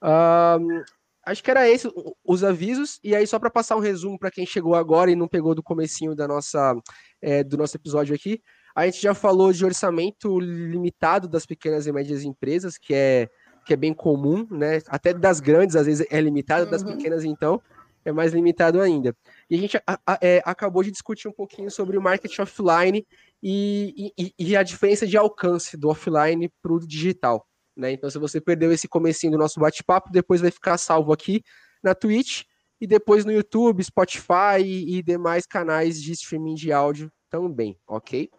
Um, 0.03 0.83
acho 1.25 1.43
que 1.43 1.51
era 1.51 1.69
esse 1.69 1.89
os 2.25 2.45
avisos, 2.45 2.99
e 3.03 3.15
aí 3.15 3.27
só 3.27 3.39
para 3.39 3.51
passar 3.51 3.77
um 3.77 3.81
resumo 3.81 4.19
para 4.19 4.31
quem 4.31 4.47
chegou 4.47 4.75
agora 4.75 5.11
e 5.11 5.17
não 5.17 5.29
pegou 5.29 5.55
do 5.55 5.63
comecinho 5.63 6.15
da 6.15 6.27
nossa, 6.27 6.75
é, 7.21 7.45
do 7.45 7.57
nosso 7.57 7.77
episódio 7.77 8.15
aqui, 8.15 8.41
a 8.75 8.87
gente 8.87 9.03
já 9.03 9.15
falou 9.15 9.53
de 9.53 9.65
orçamento 9.65 10.39
limitado 10.39 11.29
das 11.29 11.45
pequenas 11.45 11.87
e 11.87 11.93
médias 11.93 12.23
empresas, 12.23 12.79
que 12.79 12.95
é, 12.95 13.29
que 13.67 13.75
é 13.75 13.77
bem 13.77 13.93
comum, 13.93 14.47
né? 14.51 14.81
Até 14.89 15.13
das 15.13 15.41
grandes, 15.41 15.77
às 15.77 15.87
vezes 15.87 16.07
é 16.11 16.21
limitado, 16.21 16.71
das 16.71 16.83
uhum. 16.83 16.97
pequenas, 16.97 17.25
então 17.25 17.61
é 18.05 18.13
mais 18.13 18.33
limitado 18.33 18.81
ainda. 18.81 19.15
E 19.49 19.57
a 19.57 19.59
gente 19.59 19.77
a, 19.77 20.01
a, 20.07 20.19
é, 20.23 20.43
acabou 20.45 20.83
de 20.83 20.91
discutir 20.91 21.29
um 21.29 21.33
pouquinho 21.33 21.71
sobre 21.71 21.99
o 21.99 22.03
marketing 22.03 22.43
offline 22.43 23.07
e, 23.43 24.13
e, 24.19 24.35
e 24.39 24.57
a 24.57 24.63
diferença 24.63 25.07
de 25.07 25.17
alcance 25.17 25.77
do 25.77 25.89
offline 25.89 26.51
para 26.63 26.73
o 26.73 26.81
digital. 26.81 27.47
Né? 27.77 27.93
Então, 27.93 28.11
se 28.11 28.19
você 28.19 28.41
perdeu 28.41 28.73
esse 28.73 28.89
comecinho 28.89 29.33
do 29.33 29.39
nosso 29.39 29.61
bate-papo, 29.61 30.11
depois 30.11 30.41
vai 30.41 30.51
ficar 30.51 30.77
salvo 30.79 31.13
aqui 31.13 31.43
na 31.83 31.95
Twitch 31.95 32.43
e 32.81 32.87
depois 32.87 33.25
no 33.25 33.33
YouTube, 33.33 33.85
Spotify 33.85 34.61
e, 34.61 35.03
demais 35.03 35.47
canais 35.47 36.03
de 36.03 36.13
streaming 36.13 36.55
de 36.55 36.73
áudio 36.73 37.13
também, 37.29 37.79
ok? 37.87 38.31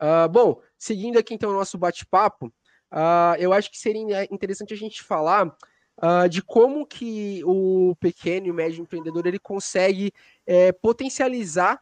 Uh, 0.00 0.28
bom, 0.30 0.60
seguindo 0.78 1.18
aqui 1.18 1.34
então 1.34 1.50
o 1.50 1.54
nosso 1.54 1.78
bate-papo, 1.78 2.46
uh, 2.92 3.36
eu 3.38 3.52
acho 3.52 3.70
que 3.70 3.78
seria 3.78 4.24
interessante 4.32 4.74
a 4.74 4.76
gente 4.76 5.02
falar 5.02 5.46
uh, 5.46 6.28
de 6.28 6.42
como 6.42 6.86
que 6.86 7.42
o 7.44 7.94
pequeno 8.00 8.48
e 8.48 8.52
médio 8.52 8.82
empreendedor 8.82 9.26
ele 9.26 9.38
consegue 9.38 10.12
é, 10.46 10.72
potencializar 10.72 11.80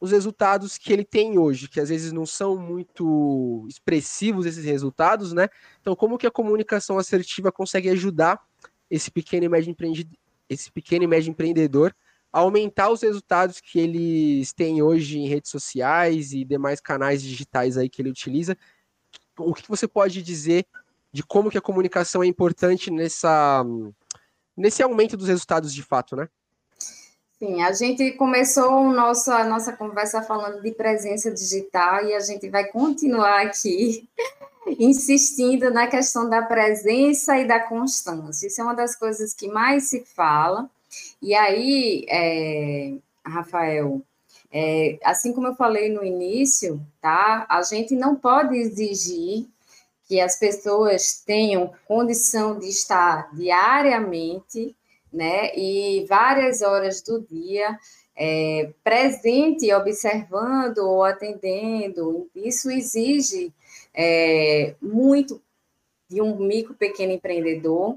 os 0.00 0.12
resultados 0.12 0.78
que 0.78 0.92
ele 0.92 1.04
tem 1.04 1.38
hoje, 1.38 1.68
que 1.68 1.80
às 1.80 1.88
vezes 1.88 2.12
não 2.12 2.24
são 2.24 2.56
muito 2.56 3.66
expressivos 3.68 4.46
esses 4.46 4.64
resultados, 4.64 5.32
né? 5.32 5.48
Então, 5.80 5.96
como 5.96 6.16
que 6.16 6.26
a 6.26 6.30
comunicação 6.30 6.98
assertiva 6.98 7.50
consegue 7.50 7.88
ajudar 7.90 8.40
esse 8.88 9.10
pequeno 9.10 9.44
e 9.44 9.48
médio, 9.48 9.74
esse 10.48 10.70
pequeno 10.70 11.04
e 11.04 11.06
médio 11.06 11.30
empreendedor 11.30 11.94
a 12.32 12.40
aumentar 12.40 12.90
os 12.90 13.02
resultados 13.02 13.60
que 13.60 13.78
eles 13.78 14.52
têm 14.52 14.82
hoje 14.82 15.18
em 15.18 15.26
redes 15.26 15.50
sociais 15.50 16.32
e 16.32 16.44
demais 16.44 16.80
canais 16.80 17.22
digitais 17.22 17.76
aí 17.76 17.88
que 17.88 18.00
ele 18.00 18.10
utiliza? 18.10 18.56
O 19.36 19.52
que 19.54 19.68
você 19.68 19.88
pode 19.88 20.22
dizer 20.22 20.66
de 21.12 21.22
como 21.22 21.50
que 21.50 21.58
a 21.58 21.62
comunicação 21.62 22.22
é 22.22 22.26
importante 22.26 22.90
nessa, 22.90 23.64
nesse 24.56 24.82
aumento 24.82 25.16
dos 25.16 25.26
resultados 25.26 25.72
de 25.72 25.82
fato, 25.82 26.14
né? 26.14 26.28
Sim, 27.38 27.62
a 27.62 27.70
gente 27.70 28.10
começou 28.12 28.90
nossa, 28.90 29.36
a 29.36 29.44
nossa 29.44 29.72
conversa 29.72 30.20
falando 30.22 30.60
de 30.60 30.72
presença 30.72 31.30
digital 31.30 32.04
e 32.04 32.12
a 32.12 32.18
gente 32.18 32.48
vai 32.48 32.64
continuar 32.64 33.42
aqui 33.46 34.08
insistindo 34.76 35.70
na 35.70 35.86
questão 35.86 36.28
da 36.28 36.42
presença 36.42 37.38
e 37.38 37.46
da 37.46 37.60
constância. 37.60 38.48
Isso 38.48 38.60
é 38.60 38.64
uma 38.64 38.74
das 38.74 38.96
coisas 38.96 39.32
que 39.34 39.46
mais 39.46 39.84
se 39.84 40.04
fala. 40.04 40.68
E 41.22 41.32
aí, 41.32 42.04
é, 42.08 42.94
Rafael, 43.24 44.02
é, 44.50 44.98
assim 45.04 45.32
como 45.32 45.46
eu 45.46 45.54
falei 45.54 45.92
no 45.92 46.04
início, 46.04 46.84
tá? 47.00 47.46
A 47.48 47.62
gente 47.62 47.94
não 47.94 48.16
pode 48.16 48.56
exigir 48.56 49.46
que 50.08 50.20
as 50.20 50.36
pessoas 50.36 51.22
tenham 51.24 51.72
condição 51.86 52.58
de 52.58 52.66
estar 52.68 53.32
diariamente 53.32 54.74
né? 55.12 55.56
E 55.56 56.04
várias 56.08 56.62
horas 56.62 57.02
do 57.02 57.20
dia 57.20 57.78
é, 58.16 58.72
presente, 58.82 59.72
observando 59.72 60.78
ou 60.78 61.04
atendendo. 61.04 62.28
Isso 62.34 62.70
exige 62.70 63.52
é, 63.94 64.74
muito 64.80 65.40
de 66.08 66.20
um 66.22 66.36
micro 66.36 66.74
pequeno 66.74 67.12
empreendedor, 67.12 67.96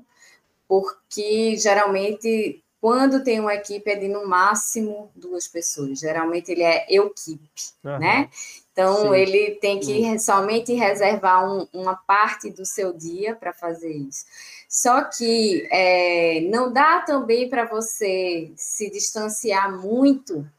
porque 0.68 1.55
geralmente 1.57 2.62
quando 2.82 3.24
tem 3.24 3.39
uma 3.39 3.53
equipe 3.53 3.91
é 3.91 3.95
de 3.95 4.07
no 4.07 4.28
máximo 4.28 5.12
duas 5.16 5.47
pessoas. 5.47 5.99
Geralmente 5.99 6.51
ele 6.51 6.64
é 6.64 6.88
equipe, 6.89 7.62
uhum. 7.84 7.99
né? 7.99 8.28
Então 8.74 9.01
Sim. 9.01 9.16
ele 9.16 9.51
tem 9.62 9.80
que 9.80 10.01
uhum. 10.01 10.18
somente 10.18 10.74
reservar 10.74 11.47
um, 11.47 11.68
uma 11.72 11.95
parte 11.95 12.49
do 12.49 12.66
seu 12.66 12.91
dia 12.91 13.36
para 13.36 13.53
fazer 13.53 13.91
isso. 13.91 14.26
Só 14.72 15.03
que 15.03 15.67
é, 15.69 16.39
não 16.49 16.72
dá 16.72 17.01
também 17.01 17.49
para 17.49 17.65
você 17.65 18.53
se 18.55 18.89
distanciar 18.89 19.69
muito, 19.78 20.49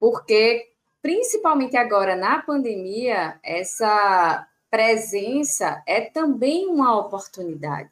porque 0.00 0.70
principalmente 1.02 1.76
agora 1.76 2.16
na 2.16 2.40
pandemia 2.40 3.38
essa 3.42 4.48
presença 4.70 5.82
é 5.86 6.00
também 6.00 6.66
uma 6.66 6.98
oportunidade. 6.98 7.90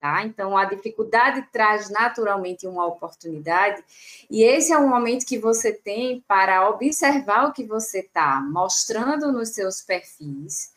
Tá? 0.00 0.24
Então, 0.24 0.56
a 0.56 0.64
dificuldade 0.64 1.46
traz 1.52 1.88
naturalmente 1.88 2.66
uma 2.66 2.84
oportunidade, 2.84 3.82
e 4.28 4.42
esse 4.42 4.72
é 4.72 4.78
um 4.78 4.88
momento 4.88 5.24
que 5.24 5.38
você 5.38 5.72
tem 5.72 6.20
para 6.26 6.68
observar 6.68 7.48
o 7.48 7.52
que 7.52 7.64
você 7.64 8.00
está 8.00 8.40
mostrando 8.40 9.30
nos 9.32 9.50
seus 9.50 9.80
perfis, 9.82 10.72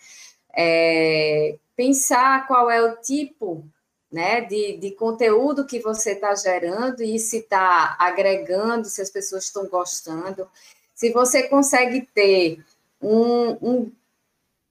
é, 0.55 1.57
pensar 1.81 2.45
qual 2.45 2.69
é 2.69 2.79
o 2.79 2.95
tipo 2.97 3.65
né, 4.11 4.41
de, 4.41 4.77
de 4.77 4.91
conteúdo 4.91 5.65
que 5.65 5.79
você 5.79 6.11
está 6.11 6.35
gerando 6.35 7.01
e 7.01 7.17
se 7.17 7.37
está 7.37 7.95
agregando, 7.97 8.87
se 8.87 9.01
as 9.01 9.09
pessoas 9.09 9.45
estão 9.45 9.65
gostando, 9.65 10.47
se 10.93 11.11
você 11.11 11.49
consegue 11.49 12.07
ter 12.13 12.63
um, 13.01 13.57
um, 13.67 13.91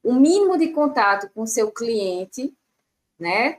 um 0.05 0.21
mínimo 0.21 0.57
de 0.57 0.69
contato 0.69 1.29
com 1.35 1.45
seu 1.47 1.73
cliente, 1.73 2.55
né? 3.19 3.59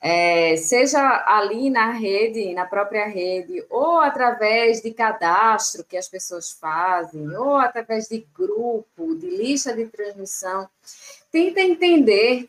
é, 0.00 0.56
seja 0.56 1.24
ali 1.26 1.70
na 1.70 1.90
rede, 1.90 2.54
na 2.54 2.64
própria 2.64 3.06
rede, 3.06 3.64
ou 3.68 3.98
através 3.98 4.80
de 4.80 4.92
cadastro 4.92 5.84
que 5.84 5.96
as 5.96 6.08
pessoas 6.08 6.52
fazem, 6.52 7.28
ou 7.36 7.56
através 7.56 8.08
de 8.08 8.26
grupo, 8.32 9.16
de 9.16 9.28
lista 9.28 9.74
de 9.74 9.86
transmissão, 9.86 10.68
tenta 11.32 11.60
entender 11.60 12.48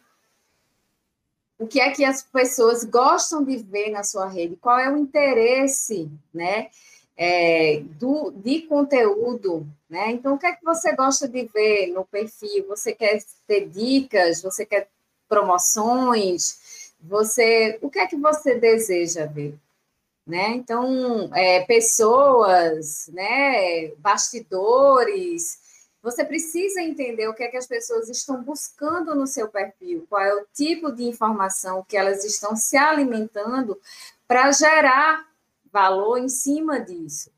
o 1.59 1.65
que 1.65 1.79
é 1.79 1.91
que 1.91 2.05
as 2.05 2.21
pessoas 2.23 2.83
gostam 2.83 3.43
de 3.43 3.57
ver 3.57 3.89
na 3.89 4.03
sua 4.03 4.27
rede, 4.27 4.55
qual 4.57 4.79
é 4.79 4.91
o 4.91 4.97
interesse, 4.97 6.09
né, 6.33 6.69
é, 7.17 7.81
do, 7.99 8.31
de 8.31 8.61
conteúdo, 8.61 9.65
né? 9.89 10.11
Então, 10.11 10.35
o 10.35 10.37
que 10.37 10.45
é 10.45 10.51
que 10.51 10.63
você 10.63 10.95
gosta 10.95 11.27
de 11.27 11.45
ver 11.45 11.87
no 11.87 12.05
perfil? 12.05 12.67
Você 12.67 12.93
quer 12.93 13.19
ter 13.47 13.67
dicas? 13.67 14.41
Você 14.43 14.65
quer 14.65 14.87
promoções? 15.27 16.93
Você, 17.01 17.79
o 17.81 17.89
que 17.89 17.99
é 17.99 18.05
que 18.07 18.15
você 18.15 18.59
deseja 18.59 19.25
ver? 19.25 19.55
Né? 20.27 20.49
Então, 20.49 21.29
é, 21.33 21.61
pessoas, 21.61 23.09
né, 23.13 23.87
bastidores, 23.97 25.57
você 26.01 26.23
precisa 26.23 26.81
entender 26.81 27.27
o 27.27 27.33
que 27.33 27.43
é 27.43 27.47
que 27.47 27.57
as 27.57 27.67
pessoas 27.67 28.09
estão 28.09 28.41
buscando 28.43 29.15
no 29.15 29.27
seu 29.27 29.47
perfil, 29.47 30.05
qual 30.09 30.21
é 30.21 30.33
o 30.33 30.45
tipo 30.53 30.91
de 30.91 31.03
informação 31.03 31.83
que 31.87 31.97
elas 31.97 32.23
estão 32.23 32.55
se 32.55 32.77
alimentando 32.77 33.79
para 34.27 34.51
gerar 34.51 35.27
valor 35.71 36.17
em 36.17 36.29
cima 36.29 36.79
disso. 36.79 37.31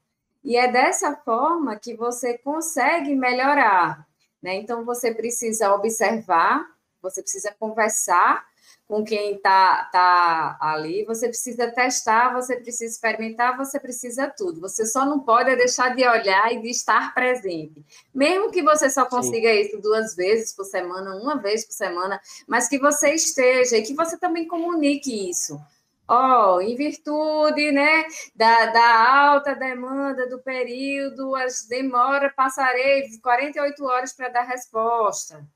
E 0.44 0.56
é 0.56 0.72
dessa 0.72 1.16
forma 1.16 1.76
que 1.76 1.96
você 1.96 2.38
consegue 2.38 3.16
melhorar. 3.16 4.08
Né? 4.42 4.56
Então, 4.56 4.86
você 4.86 5.14
precisa 5.14 5.74
observar, 5.74 6.66
você 7.02 7.22
precisa 7.22 7.54
conversar 7.60 8.49
com 8.90 9.04
quem 9.04 9.36
está 9.36 9.84
tá 9.92 10.58
ali, 10.60 11.06
você 11.06 11.28
precisa 11.28 11.72
testar, 11.72 12.34
você 12.34 12.56
precisa 12.56 12.92
experimentar, 12.92 13.56
você 13.56 13.80
precisa 13.80 14.28
tudo. 14.36 14.60
Você 14.62 14.84
só 14.84 15.06
não 15.06 15.20
pode 15.20 15.56
deixar 15.56 15.96
de 15.96 16.04
olhar 16.08 16.52
e 16.52 16.60
de 16.60 16.70
estar 16.72 17.14
presente. 17.14 17.86
Mesmo 18.12 18.50
que 18.50 18.64
você 18.64 18.90
só 18.90 19.06
consiga 19.06 19.54
Sim. 19.54 19.62
isso 19.62 19.80
duas 19.80 20.16
vezes 20.16 20.56
por 20.56 20.66
semana, 20.66 21.16
uma 21.18 21.36
vez 21.36 21.64
por 21.64 21.74
semana, 21.74 22.20
mas 22.48 22.68
que 22.68 22.80
você 22.80 23.14
esteja 23.14 23.78
e 23.78 23.84
que 23.84 23.94
você 23.94 24.18
também 24.18 24.48
comunique 24.48 25.30
isso. 25.30 25.62
Oh, 26.08 26.60
em 26.60 26.76
virtude, 26.76 27.72
né, 27.72 28.06
da, 28.36 28.66
da 28.66 29.28
alta 29.28 29.54
demanda 29.54 30.28
do 30.28 30.40
período, 30.40 31.36
as 31.36 31.68
demora, 31.68 32.34
passarei 32.36 33.08
48 33.22 33.86
horas 33.86 34.14
para 34.14 34.30
dar 34.30 34.48
resposta. 34.48 35.48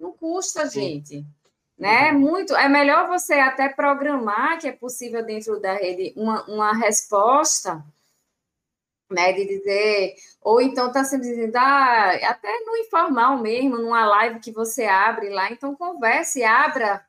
Não 0.00 0.10
custa, 0.12 0.66
Sim. 0.66 0.80
gente 0.80 1.26
né? 1.82 2.12
Muito, 2.12 2.54
é 2.54 2.68
melhor 2.68 3.08
você 3.08 3.34
até 3.34 3.68
programar 3.68 4.56
que 4.60 4.68
é 4.68 4.72
possível 4.72 5.26
dentro 5.26 5.58
da 5.60 5.72
rede 5.74 6.12
uma, 6.16 6.44
uma 6.44 6.72
resposta, 6.72 7.84
né? 9.10 9.32
De 9.32 9.44
dizer, 9.44 10.14
ou 10.40 10.60
então 10.60 10.86
está 10.86 11.02
sempre 11.02 11.26
dizendo, 11.26 11.56
ah, 11.56 12.12
até 12.22 12.56
no 12.60 12.76
informal 12.76 13.36
mesmo, 13.38 13.78
numa 13.78 14.06
live 14.06 14.38
que 14.38 14.52
você 14.52 14.84
abre 14.84 15.28
lá, 15.30 15.50
então 15.50 15.74
converse, 15.74 16.44
abra, 16.44 17.04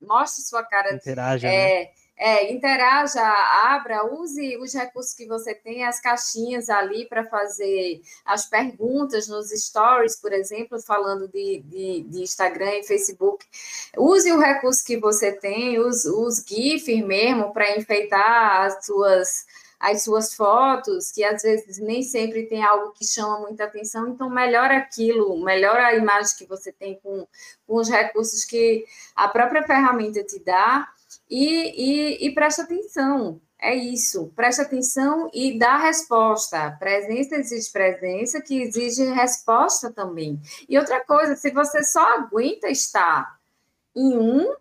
mostre 0.00 0.44
sua 0.44 0.62
cara. 0.62 0.94
Interaja, 0.94 1.48
é, 1.48 1.86
né? 1.86 1.90
É, 2.18 2.50
interaja, 2.50 3.20
abra, 3.20 4.02
use 4.06 4.56
os 4.56 4.72
recursos 4.72 5.12
que 5.12 5.26
você 5.26 5.54
tem, 5.54 5.84
as 5.84 6.00
caixinhas 6.00 6.70
ali 6.70 7.06
para 7.06 7.26
fazer 7.26 8.00
as 8.24 8.46
perguntas 8.46 9.28
nos 9.28 9.50
stories, 9.50 10.16
por 10.16 10.32
exemplo, 10.32 10.80
falando 10.80 11.28
de, 11.28 11.62
de, 11.66 12.02
de, 12.08 12.22
Instagram 12.22 12.76
e 12.76 12.84
Facebook. 12.84 13.44
Use 13.98 14.32
o 14.32 14.38
recurso 14.40 14.82
que 14.82 14.96
você 14.96 15.30
tem, 15.30 15.78
os, 15.78 16.06
os 16.06 16.42
GIFs 16.46 17.04
mesmo 17.04 17.52
para 17.52 17.76
enfeitar 17.76 18.62
as 18.62 18.86
suas, 18.86 19.44
as 19.78 20.02
suas 20.02 20.34
fotos, 20.34 21.12
que 21.12 21.22
às 21.22 21.42
vezes 21.42 21.76
nem 21.76 22.02
sempre 22.02 22.46
tem 22.46 22.64
algo 22.64 22.92
que 22.92 23.04
chama 23.04 23.40
muita 23.40 23.64
atenção, 23.64 24.08
então 24.08 24.30
melhora 24.30 24.78
aquilo, 24.78 25.38
melhora 25.44 25.88
a 25.88 25.94
imagem 25.94 26.34
que 26.38 26.46
você 26.46 26.72
tem 26.72 26.98
com, 27.02 27.28
com 27.66 27.76
os 27.76 27.90
recursos 27.90 28.42
que 28.46 28.86
a 29.14 29.28
própria 29.28 29.62
ferramenta 29.64 30.24
te 30.24 30.38
dá 30.42 30.88
e, 31.30 32.24
e, 32.24 32.26
e 32.26 32.34
presta 32.34 32.62
atenção. 32.62 33.40
É 33.58 33.74
isso, 33.74 34.30
presta 34.36 34.62
atenção 34.62 35.30
e 35.32 35.58
dá 35.58 35.78
resposta. 35.78 36.70
Presença 36.78 37.36
exige 37.36 37.72
presença, 37.72 38.40
que 38.40 38.62
exige 38.62 39.04
resposta 39.04 39.90
também. 39.90 40.38
E 40.68 40.78
outra 40.78 41.02
coisa, 41.04 41.34
se 41.36 41.50
você 41.50 41.82
só 41.82 42.18
aguenta 42.18 42.68
estar 42.68 43.38
em 43.96 44.16
um, 44.18 44.54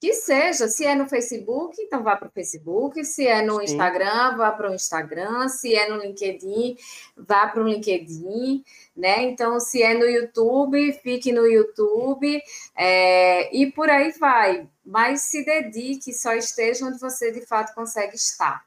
Que 0.00 0.14
seja, 0.14 0.66
se 0.66 0.84
é 0.84 0.96
no 0.96 1.08
Facebook, 1.08 1.80
então 1.80 2.02
vá 2.02 2.16
para 2.16 2.26
o 2.26 2.32
Facebook, 2.32 3.04
se 3.04 3.24
é 3.24 3.40
no 3.40 3.58
Sim. 3.58 3.64
Instagram, 3.66 4.36
vá 4.36 4.50
para 4.50 4.68
o 4.68 4.74
Instagram, 4.74 5.48
se 5.48 5.76
é 5.76 5.88
no 5.88 6.02
LinkedIn, 6.02 6.76
vá 7.16 7.46
para 7.46 7.62
o 7.62 7.68
LinkedIn, 7.68 8.64
né? 8.96 9.22
Então, 9.22 9.60
se 9.60 9.80
é 9.80 9.94
no 9.94 10.04
YouTube, 10.04 10.92
fique 11.04 11.30
no 11.30 11.46
YouTube, 11.46 12.42
é, 12.76 13.56
e 13.56 13.70
por 13.70 13.88
aí 13.88 14.10
vai. 14.18 14.68
Mas 14.84 15.22
se 15.22 15.44
dedique, 15.44 16.12
só 16.12 16.34
esteja 16.34 16.86
onde 16.86 16.98
você 16.98 17.30
de 17.32 17.46
fato 17.46 17.74
consegue 17.74 18.16
estar. 18.16 18.64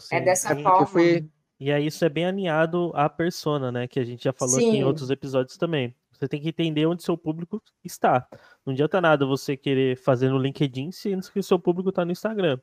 É 0.00 0.04
Sim. 0.04 0.16
É 0.16 0.20
dessa 0.20 0.54
forma. 0.54 0.86
Fui... 0.86 1.28
E 1.58 1.72
aí 1.72 1.86
isso 1.86 2.04
é 2.04 2.08
bem 2.08 2.26
alinhado 2.26 2.92
à 2.94 3.08
persona, 3.08 3.72
né? 3.72 3.88
Que 3.88 4.00
a 4.00 4.04
gente 4.04 4.24
já 4.24 4.32
falou 4.32 4.54
Sim. 4.54 4.68
aqui 4.68 4.76
em 4.78 4.84
outros 4.84 5.10
episódios 5.10 5.56
também. 5.56 5.94
Você 6.12 6.28
tem 6.28 6.40
que 6.40 6.48
entender 6.48 6.86
onde 6.86 7.02
seu 7.02 7.18
público 7.18 7.62
está. 7.82 8.26
Não 8.64 8.72
adianta 8.72 9.00
nada 9.00 9.26
você 9.26 9.56
querer 9.56 9.96
fazer 9.96 10.28
no 10.28 10.38
LinkedIn 10.38 10.92
sendo 10.92 11.30
que 11.30 11.38
o 11.38 11.42
seu 11.42 11.58
público 11.58 11.88
está 11.88 12.04
no 12.04 12.12
Instagram. 12.12 12.58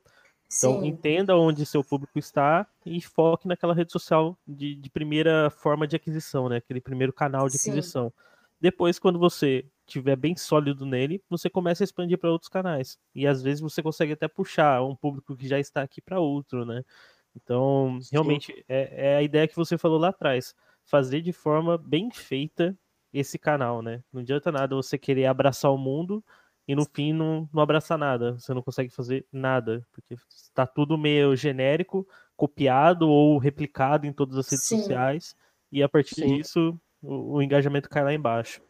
Então, 0.46 0.80
Sim. 0.80 0.86
entenda 0.86 1.36
onde 1.36 1.64
seu 1.64 1.82
público 1.82 2.18
está 2.18 2.66
e 2.84 3.00
foque 3.00 3.48
naquela 3.48 3.74
rede 3.74 3.90
social 3.90 4.38
de, 4.46 4.74
de, 4.74 4.90
primeira 4.90 5.48
forma 5.48 5.86
de 5.86 5.96
aquisição, 5.96 6.48
né? 6.48 6.56
Aquele 6.56 6.80
primeiro 6.80 7.12
canal 7.12 7.48
de 7.48 7.56
aquisição. 7.56 8.12
Depois, 8.60 8.98
quando 8.98 9.18
você 9.18 9.64
tiver 9.86 10.16
bem 10.16 10.36
sólido 10.36 10.86
nele, 10.86 11.22
você 11.28 11.50
começa 11.50 11.82
a 11.82 11.86
expandir 11.86 12.18
para 12.18 12.30
outros 12.30 12.48
canais. 12.48 12.98
E 13.14 13.26
às 13.26 13.42
vezes 13.42 13.60
você 13.60 13.82
consegue 13.82 14.12
até 14.12 14.28
puxar 14.28 14.82
um 14.82 14.94
público 14.94 15.36
que 15.36 15.46
já 15.46 15.58
está 15.58 15.82
aqui 15.82 16.00
para 16.00 16.20
outro, 16.20 16.64
né? 16.64 16.84
Então, 17.34 17.98
realmente, 18.10 18.64
é, 18.68 19.12
é, 19.12 19.16
a 19.16 19.22
ideia 19.22 19.48
que 19.48 19.56
você 19.56 19.78
falou 19.78 19.98
lá 19.98 20.08
atrás. 20.08 20.54
Fazer 20.84 21.20
de 21.20 21.32
forma 21.32 21.78
bem 21.78 22.10
feita 22.10 22.76
esse 23.12 23.38
canal, 23.38 23.82
né? 23.82 24.02
Não 24.12 24.20
adianta 24.20 24.50
nada 24.50 24.74
você 24.74 24.98
querer 24.98 25.26
abraçar 25.26 25.70
o 25.72 25.78
mundo 25.78 26.24
e 26.66 26.74
no 26.74 26.84
fim 26.84 27.12
não, 27.12 27.48
não 27.52 27.62
abraçar 27.62 27.98
nada. 27.98 28.32
Você 28.32 28.52
não 28.54 28.62
consegue 28.62 28.90
fazer 28.90 29.26
nada, 29.32 29.86
porque 29.92 30.14
está 30.28 30.66
tudo 30.66 30.98
meio 30.98 31.36
genérico, 31.36 32.06
copiado 32.36 33.08
ou 33.08 33.38
replicado 33.38 34.06
em 34.06 34.12
todas 34.12 34.36
as 34.38 34.48
redes 34.48 34.66
Sim. 34.66 34.78
sociais, 34.78 35.36
e 35.70 35.82
a 35.82 35.88
partir 35.88 36.14
Sim. 36.14 36.36
disso 36.36 36.78
o, 37.00 37.36
o, 37.36 37.42
engajamento 37.42 37.88
cai 37.88 38.04
lá 38.04 38.14
embaixo. 38.14 38.62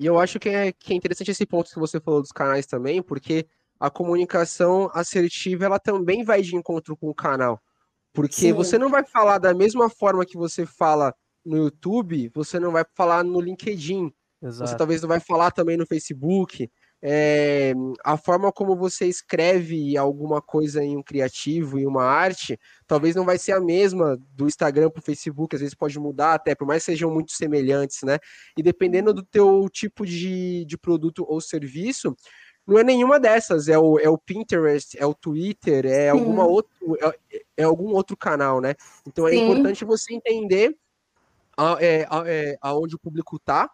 E 0.00 0.06
eu 0.06 0.18
acho 0.18 0.40
que 0.40 0.48
é, 0.48 0.72
que 0.72 0.94
é 0.94 0.96
interessante 0.96 1.30
esse 1.30 1.44
ponto 1.44 1.70
que 1.70 1.78
você 1.78 2.00
falou 2.00 2.22
dos 2.22 2.32
canais 2.32 2.64
também, 2.64 3.02
porque 3.02 3.46
a 3.78 3.90
comunicação 3.90 4.90
assertiva 4.94 5.66
ela 5.66 5.78
também 5.78 6.24
vai 6.24 6.40
de 6.40 6.56
encontro 6.56 6.96
com 6.96 7.10
o 7.10 7.14
canal. 7.14 7.60
Porque 8.10 8.34
Sim. 8.34 8.52
você 8.54 8.78
não 8.78 8.88
vai 8.88 9.04
falar 9.04 9.36
da 9.36 9.52
mesma 9.52 9.90
forma 9.90 10.24
que 10.24 10.38
você 10.38 10.64
fala 10.64 11.14
no 11.44 11.54
YouTube, 11.58 12.30
você 12.34 12.58
não 12.58 12.72
vai 12.72 12.82
falar 12.94 13.22
no 13.22 13.42
LinkedIn. 13.42 14.10
Exato. 14.42 14.70
Você 14.70 14.76
talvez 14.76 15.02
não 15.02 15.08
vai 15.08 15.20
falar 15.20 15.50
também 15.50 15.76
no 15.76 15.86
Facebook. 15.86 16.70
É, 17.02 17.72
a 18.04 18.18
forma 18.18 18.52
como 18.52 18.76
você 18.76 19.06
escreve 19.06 19.96
alguma 19.96 20.42
coisa 20.42 20.84
em 20.84 20.96
um 20.96 21.02
criativo, 21.02 21.78
em 21.78 21.86
uma 21.86 22.04
arte, 22.04 22.58
talvez 22.86 23.16
não 23.16 23.24
vai 23.24 23.38
ser 23.38 23.52
a 23.52 23.60
mesma 23.60 24.18
do 24.34 24.46
Instagram 24.46 24.90
para 24.90 25.00
o 25.00 25.04
Facebook, 25.04 25.54
às 25.56 25.62
vezes 25.62 25.74
pode 25.74 25.98
mudar 25.98 26.34
até, 26.34 26.54
por 26.54 26.66
mais 26.66 26.84
que 26.84 26.92
sejam 26.92 27.10
muito 27.10 27.32
semelhantes, 27.32 28.02
né? 28.02 28.18
E 28.56 28.62
dependendo 28.62 29.14
do 29.14 29.22
teu 29.22 29.66
tipo 29.72 30.04
de, 30.04 30.64
de 30.66 30.76
produto 30.76 31.24
ou 31.26 31.40
serviço, 31.40 32.14
não 32.66 32.78
é 32.78 32.84
nenhuma 32.84 33.18
dessas, 33.18 33.68
é 33.68 33.78
o, 33.78 33.98
é 33.98 34.08
o 34.08 34.18
Pinterest, 34.18 34.96
é 34.98 35.06
o 35.06 35.14
Twitter, 35.14 35.86
é 35.86 36.10
alguma 36.10 36.46
outro, 36.46 36.96
é, 37.00 37.42
é, 37.56 37.62
algum 37.64 37.94
outro 37.94 38.16
canal, 38.16 38.60
né? 38.60 38.74
Então 39.06 39.26
é 39.26 39.32
Sim. 39.32 39.42
importante 39.42 39.84
você 39.84 40.14
entender 40.14 40.76
a, 41.56 41.76
é, 41.80 42.06
a, 42.08 42.22
é, 42.26 42.56
aonde 42.60 42.94
o 42.94 42.98
público 42.98 43.38
tá, 43.38 43.70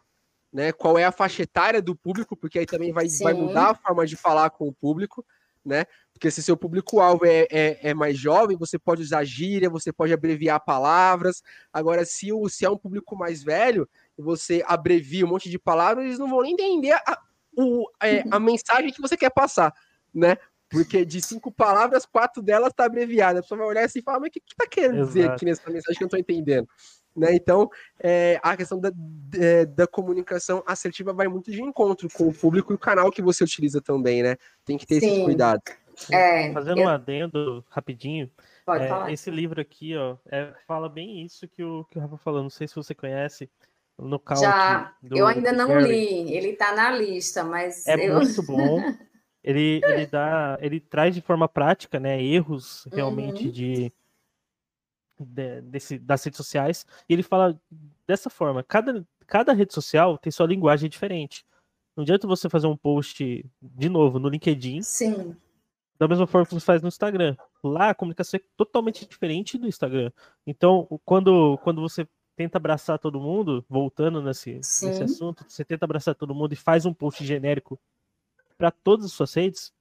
né? 0.56 0.72
Qual 0.72 0.96
é 0.96 1.04
a 1.04 1.12
faixa 1.12 1.42
etária 1.42 1.82
do 1.82 1.94
público, 1.94 2.34
porque 2.34 2.58
aí 2.58 2.64
também 2.64 2.90
vai, 2.90 3.06
vai 3.20 3.34
mudar 3.34 3.72
a 3.72 3.74
forma 3.74 4.06
de 4.06 4.16
falar 4.16 4.48
com 4.48 4.66
o 4.66 4.72
público, 4.72 5.22
né? 5.62 5.84
Porque 6.14 6.30
se 6.30 6.42
seu 6.42 6.56
público-alvo 6.56 7.26
é, 7.26 7.46
é, 7.50 7.90
é, 7.90 7.92
mais 7.92 8.16
jovem, 8.16 8.56
você 8.56 8.78
pode 8.78 9.02
usar 9.02 9.22
gíria, 9.22 9.68
você 9.68 9.92
pode 9.92 10.14
abreviar 10.14 10.64
palavras. 10.64 11.42
Agora, 11.70 12.06
se, 12.06 12.32
o, 12.32 12.48
se 12.48 12.64
é 12.64 12.70
um 12.70 12.78
público 12.78 13.14
mais 13.14 13.42
velho, 13.42 13.86
você 14.16 14.64
abrevia 14.66 15.26
um 15.26 15.28
monte 15.28 15.50
de 15.50 15.58
palavras, 15.58 16.06
eles 16.06 16.18
não 16.18 16.30
vão 16.30 16.40
nem 16.40 16.54
entender 16.54 16.92
a, 16.92 17.20
o, 17.54 17.86
é, 18.02 18.24
a 18.30 18.40
mensagem 18.40 18.90
que 18.90 19.02
você 19.02 19.14
quer 19.14 19.28
passar, 19.28 19.74
né? 20.14 20.38
Porque 20.70 21.04
de 21.04 21.20
cinco 21.20 21.52
palavras, 21.52 22.06
quatro 22.06 22.42
delas 22.42 22.72
tá 22.74 22.86
abreviada. 22.86 23.40
A 23.40 23.42
pessoa 23.42 23.58
vai 23.58 23.66
olhar 23.66 23.84
assim 23.84 23.98
e 23.98 24.02
falar, 24.02 24.20
mas 24.20 24.28
o 24.28 24.32
que, 24.32 24.40
que 24.40 24.56
tá 24.56 24.66
querendo 24.66 25.00
Exato. 25.00 25.08
dizer 25.08 25.30
aqui 25.30 25.44
nessa 25.44 25.70
mensagem 25.70 25.98
que 25.98 26.02
eu 26.02 26.06
não 26.06 26.10
tô 26.10 26.16
entendendo? 26.16 26.66
Né? 27.16 27.34
Então, 27.34 27.70
é, 27.98 28.38
a 28.42 28.56
questão 28.56 28.78
da, 28.78 28.92
é, 29.34 29.64
da 29.64 29.86
comunicação 29.86 30.62
assertiva 30.66 31.12
vai 31.12 31.28
muito 31.28 31.50
de 31.50 31.62
encontro 31.62 32.08
com 32.12 32.28
o 32.28 32.34
público 32.34 32.72
e 32.72 32.76
o 32.76 32.78
canal 32.78 33.10
que 33.10 33.22
você 33.22 33.42
utiliza 33.42 33.80
também, 33.80 34.22
né? 34.22 34.36
Tem 34.64 34.76
que 34.76 34.86
ter 34.86 35.00
Sim. 35.00 35.06
esse 35.06 35.24
cuidado. 35.24 35.62
É, 36.12 36.52
Fazendo 36.52 36.78
eu... 36.78 36.84
um 36.84 36.88
adendo 36.88 37.64
rapidinho, 37.70 38.30
é, 38.68 39.12
esse 39.12 39.30
livro 39.30 39.60
aqui, 39.60 39.96
ó, 39.96 40.16
é, 40.26 40.52
fala 40.66 40.88
bem 40.88 41.24
isso 41.24 41.48
que 41.48 41.62
o, 41.62 41.84
que 41.84 41.98
o 41.98 42.00
Rafa 42.00 42.18
falou. 42.18 42.42
Não 42.42 42.50
sei 42.50 42.68
se 42.68 42.74
você 42.74 42.94
conhece. 42.94 43.48
No 43.98 44.20
Já, 44.38 44.94
do, 45.02 45.16
eu 45.16 45.26
ainda 45.26 45.52
não 45.52 45.68
Gary. 45.68 45.88
li, 45.88 46.34
ele 46.34 46.48
está 46.50 46.74
na 46.74 46.90
lista, 46.90 47.42
mas. 47.42 47.86
É 47.86 47.94
eu... 47.94 48.16
muito 48.16 48.42
bom. 48.42 48.80
Ele, 49.46 49.80
ele 49.84 50.06
dá, 50.06 50.58
ele 50.60 50.80
traz 50.80 51.14
de 51.14 51.20
forma 51.20 51.48
prática, 51.48 52.00
né, 52.00 52.20
erros 52.20 52.84
realmente 52.92 53.44
uhum. 53.44 53.52
de, 53.52 53.92
de, 55.18 55.60
desse, 55.62 55.98
das 55.98 56.22
redes 56.24 56.36
sociais, 56.36 56.86
e 57.08 57.12
ele 57.12 57.22
fala 57.22 57.60
dessa 58.06 58.30
forma: 58.30 58.62
cada, 58.62 59.06
cada 59.26 59.52
rede 59.52 59.72
social 59.72 60.18
tem 60.18 60.30
sua 60.30 60.46
linguagem 60.46 60.88
diferente. 60.88 61.44
Não 61.96 62.02
adianta 62.02 62.26
você 62.26 62.48
fazer 62.48 62.66
um 62.66 62.76
post 62.76 63.44
de 63.62 63.88
novo 63.88 64.18
no 64.18 64.28
LinkedIn. 64.28 64.82
Sim. 64.82 65.34
Da 65.98 66.06
mesma 66.06 66.26
forma 66.26 66.46
que 66.46 66.52
você 66.52 66.64
faz 66.64 66.82
no 66.82 66.88
Instagram. 66.88 67.34
Lá 67.64 67.90
a 67.90 67.94
comunicação 67.94 68.38
é 68.38 68.44
totalmente 68.54 69.06
diferente 69.06 69.56
do 69.56 69.66
Instagram. 69.66 70.12
Então, 70.46 70.86
quando, 71.06 71.56
quando 71.64 71.80
você 71.80 72.06
tenta 72.36 72.58
abraçar 72.58 72.98
todo 72.98 73.18
mundo, 73.18 73.64
voltando 73.66 74.20
nesse, 74.20 74.56
nesse 74.56 75.02
assunto, 75.02 75.44
você 75.48 75.64
tenta 75.64 75.86
abraçar 75.86 76.14
todo 76.14 76.34
mundo 76.34 76.52
e 76.52 76.56
faz 76.56 76.84
um 76.84 76.92
post 76.92 77.24
genérico 77.24 77.80
para 78.58 78.70
todas 78.70 79.06
as 79.06 79.12
suas 79.12 79.32
redes, 79.32 79.72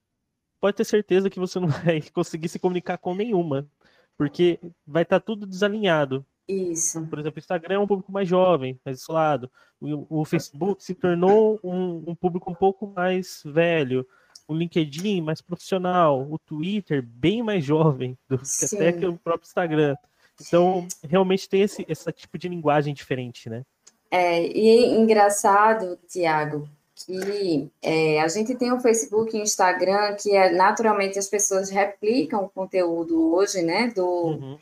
pode 0.58 0.76
ter 0.76 0.84
certeza 0.84 1.28
que 1.28 1.38
você 1.38 1.60
não 1.60 1.68
vai 1.84 2.00
conseguir 2.00 2.48
se 2.48 2.58
comunicar 2.58 2.96
com 2.96 3.14
nenhuma, 3.14 3.68
porque 4.16 4.58
vai 4.86 5.02
estar 5.02 5.20
tá 5.20 5.24
tudo 5.24 5.46
desalinhado. 5.46 6.24
Isso. 6.48 7.04
Por 7.06 7.18
exemplo, 7.18 7.38
o 7.38 7.40
Instagram 7.40 7.74
é 7.74 7.78
um 7.78 7.86
público 7.86 8.12
mais 8.12 8.28
jovem, 8.28 8.78
mais 8.84 9.00
isolado. 9.00 9.50
O, 9.80 10.20
o 10.20 10.24
Facebook 10.24 10.82
se 10.82 10.94
tornou 10.94 11.58
um, 11.62 12.04
um, 12.06 12.14
público 12.14 12.50
um 12.50 12.54
pouco 12.54 12.86
mais 12.86 13.42
velho. 13.44 14.06
O 14.46 14.54
LinkedIn 14.54 15.20
mais 15.20 15.40
profissional. 15.40 16.26
O 16.30 16.38
Twitter 16.38 17.02
bem 17.02 17.42
mais 17.42 17.64
jovem 17.64 18.16
do 18.28 18.38
que 18.38 18.64
até 18.74 18.92
que 18.92 19.06
o 19.06 19.18
próprio 19.18 19.46
Instagram. 19.46 19.96
Então, 20.40 20.86
realmente 21.02 21.48
tem 21.48 21.62
esse, 21.62 21.84
esse 21.88 22.12
tipo 22.12 22.38
de 22.38 22.48
linguagem 22.48 22.94
diferente, 22.94 23.48
né? 23.48 23.64
É, 24.10 24.46
e 24.46 24.94
engraçado, 24.94 25.98
Tiago, 26.06 26.68
que 27.06 27.70
é, 27.80 28.20
a 28.20 28.26
gente 28.26 28.56
tem 28.56 28.72
o 28.72 28.80
Facebook 28.80 29.34
e 29.36 29.40
o 29.40 29.42
Instagram, 29.44 30.16
que 30.16 30.34
é, 30.34 30.50
naturalmente 30.50 31.18
as 31.18 31.28
pessoas 31.28 31.70
replicam 31.70 32.44
o 32.44 32.48
conteúdo 32.48 33.32
hoje, 33.32 33.62
né? 33.62 33.92
Do, 33.94 34.04
uhum. 34.04 34.58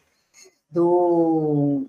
do, 0.71 1.87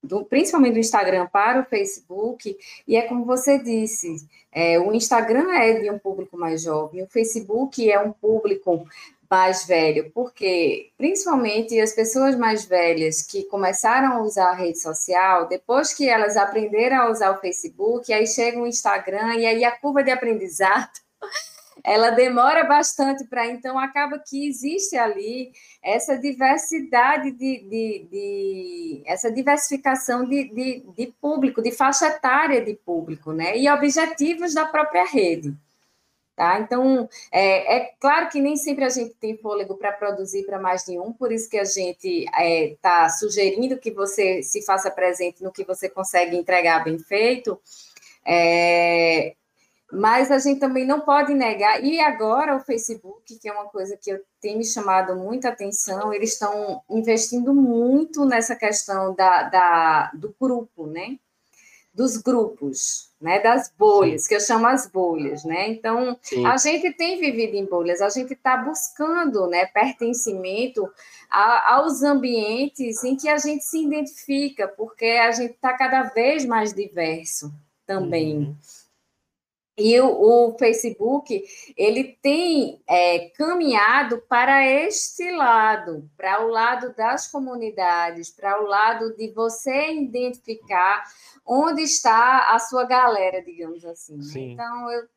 do, 0.00 0.24
principalmente 0.24 0.74
do 0.74 0.78
Instagram 0.78 1.26
para 1.26 1.60
o 1.60 1.64
Facebook, 1.64 2.56
e 2.86 2.96
é 2.96 3.02
como 3.02 3.24
você 3.24 3.58
disse, 3.58 4.24
é, 4.52 4.78
o 4.78 4.92
Instagram 4.92 5.50
é 5.52 5.80
de 5.80 5.90
um 5.90 5.98
público 5.98 6.38
mais 6.38 6.62
jovem, 6.62 7.02
o 7.02 7.08
Facebook 7.08 7.90
é 7.90 7.98
um 7.98 8.12
público 8.12 8.86
mais 9.34 9.64
velho, 9.64 10.12
porque 10.14 10.92
principalmente 10.96 11.80
as 11.80 11.92
pessoas 11.92 12.36
mais 12.36 12.64
velhas 12.64 13.20
que 13.20 13.42
começaram 13.46 14.12
a 14.12 14.22
usar 14.22 14.50
a 14.50 14.54
rede 14.54 14.78
social, 14.78 15.48
depois 15.48 15.92
que 15.92 16.08
elas 16.08 16.36
aprenderam 16.36 16.98
a 16.98 17.10
usar 17.10 17.32
o 17.32 17.40
Facebook, 17.40 18.12
aí 18.12 18.28
chega 18.28 18.60
o 18.60 18.66
Instagram 18.66 19.34
e 19.34 19.44
aí 19.44 19.64
a 19.64 19.72
curva 19.72 20.04
de 20.04 20.12
aprendizado 20.12 20.88
ela 21.82 22.10
demora 22.10 22.62
bastante 22.62 23.24
para 23.24 23.48
então 23.48 23.76
acaba 23.76 24.20
que 24.20 24.46
existe 24.46 24.96
ali 24.96 25.50
essa 25.82 26.16
diversidade 26.16 27.32
de, 27.32 27.58
de, 27.68 28.08
de 28.08 29.02
essa 29.04 29.32
diversificação 29.32 30.24
de, 30.24 30.44
de, 30.44 30.84
de, 30.96 31.12
público, 31.20 31.60
de 31.60 31.72
faixa 31.72 32.06
etária 32.06 32.64
de 32.64 32.74
público, 32.74 33.32
né? 33.32 33.58
E 33.58 33.68
objetivos 33.68 34.54
da 34.54 34.64
própria 34.64 35.04
rede. 35.04 35.52
Tá? 36.36 36.58
Então, 36.58 37.08
é, 37.30 37.76
é, 37.76 37.92
claro 38.00 38.28
que 38.28 38.40
nem 38.40 38.56
sempre 38.56 38.84
a 38.84 38.88
gente 38.88 39.14
tem 39.14 39.36
fôlego 39.36 39.76
para 39.76 39.92
produzir 39.92 40.44
para 40.44 40.58
mais 40.58 40.84
de 40.84 40.98
um, 40.98 41.12
por 41.12 41.30
isso 41.30 41.48
que 41.48 41.56
a 41.56 41.64
gente 41.64 42.24
está 42.24 42.42
é, 42.42 42.76
tá 42.82 43.08
sugerindo 43.08 43.78
que 43.78 43.92
você 43.92 44.42
se 44.42 44.60
faça 44.62 44.90
presente 44.90 45.44
no 45.44 45.52
que 45.52 45.62
você 45.62 45.88
consegue 45.88 46.36
entregar 46.36 46.82
bem 46.82 46.98
feito. 46.98 47.56
É, 48.26 49.36
mas 49.92 50.32
a 50.32 50.38
gente 50.38 50.58
também 50.58 50.84
não 50.84 51.02
pode 51.02 51.32
negar, 51.32 51.84
e 51.84 52.00
agora 52.00 52.56
o 52.56 52.60
Facebook, 52.60 53.38
que 53.38 53.48
é 53.48 53.52
uma 53.52 53.66
coisa 53.66 53.96
que 53.96 54.20
tem 54.40 54.58
me 54.58 54.64
chamado 54.64 55.14
muita 55.14 55.50
atenção, 55.50 56.12
eles 56.12 56.32
estão 56.32 56.82
investindo 56.90 57.54
muito 57.54 58.24
nessa 58.24 58.56
questão 58.56 59.14
da, 59.14 59.44
da, 59.44 60.10
do 60.14 60.34
grupo, 60.40 60.88
né? 60.88 61.16
Dos 61.94 62.16
grupos, 62.16 63.10
né, 63.20 63.38
das 63.38 63.72
bolhas, 63.78 64.22
Sim. 64.22 64.28
que 64.28 64.34
eu 64.34 64.40
chamo 64.40 64.66
as 64.66 64.88
bolhas, 64.88 65.44
né? 65.44 65.68
Então, 65.68 66.18
Sim. 66.20 66.44
a 66.44 66.56
gente 66.56 66.92
tem 66.92 67.20
vivido 67.20 67.54
em 67.54 67.64
bolhas, 67.64 68.02
a 68.02 68.08
gente 68.08 68.32
está 68.32 68.56
buscando, 68.56 69.46
né, 69.46 69.66
pertencimento 69.66 70.90
a, 71.30 71.76
aos 71.76 72.02
ambientes 72.02 73.04
em 73.04 73.16
que 73.16 73.28
a 73.28 73.38
gente 73.38 73.62
se 73.62 73.84
identifica, 73.84 74.66
porque 74.66 75.06
a 75.06 75.30
gente 75.30 75.52
está 75.52 75.72
cada 75.74 76.02
vez 76.02 76.44
mais 76.44 76.74
diverso 76.74 77.52
também. 77.86 78.38
Uhum. 78.38 78.56
E 79.76 80.00
o, 80.00 80.06
o, 80.06 80.58
Facebook, 80.58 81.42
ele 81.76 82.16
tem 82.22 82.80
é, 82.88 83.30
caminhado 83.30 84.22
para 84.28 84.64
este 84.64 85.32
lado, 85.32 86.08
para 86.16 86.44
o 86.44 86.48
lado 86.48 86.94
das 86.94 87.30
comunidades, 87.30 88.30
para 88.30 88.62
o 88.62 88.66
lado 88.66 89.16
de 89.16 89.32
você 89.32 89.92
identificar 89.94 91.02
onde 91.44 91.82
está 91.82 92.54
a 92.54 92.58
sua 92.60 92.84
galera, 92.84 93.42
digamos 93.42 93.84
assim. 93.84 94.16
Né? 94.16 94.52
Então, 94.52 94.90
eu, 94.92 95.08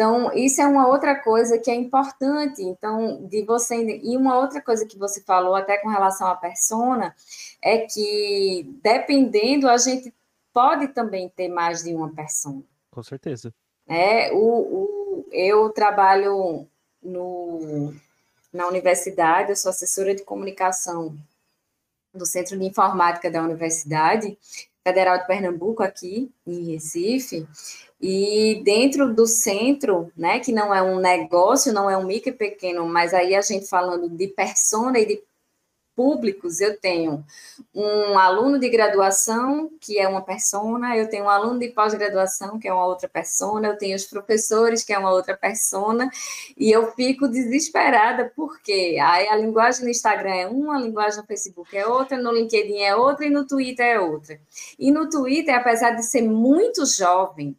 então, 0.00 0.32
isso 0.32 0.62
é 0.62 0.66
uma 0.66 0.88
outra 0.88 1.14
coisa 1.22 1.58
que 1.58 1.70
é 1.70 1.74
importante. 1.74 2.62
Então, 2.62 3.26
de 3.26 3.44
você. 3.44 4.00
E 4.02 4.16
uma 4.16 4.38
outra 4.38 4.60
coisa 4.62 4.86
que 4.86 4.96
você 4.96 5.22
falou, 5.22 5.54
até 5.54 5.76
com 5.76 5.90
relação 5.90 6.26
à 6.26 6.34
persona, 6.34 7.14
é 7.62 7.80
que, 7.80 8.66
dependendo, 8.82 9.68
a 9.68 9.76
gente 9.76 10.10
pode 10.54 10.88
também 10.88 11.28
ter 11.28 11.48
mais 11.48 11.82
de 11.82 11.94
uma 11.94 12.14
persona. 12.14 12.62
Com 12.90 13.02
certeza. 13.02 13.52
É, 13.90 14.32
o, 14.32 14.38
o, 14.38 15.26
eu 15.32 15.68
trabalho 15.70 16.64
no, 17.02 17.92
na 18.52 18.68
universidade, 18.68 19.50
eu 19.50 19.56
sou 19.56 19.70
assessora 19.70 20.14
de 20.14 20.22
comunicação 20.22 21.16
do 22.14 22.24
Centro 22.24 22.56
de 22.56 22.64
Informática 22.64 23.28
da 23.28 23.42
Universidade 23.42 24.38
Federal 24.86 25.18
de 25.18 25.26
Pernambuco, 25.26 25.82
aqui 25.82 26.32
em 26.46 26.72
Recife, 26.72 27.48
e 28.00 28.62
dentro 28.64 29.12
do 29.12 29.26
centro, 29.26 30.12
né, 30.16 30.38
que 30.38 30.52
não 30.52 30.72
é 30.72 30.80
um 30.80 31.00
negócio, 31.00 31.72
não 31.72 31.90
é 31.90 31.96
um 31.96 32.06
micro 32.06 32.30
e 32.30 32.32
pequeno, 32.32 32.86
mas 32.86 33.12
aí 33.12 33.34
a 33.34 33.42
gente 33.42 33.66
falando 33.66 34.08
de 34.08 34.28
persona 34.28 35.00
e 35.00 35.06
de 35.06 35.22
públicos, 36.00 36.62
eu 36.62 36.80
tenho 36.80 37.22
um 37.74 38.18
aluno 38.18 38.58
de 38.58 38.70
graduação, 38.70 39.70
que 39.78 39.98
é 39.98 40.08
uma 40.08 40.22
persona, 40.22 40.96
eu 40.96 41.10
tenho 41.10 41.26
um 41.26 41.28
aluno 41.28 41.58
de 41.58 41.68
pós-graduação, 41.68 42.58
que 42.58 42.66
é 42.66 42.72
uma 42.72 42.86
outra 42.86 43.06
persona, 43.06 43.68
eu 43.68 43.76
tenho 43.76 43.94
os 43.94 44.06
professores, 44.06 44.82
que 44.82 44.94
é 44.94 44.98
uma 44.98 45.12
outra 45.12 45.36
persona, 45.36 46.10
e 46.56 46.70
eu 46.70 46.90
fico 46.92 47.28
desesperada, 47.28 48.32
porque 48.34 48.96
aí 48.98 49.28
a 49.28 49.36
linguagem 49.36 49.84
no 49.84 49.90
Instagram 49.90 50.34
é 50.34 50.46
uma, 50.46 50.78
a 50.78 50.80
linguagem 50.80 51.20
no 51.20 51.26
Facebook 51.26 51.76
é 51.76 51.86
outra, 51.86 52.16
no 52.16 52.32
LinkedIn 52.32 52.78
é 52.78 52.96
outra 52.96 53.26
e 53.26 53.30
no 53.30 53.46
Twitter 53.46 53.84
é 53.84 54.00
outra. 54.00 54.40
E 54.78 54.90
no 54.90 55.06
Twitter, 55.10 55.54
apesar 55.54 55.90
de 55.90 56.02
ser 56.02 56.22
muito 56.22 56.86
jovem, 56.86 57.54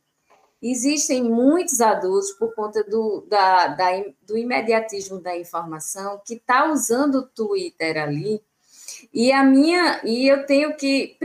Existem 0.62 1.24
muitos 1.24 1.82
adultos, 1.82 2.32
por 2.34 2.54
conta 2.54 2.84
do, 2.84 3.26
da, 3.28 3.68
da, 3.68 3.88
do 4.22 4.38
imediatismo 4.38 5.20
da 5.20 5.36
informação, 5.36 6.22
que 6.24 6.36
está 6.36 6.72
usando 6.72 7.16
o 7.16 7.28
Twitter 7.28 7.98
ali. 7.98 8.42
E 9.12 9.32
a 9.32 9.44
minha, 9.44 10.02
e 10.04 10.28
eu 10.28 10.46
tenho 10.46 10.76
que, 10.76 11.18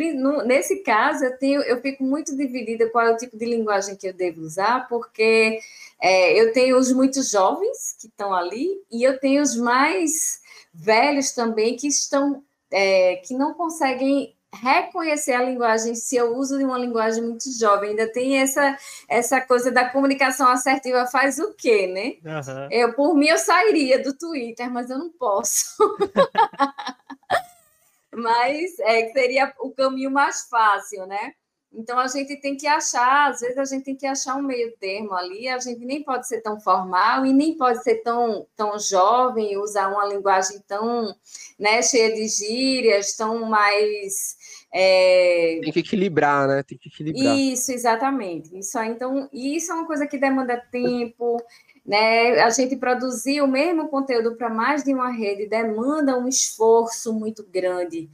nesse 0.47 0.83
caso, 0.83 1.25
eu 1.25 1.39
tenho, 1.39 1.61
eu 1.63 1.81
fico 1.83 2.03
muito 2.03 2.35
dividida 2.35 2.89
qual 2.89 3.07
é 3.07 3.13
o 3.13 3.17
tipo 3.17 3.37
de 3.37 3.45
linguagem 3.45 3.97
que 3.97 4.09
eu 4.09 4.15
devo 4.15 4.41
usar, 4.41 4.89
porque 4.89 5.59
é, 6.01 6.41
eu 6.41 6.53
tenho 6.53 6.79
os 6.79 6.93
muito 6.93 7.23
jovens 7.23 7.95
que 8.01 8.07
estão 8.07 8.33
ali, 8.33 8.83
e 8.91 9.03
eu 9.03 9.19
tenho 9.19 9.43
os 9.43 9.57
mais 9.57 10.41
velhos 10.73 11.33
também 11.33 11.77
que 11.77 11.89
estão, 11.89 12.43
é, 12.71 13.17
que 13.17 13.35
não 13.35 13.55
conseguem 13.55 14.36
reconhecer 14.63 15.33
a 15.33 15.43
linguagem, 15.43 15.95
se 15.95 16.17
eu 16.17 16.37
uso 16.37 16.59
de 16.59 16.65
uma 16.65 16.79
linguagem 16.79 17.23
muito 17.23 17.45
jovem, 17.59 17.91
ainda 17.91 18.11
tem 18.11 18.39
essa, 18.39 18.77
essa 19.09 19.41
coisa 19.41 19.71
da 19.71 19.89
comunicação 19.89 20.49
assertiva, 20.49 21.07
faz 21.07 21.39
o 21.39 21.55
quê, 21.55 21.87
né? 21.87 22.17
Uhum. 22.25 22.69
Eu, 22.71 22.95
por 22.95 23.15
mim, 23.15 23.29
eu 23.29 23.39
sairia 23.39 24.03
do 24.03 24.17
Twitter, 24.17 24.71
mas 24.71 24.91
eu 24.91 24.99
não 24.99 25.11
posso. 25.11 25.77
mas 28.15 28.79
é, 28.81 29.13
seria 29.13 29.53
o 29.61 29.71
caminho 29.71 30.11
mais 30.11 30.49
fácil, 30.49 31.07
né? 31.07 31.33
Então 31.77 31.99
a 31.99 32.09
gente 32.09 32.35
tem 32.41 32.57
que 32.57 32.67
achar, 32.67 33.31
às 33.31 33.41
vezes 33.41 33.59
a 33.59 33.65
gente 33.67 33.85
tem 33.85 33.95
que 33.95 34.07
achar 34.07 34.35
um 34.35 34.43
meio 34.43 34.73
termo 34.79 35.13
ali, 35.13 35.47
a 35.47 35.59
gente 35.59 35.85
nem 35.85 36.03
pode 36.03 36.27
ser 36.27 36.41
tão 36.41 36.59
formal 36.59 37.27
e 37.27 37.35
nem 37.35 37.55
pode 37.55 37.83
ser 37.83 37.97
tão, 37.97 38.47
tão 38.57 38.79
jovem, 38.79 39.59
usar 39.59 39.89
uma 39.89 40.07
linguagem 40.07 40.59
tão 40.67 41.15
né, 41.59 41.83
cheia 41.83 42.15
de 42.15 42.27
gírias, 42.29 43.15
tão 43.15 43.45
mais. 43.45 44.37
É... 44.73 45.61
Tem 45.63 45.73
que 45.73 45.81
equilibrar, 45.81 46.49
né? 46.49 46.63
Tem 46.63 46.79
que 46.79 46.89
equilibrar. 46.89 47.37
Isso, 47.37 47.71
exatamente. 47.71 48.59
Isso 48.59 48.79
então, 48.81 49.29
isso 49.31 49.71
é 49.71 49.75
uma 49.75 49.87
coisa 49.87 50.07
que 50.07 50.17
demanda 50.17 50.57
tempo. 50.57 51.37
Né, 51.85 52.41
a 52.41 52.51
gente 52.51 52.75
produzir 52.75 53.41
o 53.43 53.47
mesmo 53.47 53.87
conteúdo 53.87 54.35
para 54.35 54.51
mais 54.51 54.83
de 54.83 54.93
uma 54.93 55.09
rede 55.09 55.47
demanda 55.47 56.19
um 56.19 56.27
esforço 56.27 57.13
muito 57.13 57.45
grande. 57.45 58.11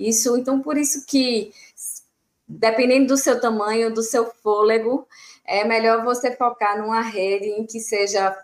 Isso, 0.00 0.34
então, 0.38 0.62
por 0.62 0.78
isso 0.78 1.04
que 1.04 1.52
dependendo 2.50 3.08
do 3.08 3.16
seu 3.16 3.40
tamanho, 3.40 3.94
do 3.94 4.02
seu 4.02 4.26
fôlego, 4.26 5.06
é 5.46 5.64
melhor 5.64 6.04
você 6.04 6.34
focar 6.34 6.78
numa 6.78 7.00
rede 7.00 7.46
em 7.46 7.64
que 7.64 7.78
seja 7.78 8.36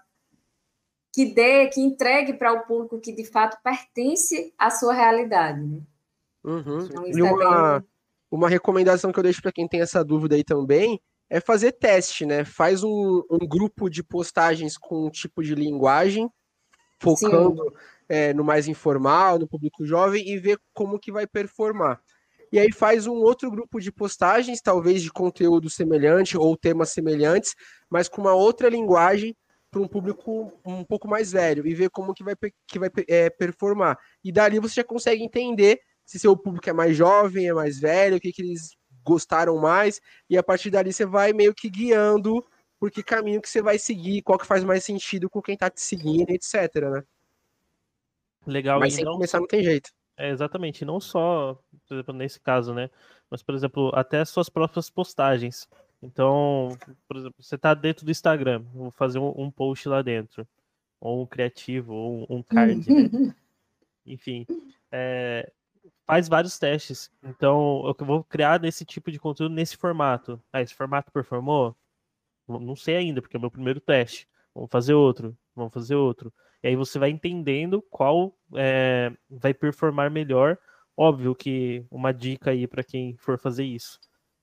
que 1.13 1.25
dê, 1.25 1.67
que 1.69 1.81
entregue 1.81 2.35
para 2.35 2.53
o 2.53 2.67
público 2.67 3.01
que 3.01 3.11
de 3.11 3.25
fato 3.25 3.57
pertence 3.65 4.53
à 4.57 4.71
sua 4.71 4.93
realidade. 4.93 5.61
Né? 5.61 5.81
Uhum. 6.45 6.85
Então, 6.85 7.07
e 7.07 7.23
uma, 7.23 7.81
bem... 7.81 7.89
uma 8.31 8.49
recomendação 8.49 9.11
que 9.11 9.19
eu 9.19 9.25
deixo 9.25 9.43
para 9.43 9.53
quem 9.53 9.67
tem 9.67 9.81
essa 9.81 10.05
dúvida 10.05 10.37
aí 10.37 10.45
também 10.45 11.01
é 11.29 11.41
fazer 11.41 11.73
teste, 11.73 12.25
né? 12.25 12.45
Faz 12.45 12.85
um, 12.85 13.25
um 13.29 13.39
grupo 13.39 13.91
de 13.91 14.05
postagens 14.05 14.79
com 14.79 15.07
um 15.07 15.11
tipo 15.11 15.43
de 15.43 15.57
linguagem, 15.57 16.31
focando 17.01 17.75
é, 18.09 18.33
no 18.33 18.45
mais 18.45 18.69
informal, 18.69 19.37
no 19.37 19.49
público 19.49 19.85
jovem, 19.85 20.29
e 20.29 20.39
ver 20.39 20.61
como 20.73 21.01
que 21.01 21.11
vai 21.11 21.27
performar 21.27 22.01
e 22.53 22.59
aí 22.59 22.72
faz 22.72 23.07
um 23.07 23.16
outro 23.16 23.51
grupo 23.51 23.80
de 23.80 23.90
postagens, 23.90 24.61
talvez 24.61 25.03
de 25.03 25.11
conteúdo 25.11 25.68
semelhante 25.68 26.36
ou 26.36 26.57
temas 26.57 26.90
semelhantes, 26.90 27.55
mas 27.90 28.09
com 28.09 28.20
uma 28.20 28.34
outra 28.34 28.68
linguagem 28.68 29.36
para 29.70 29.80
um 29.80 29.88
público 29.88 30.53
um 30.64 30.84
pouco 30.84 31.09
mais 31.09 31.32
velho 31.32 31.66
e 31.66 31.74
ver 31.74 31.90
como 31.90 32.14
que 32.14 32.24
vai, 32.24 32.34
que 32.66 32.78
vai 32.78 32.90
é, 33.09 33.28
performar. 33.28 33.99
E 34.24 34.32
dali 34.32 34.59
você 34.59 34.76
já 34.76 34.84
consegue 34.84 35.22
entender 35.22 35.80
se 36.05 36.18
seu 36.18 36.36
público 36.36 36.70
é 36.70 36.72
mais 36.72 36.97
jovem, 36.97 37.49
é 37.49 37.53
mais 37.53 37.80
velho, 37.80 38.16
o 38.16 38.20
que, 38.20 38.32
que 38.32 38.42
eles 38.42 38.76
gostaram 39.05 39.57
mais, 39.59 40.01
e 40.28 40.36
a 40.36 40.42
partir 40.42 40.70
dali 40.70 40.92
você 40.92 41.07
vai 41.07 41.32
meio 41.32 41.55
que 41.55 41.68
guiando 41.68 42.44
por 42.78 42.90
que 42.90 43.03
caminho 43.03 43.40
que 43.40 43.49
você 43.49 43.62
vai 43.62 43.78
seguir, 43.78 44.22
qual 44.22 44.38
que 44.38 44.47
faz 44.47 44.64
mais 44.64 44.84
sentido 44.84 45.30
com 45.30 45.40
quem 45.40 45.55
está 45.55 45.70
te 45.70 45.80
seguindo, 45.80 46.30
etc, 46.30 46.74
né? 46.90 47.03
Legal. 48.47 48.78
Mas 48.78 48.94
sem 48.94 49.05
não... 49.05 49.12
começar 49.12 49.40
não 49.40 49.47
tem 49.47 49.62
jeito. 49.62 49.90
É, 50.18 50.30
exatamente, 50.30 50.84
não 50.84 50.99
só, 50.99 51.59
por 51.87 51.95
exemplo, 51.95 52.14
nesse 52.14 52.41
caso, 52.41 52.74
né? 52.74 52.91
Mas, 53.30 53.43
por 53.43 53.55
exemplo, 53.55 53.91
até 53.95 54.24
suas 54.24 54.49
próprias 54.49 54.91
postagens. 54.91 55.68
Então, 56.03 56.76
por 57.09 57.16
exemplo, 57.16 57.43
você 57.43 57.55
está 57.55 57.74
dentro 57.74 58.05
do 58.05 58.11
Instagram, 58.11 58.62
vou 58.74 58.91
fazer 58.91 59.18
um, 59.18 59.32
um, 59.37 59.51
post 59.51 59.89
lá 59.89 60.03
dentro, 60.03 60.47
ou 61.01 61.22
um 61.22 61.26
criativo, 61.26 61.95
ou 61.95 62.26
um, 62.30 62.39
um 62.39 62.43
card, 62.43 62.89
né? 62.91 63.34
Enfim, 64.07 64.47
é, 64.93 65.51
faz 66.07 66.28
vários 66.28 66.59
testes. 66.59 67.11
Então, 67.22 67.82
eu 67.87 68.07
vou 68.07 68.22
criar 68.24 68.61
nesse 68.61 68.84
tipo 68.84 69.11
de 69.11 69.18
conteúdo 69.18 69.55
nesse 69.55 69.76
formato. 69.76 70.41
Ah, 70.53 70.62
esse 70.62 70.74
formato 70.74 71.11
performou? 71.11 71.76
Não 72.49 72.76
sei 72.76 72.97
ainda, 72.97 73.20
porque 73.20 73.37
é 73.37 73.39
o 73.39 73.41
meu 73.41 73.51
primeiro 73.51 73.80
teste. 73.80 74.28
Vamos 74.55 74.70
fazer 74.70 74.95
outro, 74.95 75.37
vamos 75.55 75.72
fazer 75.72 75.97
outro. 75.97 76.32
E 76.62 76.68
aí 76.68 76.76
você 76.76 76.99
vai 76.99 77.11
entendendo 77.11 77.82
qual 77.82 78.37
é, 78.55 79.12
vai 79.28 79.53
performar 79.53 80.11
melhor. 80.11 80.57
Óbvio 80.97 81.34
que 81.34 81.84
uma 81.90 82.12
dica 82.12 82.51
aí 82.51 82.66
para 82.66 82.82
quem 82.82 83.16
for 83.16 83.38
fazer 83.38 83.64
isso. 83.64 84.01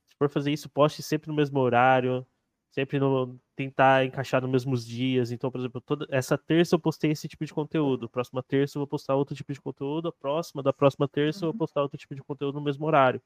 Se 0.07 0.15
for 0.17 0.29
fazer 0.29 0.51
isso, 0.51 0.69
poste 0.69 1.01
sempre 1.01 1.29
no 1.29 1.35
mesmo 1.35 1.59
horário, 1.59 2.25
sempre 2.71 2.99
no, 2.99 3.39
tentar 3.55 4.05
encaixar 4.05 4.41
nos 4.41 4.51
mesmos 4.51 4.85
dias. 4.85 5.31
Então, 5.31 5.51
por 5.51 5.59
exemplo, 5.59 5.81
toda, 5.81 6.05
essa 6.09 6.37
terça 6.37 6.75
eu 6.75 6.79
postei 6.79 7.11
esse 7.11 7.27
tipo 7.27 7.45
de 7.45 7.53
conteúdo, 7.53 8.09
próxima 8.09 8.43
terça 8.43 8.77
eu 8.77 8.81
vou 8.81 8.87
postar 8.87 9.15
outro 9.15 9.35
tipo 9.35 9.53
de 9.53 9.61
conteúdo, 9.61 10.09
a 10.09 10.11
próxima, 10.11 10.61
da 10.61 10.73
próxima 10.73 11.07
terça 11.07 11.45
eu 11.45 11.51
vou 11.51 11.59
postar 11.59 11.81
outro 11.81 11.97
tipo 11.97 12.15
de 12.15 12.21
conteúdo 12.21 12.55
no 12.55 12.65
mesmo 12.65 12.85
horário. 12.85 13.21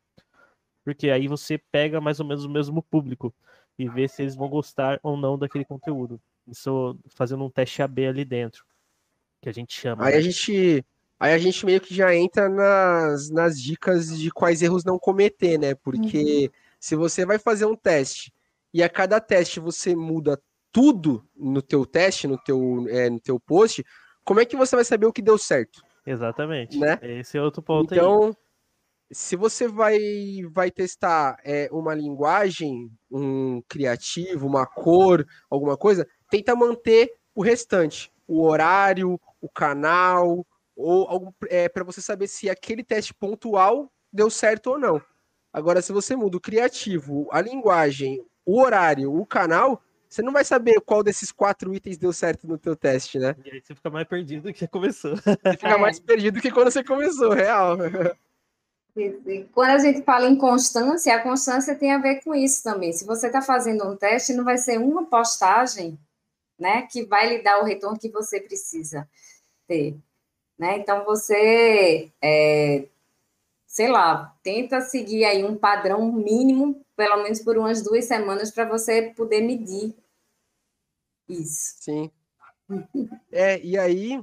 Porque 0.84 1.09
aí 1.09 1.28
você 1.28 1.57
pega 1.57 1.99
mais 1.99 2.19
ou 2.19 2.25
menos 2.25 2.45
o 2.45 2.49
mesmo 2.49 2.82
público 2.82 3.34
e 3.78 3.89
vê 3.89 4.07
se 4.07 4.21
eles 4.21 4.36
vão 4.36 4.47
gostar 4.47 4.99
ou 5.03 5.17
não 5.17 5.38
daquele 5.38 5.65
conteúdo. 5.65 6.19
Isso 6.47 6.97
fazendo 7.09 7.43
um 7.43 7.49
teste 7.49 7.82
AB 7.82 8.07
ali 8.07 8.23
dentro 8.23 8.65
que 9.41 9.49
a 9.49 9.51
gente 9.51 9.73
chama. 9.73 10.05
Aí 10.05 10.13
né? 10.13 10.17
a 10.17 10.21
gente, 10.21 10.86
aí 11.20 11.34
a 11.34 11.38
gente 11.38 11.65
meio 11.65 11.82
que 11.82 11.93
já 11.93 12.15
entra 12.15 12.47
nas, 12.47 13.30
nas 13.30 13.59
dicas 13.59 14.18
de 14.18 14.32
quais 14.32 14.61
erros 14.61 14.84
não 14.84 14.99
cometer, 14.99 15.57
né? 15.57 15.76
Porque 15.76 16.45
uhum. 16.45 16.59
se 16.80 16.95
você 16.95 17.26
vai 17.26 17.39
fazer 17.39 17.65
um 17.65 17.76
teste 17.76 18.34
e 18.74 18.84
a 18.84 18.89
cada 18.89 19.20
teste 19.20 19.59
você 19.59 19.95
muda 19.95 20.39
tudo 20.72 21.28
no 21.36 21.61
teu 21.61 21.86
teste, 21.86 22.28
no 22.28 22.38
teu, 22.38 22.86
é, 22.89 23.09
no 23.09 23.20
teu 23.20 23.39
post, 23.39 23.84
como 24.24 24.39
é 24.39 24.45
que 24.45 24.55
você 24.55 24.76
vai 24.76 24.86
saber 24.86 25.05
o 25.05 25.13
que 25.13 25.22
deu 25.22 25.38
certo? 25.38 25.82
Exatamente. 26.05 26.78
Né? 26.78 26.99
Esse 27.01 27.38
é 27.38 27.41
outro 27.41 27.61
ponto 27.61 27.93
então, 27.93 28.28
aí. 28.28 28.34
se 29.11 29.36
você 29.36 29.68
vai, 29.68 29.97
vai 30.51 30.70
testar 30.70 31.38
é, 31.43 31.68
uma 31.72 31.95
linguagem, 31.95 32.91
um 33.09 33.61
criativo, 33.68 34.45
uma 34.45 34.65
cor, 34.65 35.26
alguma 35.49 35.76
coisa, 35.76 36.07
tenta 36.30 36.55
manter 36.55 37.11
o 37.34 37.41
restante, 37.41 38.11
o 38.28 38.45
horário, 38.45 39.20
o 39.41 39.49
canal, 39.49 40.45
ou 40.78 41.34
é, 41.49 41.67
para 41.67 41.84
você 41.84 42.01
saber 42.01 42.28
se 42.28 42.49
aquele 42.49 42.84
teste 42.84 43.13
pontual 43.13 43.91
deu 44.13 44.30
certo 44.30 44.67
ou 44.67 44.80
não. 44.80 45.01
Agora, 45.51 45.82
se 45.82 45.91
você 45.91 46.15
muda 46.15 46.38
o 46.38 46.41
criativo, 46.41 47.28
a 47.32 47.41
linguagem, 47.41 48.23
o 48.45 48.61
horário, 48.61 49.13
o 49.13 49.25
canal, 49.25 49.82
você 50.07 50.21
não 50.21 50.32
vai 50.32 50.45
saber 50.45 50.80
qual 50.82 51.03
desses 51.03 51.32
quatro 51.32 51.73
itens 51.73 51.97
deu 51.97 52.13
certo 52.13 52.47
no 52.47 52.57
teu 52.57 52.75
teste, 52.75 53.17
né? 53.17 53.36
E 53.43 53.51
aí 53.51 53.61
você 53.61 53.75
fica 53.75 53.89
mais 53.89 54.07
perdido 54.07 54.43
do 54.43 54.53
que 54.53 54.59
você 54.59 54.67
começou. 54.67 55.15
Você 55.15 55.51
fica 55.53 55.69
é. 55.69 55.78
mais 55.78 55.99
perdido 55.99 56.36
do 56.36 56.41
que 56.41 56.51
quando 56.51 56.71
você 56.71 56.84
começou, 56.84 57.34
real. 57.34 57.78
Quando 59.53 59.69
a 59.69 59.78
gente 59.78 60.01
fala 60.01 60.28
em 60.28 60.36
constância, 60.36 61.15
a 61.15 61.21
constância 61.21 61.75
tem 61.75 61.91
a 61.91 61.99
ver 61.99 62.23
com 62.23 62.34
isso 62.34 62.63
também. 62.63 62.91
Se 62.91 63.05
você 63.05 63.28
está 63.28 63.43
fazendo 63.43 63.84
um 63.88 63.95
teste, 63.95 64.34
não 64.34 64.43
vai 64.43 64.57
ser 64.57 64.80
uma 64.80 65.05
postagem, 65.05 65.99
né, 66.57 66.82
que 66.91 67.05
vai 67.05 67.30
lhe 67.30 67.43
dar 67.43 67.59
o 67.59 67.63
retorno 67.63 67.99
que 67.99 68.09
você 68.09 68.41
precisa 68.41 69.07
ter, 69.67 69.95
né? 70.58 70.78
Então 70.78 71.03
você, 71.05 72.12
é, 72.22 72.88
sei 73.66 73.89
lá, 73.89 74.36
tenta 74.43 74.82
seguir 74.82 75.26
aí 75.26 75.43
um 75.43 75.55
padrão 75.55 76.12
mínimo, 76.12 76.84
pelo 76.95 77.24
menos 77.24 77.39
por 77.41 77.58
umas 77.58 77.84
duas 77.84 78.05
semanas, 78.05 78.51
para 78.51 78.66
você 78.66 79.14
poder 79.16 79.41
medir 79.41 79.95
isso. 81.30 81.76
Sim. 81.80 82.12
É, 83.32 83.62
e 83.62 83.78
aí 83.78 84.20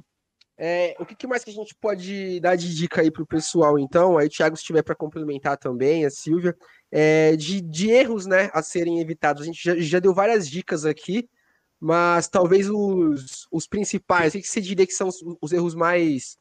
é, 0.57 0.95
o 0.99 1.05
que, 1.05 1.27
mais 1.27 1.43
que 1.43 1.49
a 1.49 1.53
gente 1.53 1.75
pode 1.75 2.39
dar 2.39 2.55
de 2.55 2.73
dica 2.73 3.01
aí 3.01 3.11
para 3.11 3.23
o 3.23 3.27
pessoal, 3.27 3.77
então? 3.77 4.17
Aí 4.17 4.27
o 4.27 4.29
Thiago, 4.29 4.55
se 4.55 4.63
tiver 4.63 4.83
para 4.83 4.95
complementar 4.95 5.57
também, 5.57 6.05
a 6.05 6.09
Silvia, 6.09 6.55
é, 6.89 7.35
de, 7.35 7.59
de, 7.59 7.89
erros 7.89 8.25
né, 8.25 8.49
a 8.53 8.61
serem 8.61 8.99
evitados. 9.01 9.41
A 9.43 9.45
gente 9.45 9.61
já, 9.61 9.75
já 9.75 9.99
deu 9.99 10.13
várias 10.13 10.47
dicas 10.47 10.85
aqui, 10.85 11.29
mas 11.79 12.27
talvez 12.27 12.69
os, 12.69 13.47
os 13.51 13.67
principais, 13.67 14.33
o 14.33 14.37
que, 14.37 14.41
que 14.41 14.47
você 14.47 14.61
diria 14.61 14.87
que 14.87 14.93
são 14.93 15.07
os, 15.07 15.17
os 15.41 15.51
erros 15.51 15.75
mais 15.75 16.37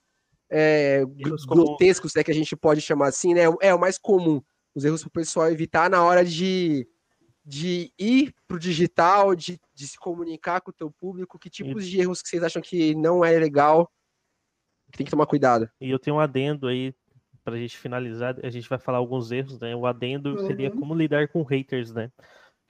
é, 0.51 1.03
erros 1.18 1.45
grotescos, 1.45 2.12
né, 2.14 2.22
que 2.22 2.30
a 2.30 2.35
gente 2.35 2.57
pode 2.57 2.80
chamar 2.80 3.09
assim, 3.09 3.35
né? 3.35 3.43
É 3.61 3.74
o 3.74 3.80
mais 3.80 3.99
comum, 3.99 4.41
os 4.74 4.85
erros 4.85 5.03
para 5.03 5.09
o 5.09 5.12
pessoal 5.12 5.51
evitar 5.51 5.91
na 5.91 6.05
hora 6.05 6.24
de, 6.24 6.87
de 7.45 7.93
ir 7.99 8.35
para 8.47 8.57
o 8.57 8.61
digital, 8.61 9.35
de, 9.35 9.59
de 9.74 9.89
se 9.89 9.99
comunicar 9.99 10.61
com 10.61 10.70
o 10.70 10.74
teu 10.74 10.91
público, 10.91 11.39
que 11.39 11.51
tipos 11.51 11.87
de 11.87 12.01
erros 12.01 12.22
que 12.22 12.28
vocês 12.28 12.43
acham 12.43 12.62
que 12.62 12.95
não 12.95 13.24
é 13.24 13.39
legal 13.39 13.91
que 14.91 14.99
tem 14.99 15.05
que 15.05 15.11
tomar 15.11 15.26
cuidado. 15.26 15.68
E 15.80 15.91
eu 15.91 15.99
tenho 15.99 16.16
um 16.16 16.20
adendo 16.20 16.68
aí 16.68 16.95
para 17.43 17.55
a 17.55 17.59
gente 17.59 17.76
finalizar, 17.76 18.37
a 18.43 18.49
gente 18.49 18.68
vai 18.68 18.78
falar 18.78 18.99
alguns 18.99 19.30
erros, 19.30 19.59
né? 19.61 19.74
O 19.76 19.87
adendo 19.87 20.30
uhum. 20.30 20.47
seria 20.47 20.70
como 20.70 20.95
lidar 20.95 21.28
com 21.28 21.43
haters, 21.43 21.93
né? 21.93 22.11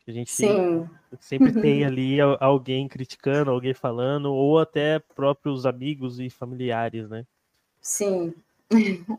A 0.07 0.11
gente 0.11 0.31
Sim. 0.31 0.89
sempre 1.19 1.53
tem 1.53 1.85
ali 1.85 2.21
alguém 2.21 2.87
criticando, 2.87 3.51
alguém 3.51 3.73
falando, 3.73 4.33
ou 4.33 4.59
até 4.59 4.99
próprios 4.99 5.65
amigos 5.65 6.21
e 6.21 6.29
familiares, 6.29 7.09
né? 7.09 7.25
Sim. 7.81 8.35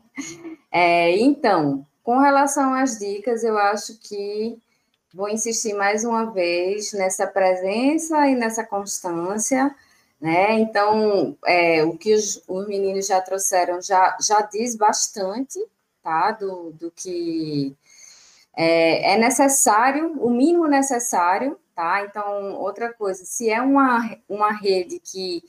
É, 0.78 1.16
então, 1.16 1.86
com 2.02 2.18
relação 2.18 2.74
às 2.74 2.98
dicas, 2.98 3.42
eu 3.42 3.56
acho 3.56 3.98
que 3.98 4.58
vou 5.14 5.26
insistir 5.26 5.72
mais 5.72 6.04
uma 6.04 6.26
vez 6.26 6.92
nessa 6.92 7.26
presença 7.26 8.26
e 8.26 8.34
nessa 8.34 8.62
constância 8.62 9.74
né? 10.20 10.58
Então, 10.60 11.36
é, 11.44 11.84
o 11.84 11.96
que 11.96 12.14
os, 12.14 12.42
os, 12.48 12.66
meninos 12.66 13.06
já 13.06 13.20
trouxeram 13.20 13.80
já, 13.82 14.16
já 14.20 14.40
diz 14.42 14.74
bastante, 14.74 15.62
tá? 16.02 16.32
Do, 16.32 16.72
do 16.72 16.90
que 16.90 17.76
é, 18.56 19.12
é, 19.12 19.18
necessário, 19.18 20.12
o 20.20 20.30
mínimo 20.30 20.66
necessário, 20.66 21.58
tá? 21.74 22.04
Então, 22.04 22.54
outra 22.54 22.92
coisa, 22.92 23.24
se 23.24 23.50
é 23.50 23.60
uma, 23.60 24.18
uma 24.28 24.52
rede 24.52 24.98
que 24.98 25.42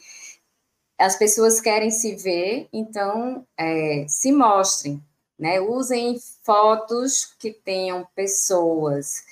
as 1.00 1.16
pessoas 1.16 1.62
querem 1.62 1.92
se 1.92 2.16
ver, 2.16 2.68
então 2.74 3.46
é, 3.58 4.06
se 4.10 4.32
mostrem, 4.32 5.02
né? 5.40 5.60
Usem 5.62 6.18
fotos 6.44 7.34
que 7.40 7.52
tenham 7.52 8.06
pessoas 8.16 9.24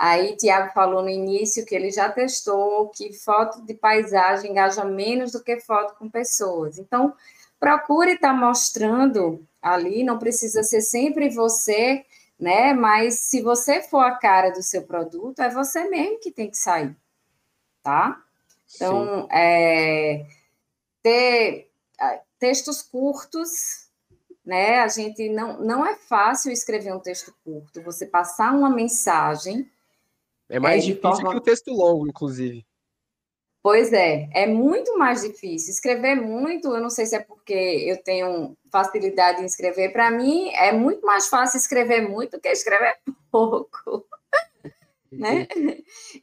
Aí, 0.00 0.34
Tiago 0.34 0.72
falou 0.72 1.02
no 1.02 1.10
início 1.10 1.66
que 1.66 1.74
ele 1.74 1.90
já 1.90 2.10
testou 2.10 2.88
que 2.88 3.12
foto 3.12 3.60
de 3.66 3.74
paisagem 3.74 4.50
engaja 4.50 4.82
menos 4.82 5.32
do 5.32 5.44
que 5.44 5.60
foto 5.60 5.94
com 5.98 6.08
pessoas. 6.08 6.78
Então, 6.78 7.12
procure 7.60 8.12
estar 8.12 8.28
tá 8.28 8.34
mostrando 8.34 9.46
ali, 9.60 10.02
não 10.02 10.18
precisa 10.18 10.62
ser 10.62 10.80
sempre 10.80 11.28
você, 11.28 12.02
né? 12.40 12.72
Mas 12.72 13.20
se 13.20 13.42
você 13.42 13.82
for 13.82 14.00
a 14.00 14.16
cara 14.16 14.50
do 14.50 14.62
seu 14.62 14.82
produto, 14.82 15.40
é 15.40 15.50
você 15.50 15.88
mesmo 15.88 16.18
que 16.18 16.32
tem 16.32 16.50
que 16.50 16.56
sair, 16.56 16.96
tá? 17.82 18.20
Então, 18.74 19.28
é, 19.30 20.24
ter 21.02 21.70
textos 22.38 22.82
curtos, 22.82 23.90
né? 24.44 24.80
A 24.80 24.88
gente 24.88 25.28
não, 25.28 25.60
não 25.60 25.86
é 25.86 25.94
fácil 25.96 26.50
escrever 26.50 26.94
um 26.94 27.00
texto 27.00 27.34
curto, 27.44 27.82
você 27.82 28.06
passar 28.06 28.52
uma 28.52 28.70
mensagem 28.70 29.70
é 30.50 30.58
mais 30.58 30.82
é, 30.82 30.86
difícil 30.88 31.00
forma... 31.00 31.30
que 31.30 31.36
o 31.36 31.40
texto 31.40 31.70
longo, 31.70 32.08
inclusive. 32.08 32.66
Pois 33.62 33.92
é, 33.92 34.28
é 34.32 34.46
muito 34.46 34.96
mais 34.98 35.22
difícil. 35.22 35.70
Escrever 35.72 36.14
muito, 36.16 36.68
eu 36.68 36.80
não 36.80 36.88
sei 36.88 37.04
se 37.04 37.14
é 37.14 37.20
porque 37.20 37.52
eu 37.86 38.02
tenho 38.02 38.56
facilidade 38.72 39.42
em 39.42 39.46
escrever. 39.46 39.92
Para 39.92 40.10
mim, 40.10 40.48
é 40.54 40.72
muito 40.72 41.04
mais 41.04 41.28
fácil 41.28 41.58
escrever 41.58 42.08
muito 42.08 42.32
do 42.32 42.40
que 42.40 42.48
escrever 42.48 42.96
pouco 43.30 44.06
né? 45.12 45.46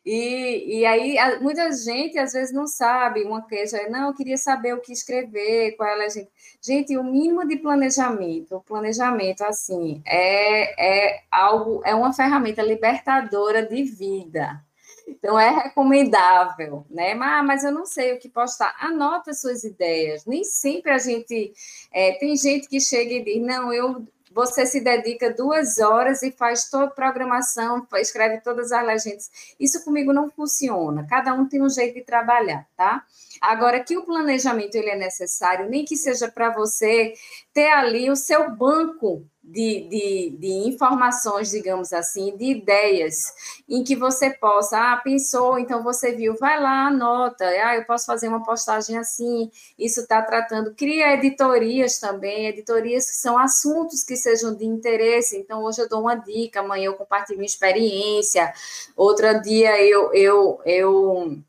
E, 0.05 0.79
e 0.79 0.85
aí, 0.85 1.17
muita 1.41 1.71
gente 1.71 2.17
às 2.17 2.33
vezes 2.33 2.53
não 2.53 2.65
sabe 2.65 3.23
uma 3.23 3.45
queixa, 3.45 3.89
não, 3.89 4.07
eu 4.07 4.13
queria 4.13 4.37
saber 4.37 4.73
o 4.73 4.81
que 4.81 4.93
escrever, 4.93 5.75
qual 5.75 5.89
é 5.89 5.93
a 5.93 5.97
legenda. 5.97 6.29
Gente, 6.61 6.97
o 6.97 7.03
mínimo 7.03 7.45
de 7.45 7.57
planejamento, 7.57 8.55
o 8.55 8.61
planejamento, 8.61 9.43
assim, 9.43 10.01
é, 10.05 11.09
é 11.09 11.23
algo, 11.29 11.81
é 11.85 11.93
uma 11.93 12.13
ferramenta 12.13 12.61
libertadora 12.61 13.65
de 13.65 13.83
vida. 13.83 14.63
Então, 15.07 15.39
é 15.39 15.49
recomendável, 15.49 16.85
né? 16.89 17.13
Mas, 17.13 17.45
mas 17.45 17.63
eu 17.63 17.71
não 17.71 17.85
sei 17.85 18.13
o 18.13 18.19
que 18.19 18.27
postar. 18.27 18.75
Anota 18.79 19.33
suas 19.33 19.63
ideias. 19.63 20.25
Nem 20.25 20.43
sempre 20.43 20.91
a 20.91 20.97
gente. 20.97 21.53
É, 21.93 22.13
tem 22.13 22.35
gente 22.35 22.67
que 22.67 22.81
chega 22.81 23.13
e 23.13 23.23
diz: 23.23 23.41
não, 23.41 23.71
eu 23.71 24.05
você 24.37 24.67
se 24.67 24.79
dedica 24.81 25.33
duas 25.33 25.79
horas 25.79 26.21
e 26.21 26.31
faz 26.31 26.69
toda 26.69 26.85
a 26.85 26.91
programação, 26.91 27.87
escreve 27.95 28.39
todas 28.41 28.71
as 28.71 28.85
legendas. 28.85 29.31
Isso 29.59 29.83
comigo 29.83 30.13
não 30.13 30.29
funciona. 30.29 31.07
Cada 31.09 31.33
um 31.33 31.49
tem 31.49 31.59
um 31.59 31.69
jeito 31.69 31.95
de 31.95 32.03
trabalhar, 32.03 32.67
tá? 32.77 33.03
Agora 33.41 33.83
que 33.83 33.97
o 33.97 34.05
planejamento 34.05 34.75
ele 34.75 34.91
é 34.91 34.95
necessário, 34.95 35.67
nem 35.67 35.83
que 35.83 35.97
seja 35.97 36.29
para 36.29 36.51
você 36.51 37.13
ter 37.51 37.69
ali 37.69 38.11
o 38.11 38.15
seu 38.15 38.51
banco 38.51 39.25
de, 39.47 39.87
de, 39.89 40.37
de, 40.37 40.47
informações, 40.67 41.51
digamos 41.51 41.93
assim, 41.93 42.35
de 42.35 42.51
ideias, 42.51 43.33
em 43.67 43.81
que 43.81 43.95
você 43.95 44.29
possa, 44.29 44.77
ah, 44.77 44.97
pensou, 44.97 45.57
então 45.57 45.81
você 45.81 46.11
viu, 46.11 46.35
vai 46.35 46.61
lá, 46.61 46.87
anota, 46.87 47.45
ah, 47.45 47.77
eu 47.77 47.85
posso 47.85 48.05
fazer 48.05 48.27
uma 48.27 48.43
postagem 48.43 48.97
assim, 48.97 49.49
isso 49.79 50.01
está 50.01 50.21
tratando, 50.21 50.75
cria 50.75 51.13
editorias 51.13 51.97
também, 51.97 52.47
editorias 52.47 53.09
que 53.09 53.15
são 53.15 53.37
assuntos 53.37 54.03
que 54.03 54.17
sejam 54.17 54.53
de 54.53 54.65
interesse, 54.65 55.37
então 55.37 55.63
hoje 55.63 55.81
eu 55.81 55.87
dou 55.87 56.01
uma 56.01 56.15
dica, 56.15 56.59
amanhã 56.59 56.87
eu 56.87 56.95
compartilho 56.95 57.39
minha 57.39 57.47
experiência, 57.47 58.53
outro 58.97 59.41
dia 59.41 59.81
eu, 59.81 60.13
eu, 60.13 60.61
eu 60.65 61.41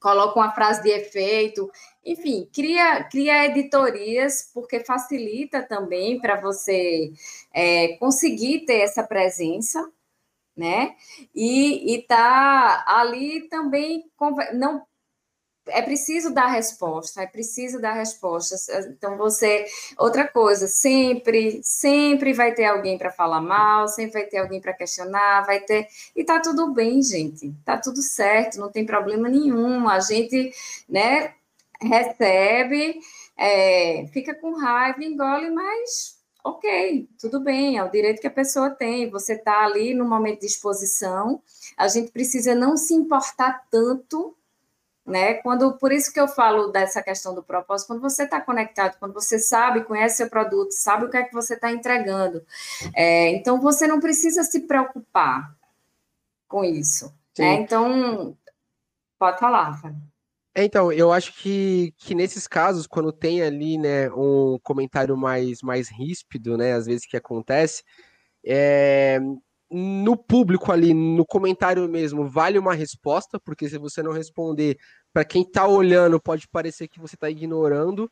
coloco 0.00 0.38
uma 0.38 0.52
frase 0.52 0.82
de 0.82 0.90
efeito, 0.90 1.70
enfim, 2.04 2.48
cria, 2.52 3.04
cria 3.04 3.44
editorias, 3.46 4.50
porque 4.54 4.80
facilita 4.80 5.62
também 5.62 6.18
para 6.18 6.40
você 6.40 7.12
é, 7.52 7.96
conseguir 7.98 8.64
ter 8.64 8.80
essa 8.80 9.02
presença, 9.02 9.86
né? 10.56 10.96
E, 11.34 11.94
e 11.94 12.02
tá 12.02 12.84
ali 12.86 13.48
também, 13.48 14.10
não 14.54 14.82
é 15.70 15.82
preciso 15.82 16.32
dar 16.32 16.46
resposta, 16.46 17.22
é 17.22 17.26
preciso 17.26 17.80
dar 17.80 17.92
respostas. 17.92 18.68
Então, 18.86 19.16
você. 19.16 19.64
Outra 19.98 20.26
coisa, 20.26 20.66
sempre, 20.66 21.60
sempre 21.62 22.32
vai 22.32 22.52
ter 22.54 22.66
alguém 22.66 22.98
para 22.98 23.10
falar 23.10 23.40
mal, 23.40 23.88
sempre 23.88 24.20
vai 24.20 24.24
ter 24.24 24.38
alguém 24.38 24.60
para 24.60 24.72
questionar, 24.72 25.44
vai 25.46 25.60
ter. 25.60 25.86
E 26.14 26.24
tá 26.24 26.40
tudo 26.40 26.72
bem, 26.72 27.02
gente. 27.02 27.52
Tá 27.64 27.76
tudo 27.78 28.02
certo, 28.02 28.58
não 28.58 28.70
tem 28.70 28.84
problema 28.84 29.28
nenhum. 29.28 29.88
A 29.88 30.00
gente, 30.00 30.52
né, 30.88 31.34
recebe, 31.80 33.00
é, 33.36 34.06
fica 34.12 34.34
com 34.34 34.52
raiva, 34.54 35.02
engole, 35.02 35.50
mas 35.50 36.20
ok, 36.44 37.08
tudo 37.18 37.40
bem, 37.40 37.76
é 37.78 37.84
o 37.84 37.90
direito 37.90 38.20
que 38.20 38.26
a 38.26 38.30
pessoa 38.30 38.70
tem. 38.70 39.10
Você 39.10 39.34
está 39.34 39.64
ali 39.64 39.94
no 39.94 40.08
momento 40.08 40.40
de 40.40 40.46
exposição, 40.46 41.42
a 41.76 41.88
gente 41.88 42.10
precisa 42.10 42.54
não 42.54 42.76
se 42.76 42.94
importar 42.94 43.66
tanto 43.70 44.36
né? 45.10 45.34
Quando, 45.34 45.72
por 45.76 45.92
isso 45.92 46.12
que 46.12 46.20
eu 46.20 46.28
falo 46.28 46.68
dessa 46.68 47.02
questão 47.02 47.34
do 47.34 47.42
propósito, 47.42 47.88
quando 47.88 48.00
você 48.00 48.24
está 48.24 48.40
conectado, 48.40 48.98
quando 48.98 49.12
você 49.12 49.38
sabe, 49.38 49.84
conhece 49.84 50.18
seu 50.18 50.30
produto, 50.30 50.70
sabe 50.72 51.04
o 51.04 51.10
que 51.10 51.16
é 51.16 51.24
que 51.24 51.34
você 51.34 51.54
está 51.54 51.70
entregando, 51.70 52.42
é, 52.94 53.30
então 53.30 53.60
você 53.60 53.86
não 53.86 54.00
precisa 54.00 54.44
se 54.44 54.60
preocupar 54.60 55.54
com 56.48 56.64
isso. 56.64 57.12
Né? 57.38 57.54
Então, 57.54 58.36
pode 59.18 59.38
falar, 59.38 59.70
Rafael. 59.70 59.94
É, 60.54 60.64
então, 60.64 60.92
eu 60.92 61.12
acho 61.12 61.32
que, 61.40 61.94
que 61.96 62.14
nesses 62.14 62.48
casos, 62.48 62.86
quando 62.86 63.12
tem 63.12 63.40
ali, 63.42 63.78
né, 63.78 64.10
um 64.10 64.58
comentário 64.62 65.16
mais, 65.16 65.62
mais 65.62 65.88
ríspido, 65.88 66.56
né, 66.56 66.72
às 66.72 66.86
vezes 66.86 67.06
que 67.06 67.16
acontece, 67.16 67.84
é, 68.44 69.20
no 69.70 70.16
público 70.16 70.72
ali, 70.72 70.92
no 70.92 71.24
comentário 71.24 71.88
mesmo, 71.88 72.28
vale 72.28 72.58
uma 72.58 72.74
resposta, 72.74 73.38
porque 73.38 73.68
se 73.68 73.78
você 73.78 74.02
não 74.02 74.12
responder, 74.12 74.76
para 75.12 75.24
quem 75.24 75.42
está 75.42 75.66
olhando, 75.66 76.20
pode 76.20 76.48
parecer 76.48 76.88
que 76.88 77.00
você 77.00 77.16
está 77.16 77.28
ignorando 77.28 78.10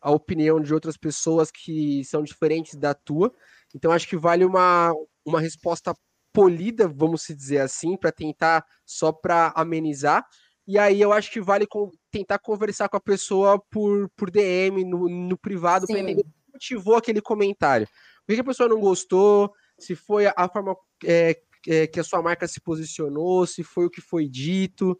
a 0.00 0.10
opinião 0.10 0.60
de 0.60 0.72
outras 0.72 0.96
pessoas 0.96 1.50
que 1.50 2.04
são 2.04 2.22
diferentes 2.22 2.74
da 2.74 2.94
tua. 2.94 3.32
Então, 3.74 3.90
acho 3.90 4.08
que 4.08 4.16
vale 4.16 4.44
uma, 4.44 4.92
uma 5.24 5.40
resposta 5.40 5.94
polida, 6.32 6.86
vamos 6.86 7.24
dizer 7.26 7.58
assim, 7.58 7.96
para 7.96 8.12
tentar 8.12 8.64
só 8.86 9.12
para 9.12 9.52
amenizar. 9.56 10.24
E 10.66 10.78
aí 10.78 11.00
eu 11.00 11.12
acho 11.12 11.30
que 11.32 11.40
vale 11.40 11.66
com, 11.66 11.90
tentar 12.10 12.38
conversar 12.38 12.88
com 12.88 12.96
a 12.96 13.00
pessoa 13.00 13.60
por, 13.70 14.08
por 14.16 14.30
DM, 14.30 14.84
no, 14.84 15.08
no 15.08 15.38
privado, 15.38 15.86
para 15.86 15.98
entender 15.98 16.20
o 16.20 16.24
que 16.24 16.52
motivou 16.52 16.94
aquele 16.94 17.20
comentário. 17.20 17.88
Por 18.26 18.34
que 18.34 18.40
a 18.40 18.44
pessoa 18.44 18.68
não 18.68 18.78
gostou? 18.78 19.52
Se 19.78 19.96
foi 19.96 20.26
a 20.26 20.48
forma 20.48 20.76
é, 21.04 21.40
é, 21.66 21.86
que 21.86 21.98
a 21.98 22.04
sua 22.04 22.22
marca 22.22 22.46
se 22.46 22.60
posicionou, 22.60 23.46
se 23.46 23.64
foi 23.64 23.86
o 23.86 23.90
que 23.90 24.00
foi 24.00 24.28
dito, 24.28 24.96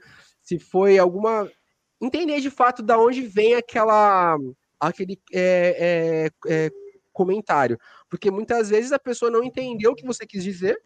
se 0.49 0.59
foi 0.59 0.99
alguma. 0.99 1.51
Entender 2.01 2.40
de 2.40 2.49
fato 2.49 2.82
da 2.82 2.96
onde 2.96 3.22
vem 3.22 3.55
aquela 3.55 4.36
aquele 4.78 5.20
é, 5.32 6.30
é, 6.46 6.66
é, 6.66 6.70
comentário. 7.12 7.76
Porque 8.09 8.30
muitas 8.30 8.70
vezes 8.70 8.92
a 8.92 8.99
pessoa 8.99 9.30
não 9.30 9.42
entendeu 9.42 9.90
o 9.90 9.94
que 9.94 10.07
você 10.07 10.24
quis 10.24 10.44
dizer, 10.44 10.80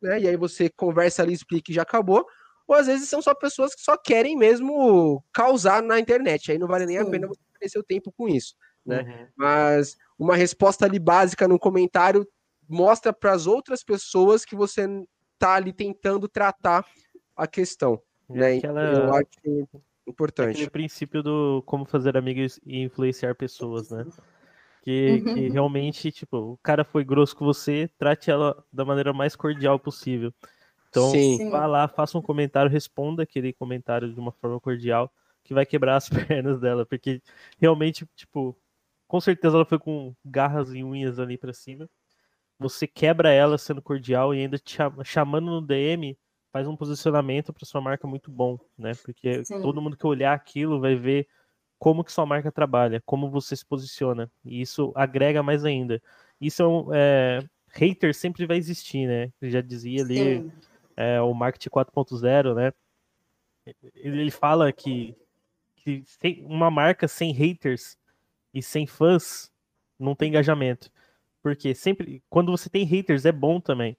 né? 0.00 0.20
E 0.20 0.28
aí 0.28 0.36
você 0.36 0.68
conversa 0.68 1.22
ali, 1.22 1.32
explica 1.32 1.72
e 1.72 1.74
já 1.74 1.82
acabou 1.82 2.26
ou 2.68 2.74
às 2.76 2.86
vezes 2.86 3.08
são 3.08 3.22
só 3.22 3.34
pessoas 3.34 3.74
que 3.74 3.80
só 3.80 3.96
querem 3.96 4.36
mesmo 4.36 5.24
causar 5.32 5.82
na 5.82 5.98
internet. 5.98 6.52
Aí 6.52 6.58
não 6.58 6.68
vale 6.68 6.84
nem 6.84 6.98
a 6.98 7.06
pena 7.06 7.26
você 7.26 7.40
perder 7.50 7.70
seu 7.70 7.82
tempo 7.82 8.12
com 8.12 8.28
isso, 8.28 8.54
né? 8.84 9.00
Uhum. 9.00 9.26
Mas 9.34 9.96
uma 10.18 10.36
resposta 10.36 10.84
ali 10.84 10.98
básica 10.98 11.48
no 11.48 11.58
comentário 11.58 12.28
mostra 12.68 13.10
para 13.10 13.32
as 13.32 13.46
outras 13.46 13.82
pessoas 13.82 14.44
que 14.44 14.54
você 14.54 14.86
tá 15.38 15.54
ali 15.54 15.72
tentando 15.72 16.28
tratar 16.28 16.84
a 17.34 17.46
questão, 17.46 17.98
né? 18.28 18.56
Aquela... 18.56 18.82
Eu 18.82 19.14
acho 19.14 19.68
importante. 20.06 20.56
Aquele 20.56 20.70
princípio 20.70 21.22
do 21.22 21.62
como 21.66 21.84
fazer 21.84 22.16
amigos 22.16 22.58
e 22.64 22.82
influenciar 22.82 23.34
pessoas, 23.34 23.90
né? 23.90 24.06
Que, 24.82 25.22
uhum. 25.26 25.34
que 25.34 25.48
realmente, 25.48 26.10
tipo, 26.10 26.36
o 26.36 26.58
cara 26.62 26.84
foi 26.84 27.04
grosso 27.04 27.36
com 27.36 27.44
você, 27.44 27.90
trate 27.98 28.30
ela 28.30 28.64
da 28.72 28.84
maneira 28.84 29.12
mais 29.12 29.36
cordial 29.36 29.78
possível. 29.78 30.32
Então, 30.88 31.10
Sim. 31.10 31.50
vá 31.50 31.66
lá, 31.66 31.86
faça 31.86 32.16
um 32.16 32.22
comentário, 32.22 32.70
responda 32.70 33.22
aquele 33.22 33.52
comentário 33.52 34.12
de 34.12 34.18
uma 34.18 34.32
forma 34.32 34.58
cordial, 34.58 35.12
que 35.44 35.52
vai 35.52 35.66
quebrar 35.66 35.96
as 35.96 36.08
pernas 36.38 36.60
dela, 36.60 36.86
porque 36.86 37.20
realmente, 37.60 38.06
tipo, 38.16 38.56
com 39.06 39.20
certeza 39.20 39.56
ela 39.56 39.64
foi 39.64 39.78
com 39.78 40.14
garras 40.24 40.72
e 40.72 40.82
unhas 40.82 41.18
ali 41.18 41.36
para 41.36 41.52
cima. 41.52 41.88
Você 42.58 42.86
quebra 42.86 43.30
ela 43.30 43.56
sendo 43.58 43.82
cordial 43.82 44.34
e 44.34 44.40
ainda 44.40 44.58
te 44.58 44.78
chamando 45.04 45.46
no 45.46 45.60
DM, 45.60 46.16
faz 46.58 46.66
um 46.66 46.76
posicionamento 46.76 47.52
para 47.52 47.64
sua 47.64 47.80
marca 47.80 48.04
muito 48.08 48.32
bom, 48.32 48.58
né? 48.76 48.90
Porque 49.04 49.44
Sim. 49.44 49.62
todo 49.62 49.80
mundo 49.80 49.96
que 49.96 50.04
olhar 50.04 50.34
aquilo 50.34 50.80
vai 50.80 50.96
ver 50.96 51.28
como 51.78 52.02
que 52.02 52.10
sua 52.10 52.26
marca 52.26 52.50
trabalha, 52.50 53.00
como 53.06 53.30
você 53.30 53.54
se 53.54 53.64
posiciona, 53.64 54.28
e 54.44 54.60
isso 54.60 54.92
agrega 54.96 55.40
mais 55.40 55.64
ainda. 55.64 56.02
Isso 56.40 56.60
é, 56.60 56.66
um, 56.66 56.88
é 56.92 57.38
hater 57.68 58.12
sempre 58.12 58.44
vai 58.44 58.56
existir, 58.56 59.06
né? 59.06 59.32
já 59.40 59.60
dizia 59.60 60.02
ali 60.02 60.44
é, 60.96 61.20
o 61.20 61.32
marketing 61.32 61.68
4.0, 61.68 62.54
né? 62.56 62.72
Ele 63.94 64.30
fala 64.32 64.72
que, 64.72 65.14
que 65.76 66.02
uma 66.44 66.72
marca 66.72 67.06
sem 67.06 67.32
haters 67.32 67.96
e 68.52 68.60
sem 68.60 68.84
fãs 68.84 69.52
não 69.96 70.16
tem 70.16 70.30
engajamento. 70.30 70.90
Porque 71.40 71.72
sempre, 71.72 72.20
quando 72.28 72.50
você 72.50 72.68
tem 72.68 72.84
haters, 72.84 73.24
é 73.24 73.30
bom 73.30 73.60
também. 73.60 73.96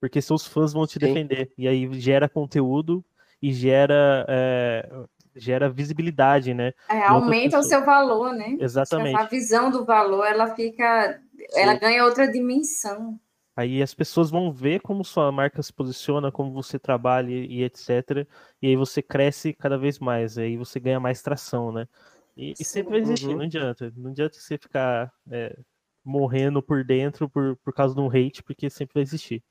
Porque 0.00 0.22
seus 0.22 0.46
fãs 0.46 0.72
vão 0.72 0.86
te 0.86 0.94
Sim. 0.94 1.00
defender. 1.00 1.52
E 1.58 1.68
aí 1.68 1.88
gera 2.00 2.28
conteúdo 2.28 3.04
e 3.42 3.52
gera, 3.52 4.24
é, 4.28 4.90
gera 5.36 5.68
visibilidade, 5.68 6.54
né? 6.54 6.72
É, 6.88 7.06
aumenta 7.06 7.58
o 7.58 7.62
seu 7.62 7.84
valor, 7.84 8.32
né? 8.32 8.56
Exatamente. 8.58 9.16
A 9.16 9.24
visão 9.24 9.70
do 9.70 9.84
valor, 9.84 10.24
ela 10.24 10.54
fica. 10.54 11.20
Sim. 11.50 11.60
Ela 11.60 11.74
ganha 11.74 12.04
outra 12.04 12.30
dimensão. 12.30 13.18
Aí 13.56 13.82
as 13.82 13.92
pessoas 13.92 14.30
vão 14.30 14.50
ver 14.50 14.80
como 14.80 15.04
sua 15.04 15.30
marca 15.30 15.62
se 15.62 15.72
posiciona, 15.72 16.32
como 16.32 16.52
você 16.52 16.78
trabalha 16.78 17.30
e 17.30 17.62
etc. 17.62 18.26
E 18.62 18.68
aí 18.68 18.76
você 18.76 19.02
cresce 19.02 19.52
cada 19.52 19.76
vez 19.76 19.98
mais, 19.98 20.38
aí 20.38 20.56
você 20.56 20.80
ganha 20.80 20.98
mais 20.98 21.20
tração, 21.20 21.70
né? 21.70 21.86
E, 22.36 22.54
e 22.58 22.64
sempre 22.64 22.92
vai 22.92 23.00
existir, 23.00 23.28
uhum. 23.28 23.36
não 23.36 23.44
adianta. 23.44 23.92
Não 23.94 24.10
adianta 24.12 24.38
você 24.38 24.56
ficar 24.56 25.12
é, 25.30 25.58
morrendo 26.02 26.62
por 26.62 26.84
dentro 26.84 27.28
por, 27.28 27.56
por 27.56 27.74
causa 27.74 27.94
de 27.94 28.00
um 28.00 28.08
hate, 28.08 28.42
porque 28.42 28.70
sempre 28.70 28.94
vai 28.94 29.02
existir. 29.02 29.42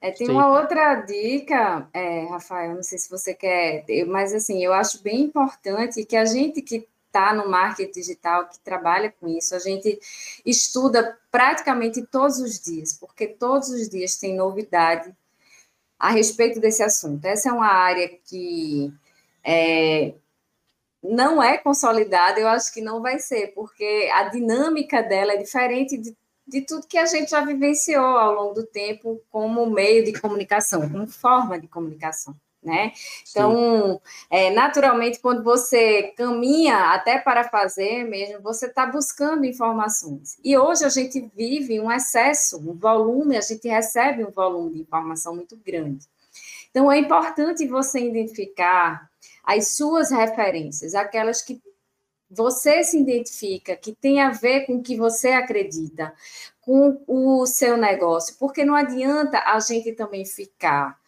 É, 0.00 0.10
tem 0.10 0.30
uma 0.30 0.48
outra 0.48 0.94
dica, 1.02 1.88
é, 1.92 2.26
Rafael, 2.26 2.74
não 2.74 2.82
sei 2.82 2.98
se 2.98 3.10
você 3.10 3.34
quer, 3.34 3.84
mas 4.06 4.32
assim, 4.32 4.64
eu 4.64 4.72
acho 4.72 5.02
bem 5.02 5.22
importante 5.22 6.04
que 6.04 6.16
a 6.16 6.24
gente 6.24 6.62
que 6.62 6.88
está 7.06 7.34
no 7.34 7.48
marketing 7.48 7.90
digital, 7.90 8.48
que 8.48 8.58
trabalha 8.60 9.12
com 9.18 9.26
isso, 9.26 9.54
a 9.54 9.58
gente 9.58 9.98
estuda 10.44 11.18
praticamente 11.30 12.06
todos 12.06 12.38
os 12.38 12.60
dias, 12.60 12.92
porque 12.92 13.26
todos 13.26 13.70
os 13.70 13.88
dias 13.88 14.16
tem 14.16 14.36
novidade 14.36 15.14
a 15.98 16.10
respeito 16.10 16.60
desse 16.60 16.82
assunto. 16.82 17.24
Essa 17.24 17.48
é 17.48 17.52
uma 17.52 17.68
área 17.68 18.08
que 18.08 18.92
é, 19.42 20.14
não 21.02 21.42
é 21.42 21.56
consolidada, 21.56 22.38
eu 22.38 22.48
acho 22.48 22.72
que 22.72 22.82
não 22.82 23.00
vai 23.00 23.18
ser, 23.18 23.48
porque 23.54 24.10
a 24.12 24.24
dinâmica 24.24 25.02
dela 25.02 25.32
é 25.32 25.36
diferente 25.36 25.96
de, 25.96 26.14
de 26.46 26.62
tudo 26.62 26.86
que 26.86 26.98
a 26.98 27.06
gente 27.06 27.30
já 27.30 27.40
vivenciou 27.44 28.04
ao 28.04 28.34
longo 28.34 28.54
do 28.54 28.66
tempo 28.66 29.20
como 29.30 29.66
meio 29.66 30.04
de 30.04 30.18
comunicação, 30.20 30.88
como 30.88 31.06
forma 31.06 31.58
de 31.58 31.66
comunicação 31.68 32.36
né? 32.66 32.92
Então, 33.30 34.00
é, 34.28 34.50
naturalmente, 34.50 35.20
quando 35.20 35.42
você 35.44 36.12
caminha 36.16 36.92
até 36.92 37.16
para 37.16 37.44
fazer 37.44 38.02
mesmo, 38.04 38.42
você 38.42 38.66
está 38.66 38.84
buscando 38.84 39.46
informações. 39.46 40.36
E 40.42 40.58
hoje 40.58 40.84
a 40.84 40.88
gente 40.88 41.30
vive 41.34 41.78
um 41.78 41.90
excesso, 41.90 42.58
um 42.58 42.74
volume, 42.74 43.36
a 43.36 43.40
gente 43.40 43.68
recebe 43.68 44.24
um 44.24 44.32
volume 44.32 44.74
de 44.74 44.80
informação 44.80 45.36
muito 45.36 45.56
grande. 45.56 46.06
Então, 46.70 46.90
é 46.90 46.98
importante 46.98 47.66
você 47.68 48.00
identificar 48.00 49.08
as 49.44 49.76
suas 49.76 50.10
referências, 50.10 50.94
aquelas 50.94 51.40
que 51.40 51.62
você 52.30 52.82
se 52.82 52.98
identifica, 52.98 53.76
que 53.76 53.94
tem 53.94 54.20
a 54.20 54.30
ver 54.30 54.66
com 54.66 54.76
o 54.76 54.82
que 54.82 54.96
você 54.96 55.28
acredita, 55.28 56.12
com 56.60 57.02
o 57.06 57.46
seu 57.46 57.76
negócio, 57.76 58.36
porque 58.38 58.64
não 58.64 58.74
adianta 58.74 59.38
a 59.38 59.58
gente 59.60 59.92
também 59.92 60.24
ficar 60.24 60.98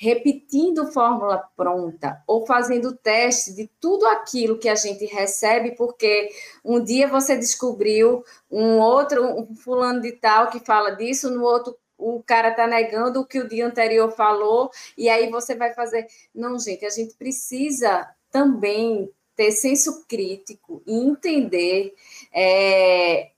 repetindo 0.00 0.92
fórmula 0.92 1.42
pronta 1.56 2.22
ou 2.24 2.46
fazendo 2.46 2.96
teste 2.96 3.52
de 3.52 3.68
tudo 3.80 4.06
aquilo 4.06 4.56
que 4.56 4.68
a 4.68 4.76
gente 4.76 5.04
recebe, 5.06 5.72
porque 5.72 6.30
um 6.64 6.82
dia 6.82 7.08
você 7.08 7.36
descobriu 7.36 8.24
um 8.48 8.78
outro, 8.78 9.24
um 9.24 9.56
fulano 9.56 10.00
de 10.00 10.12
tal 10.12 10.50
que 10.50 10.60
fala 10.60 10.92
disso, 10.92 11.28
no 11.30 11.42
outro 11.42 11.76
o 11.98 12.22
cara 12.22 12.50
está 12.50 12.64
negando 12.64 13.20
o 13.20 13.26
que 13.26 13.40
o 13.40 13.48
dia 13.48 13.66
anterior 13.66 14.12
falou, 14.12 14.70
e 14.96 15.08
aí 15.08 15.28
você 15.28 15.56
vai 15.56 15.74
fazer. 15.74 16.06
Não, 16.32 16.56
gente, 16.56 16.86
a 16.86 16.90
gente 16.90 17.14
precisa 17.16 18.08
também 18.30 19.10
ter 19.38 19.52
senso 19.52 20.04
crítico 20.08 20.82
e 20.84 20.92
entender 20.92 21.94
é, 22.34 23.30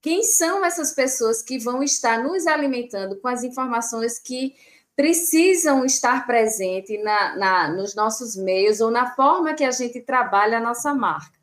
quem 0.00 0.22
são 0.22 0.64
essas 0.64 0.94
pessoas 0.94 1.42
que 1.42 1.58
vão 1.58 1.82
estar 1.82 2.22
nos 2.22 2.46
alimentando 2.46 3.20
com 3.20 3.28
as 3.28 3.44
informações 3.44 4.18
que 4.18 4.54
precisam 4.96 5.84
estar 5.84 6.26
presentes 6.26 7.04
na, 7.04 7.36
na, 7.36 7.68
nos 7.68 7.94
nossos 7.94 8.34
meios 8.34 8.80
ou 8.80 8.90
na 8.90 9.14
forma 9.14 9.52
que 9.52 9.62
a 9.62 9.70
gente 9.70 10.00
trabalha 10.00 10.56
a 10.56 10.62
nossa 10.62 10.94
marca, 10.94 11.38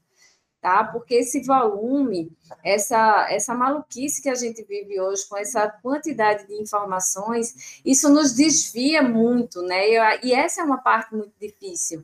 tá? 0.59 0.83
Porque 0.83 1.13
esse 1.13 1.43
volume, 1.43 2.35
essa, 2.63 3.27
essa 3.29 3.53
maluquice 3.53 4.23
que 4.23 4.29
a 4.29 4.33
gente 4.33 4.63
vive 4.63 4.99
hoje, 4.99 5.29
com 5.29 5.37
essa 5.37 5.69
quantidade 5.69 6.47
de 6.47 6.59
informações, 6.59 7.79
isso 7.85 8.09
nos 8.09 8.33
desvia 8.33 9.03
muito, 9.03 9.61
né? 9.61 9.87
E, 9.87 10.29
e 10.29 10.33
essa 10.33 10.61
é 10.61 10.63
uma 10.63 10.79
parte 10.79 11.13
muito 11.13 11.33
difícil 11.39 12.03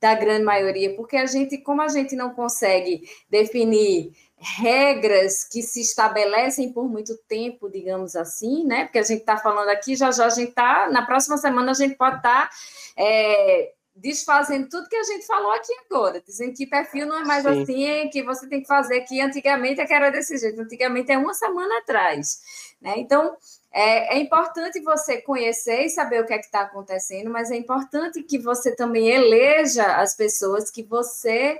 da 0.00 0.14
grande 0.14 0.44
maioria, 0.44 0.94
porque 0.94 1.16
a 1.16 1.26
gente, 1.26 1.58
como 1.58 1.80
a 1.80 1.88
gente 1.88 2.14
não 2.14 2.30
consegue 2.30 3.08
definir 3.30 4.12
regras 4.38 5.44
que 5.44 5.62
se 5.62 5.80
estabelecem 5.80 6.72
por 6.72 6.88
muito 6.88 7.16
tempo, 7.26 7.70
digamos 7.70 8.14
assim, 8.14 8.64
né? 8.64 8.84
Porque 8.84 8.98
a 8.98 9.02
gente 9.02 9.20
está 9.20 9.38
falando 9.38 9.68
aqui, 9.68 9.96
já 9.96 10.10
já 10.10 10.26
a 10.26 10.30
gente 10.30 10.50
está, 10.50 10.90
na 10.90 11.06
próxima 11.06 11.38
semana 11.38 11.70
a 11.70 11.74
gente 11.74 11.94
pode 11.94 12.16
estar 12.18 12.48
tá, 12.48 12.50
é, 12.98 13.72
desfazendo 13.94 14.68
tudo 14.68 14.88
que 14.88 14.96
a 14.96 15.04
gente 15.04 15.26
falou 15.26 15.50
aqui 15.52 15.72
agora, 15.88 16.20
dizendo 16.20 16.52
que 16.52 16.66
perfil 16.66 17.06
não 17.06 17.18
é 17.18 17.24
mais 17.24 17.44
Sim. 17.44 17.62
assim, 17.62 18.10
que 18.10 18.22
você 18.22 18.46
tem 18.46 18.60
que 18.60 18.68
fazer 18.68 19.00
que 19.02 19.18
antigamente 19.20 19.80
é 19.80 19.86
que 19.86 19.94
era 19.94 20.10
desse 20.10 20.36
jeito, 20.36 20.60
antigamente 20.60 21.10
é 21.10 21.16
uma 21.16 21.32
semana 21.32 21.78
atrás, 21.78 22.76
né? 22.78 22.94
Então, 22.98 23.34
é, 23.72 24.16
é 24.16 24.18
importante 24.18 24.80
você 24.80 25.20
conhecer 25.20 25.84
e 25.84 25.90
saber 25.90 26.20
o 26.20 26.26
que 26.26 26.32
é 26.32 26.38
que 26.38 26.46
está 26.46 26.62
acontecendo, 26.62 27.30
mas 27.30 27.50
é 27.50 27.56
importante 27.56 28.22
que 28.22 28.38
você 28.38 28.74
também 28.74 29.08
eleja 29.08 29.96
as 29.96 30.16
pessoas 30.16 30.70
que 30.70 30.82
você 30.82 31.58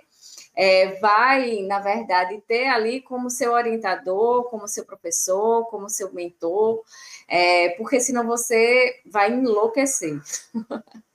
é, 0.57 0.99
vai, 1.01 1.63
na 1.63 1.79
verdade, 1.79 2.43
ter 2.49 2.67
ali 2.69 3.03
como 3.03 3.29
seu 3.29 3.53
orientador, 3.53 4.45
como 4.45 4.67
seu 4.67 4.87
professor, 4.87 5.67
como 5.67 5.91
seu 5.91 6.13
mentor, 6.13 6.83
é, 7.29 7.71
porque 7.71 8.01
senão 8.01 8.27
você 8.27 9.01
vai 9.05 9.31
enlouquecer. 9.31 10.19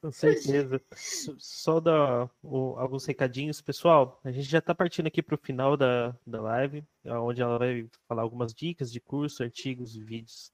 Com 0.00 0.10
certeza. 0.12 0.80
Só 0.96 1.80
dar 1.80 2.30
o, 2.42 2.76
alguns 2.78 3.04
recadinhos, 3.04 3.60
pessoal. 3.60 4.20
A 4.24 4.30
gente 4.30 4.48
já 4.48 4.58
está 4.58 4.74
partindo 4.74 5.06
aqui 5.06 5.22
para 5.22 5.34
o 5.34 5.38
final 5.38 5.76
da, 5.76 6.16
da 6.26 6.40
live, 6.40 6.84
onde 7.04 7.42
ela 7.42 7.58
vai 7.58 7.88
falar 8.08 8.22
algumas 8.22 8.54
dicas 8.54 8.90
de 8.90 9.00
curso, 9.00 9.42
artigos, 9.42 9.94
vídeos, 9.94 10.52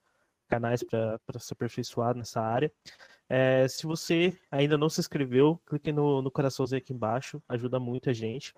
canais 0.48 0.82
para 0.82 1.20
se 1.38 1.52
aperfeiçoar 1.52 2.16
nessa 2.16 2.40
área. 2.40 2.72
É, 3.28 3.66
se 3.66 3.86
você 3.86 4.36
ainda 4.50 4.78
não 4.78 4.88
se 4.88 5.00
inscreveu, 5.00 5.60
clique 5.66 5.92
no, 5.92 6.22
no 6.22 6.30
coraçãozinho 6.30 6.78
aqui 6.78 6.92
embaixo, 6.92 7.42
ajuda 7.48 7.80
muito 7.80 8.10
a 8.10 8.12
gente. 8.12 8.54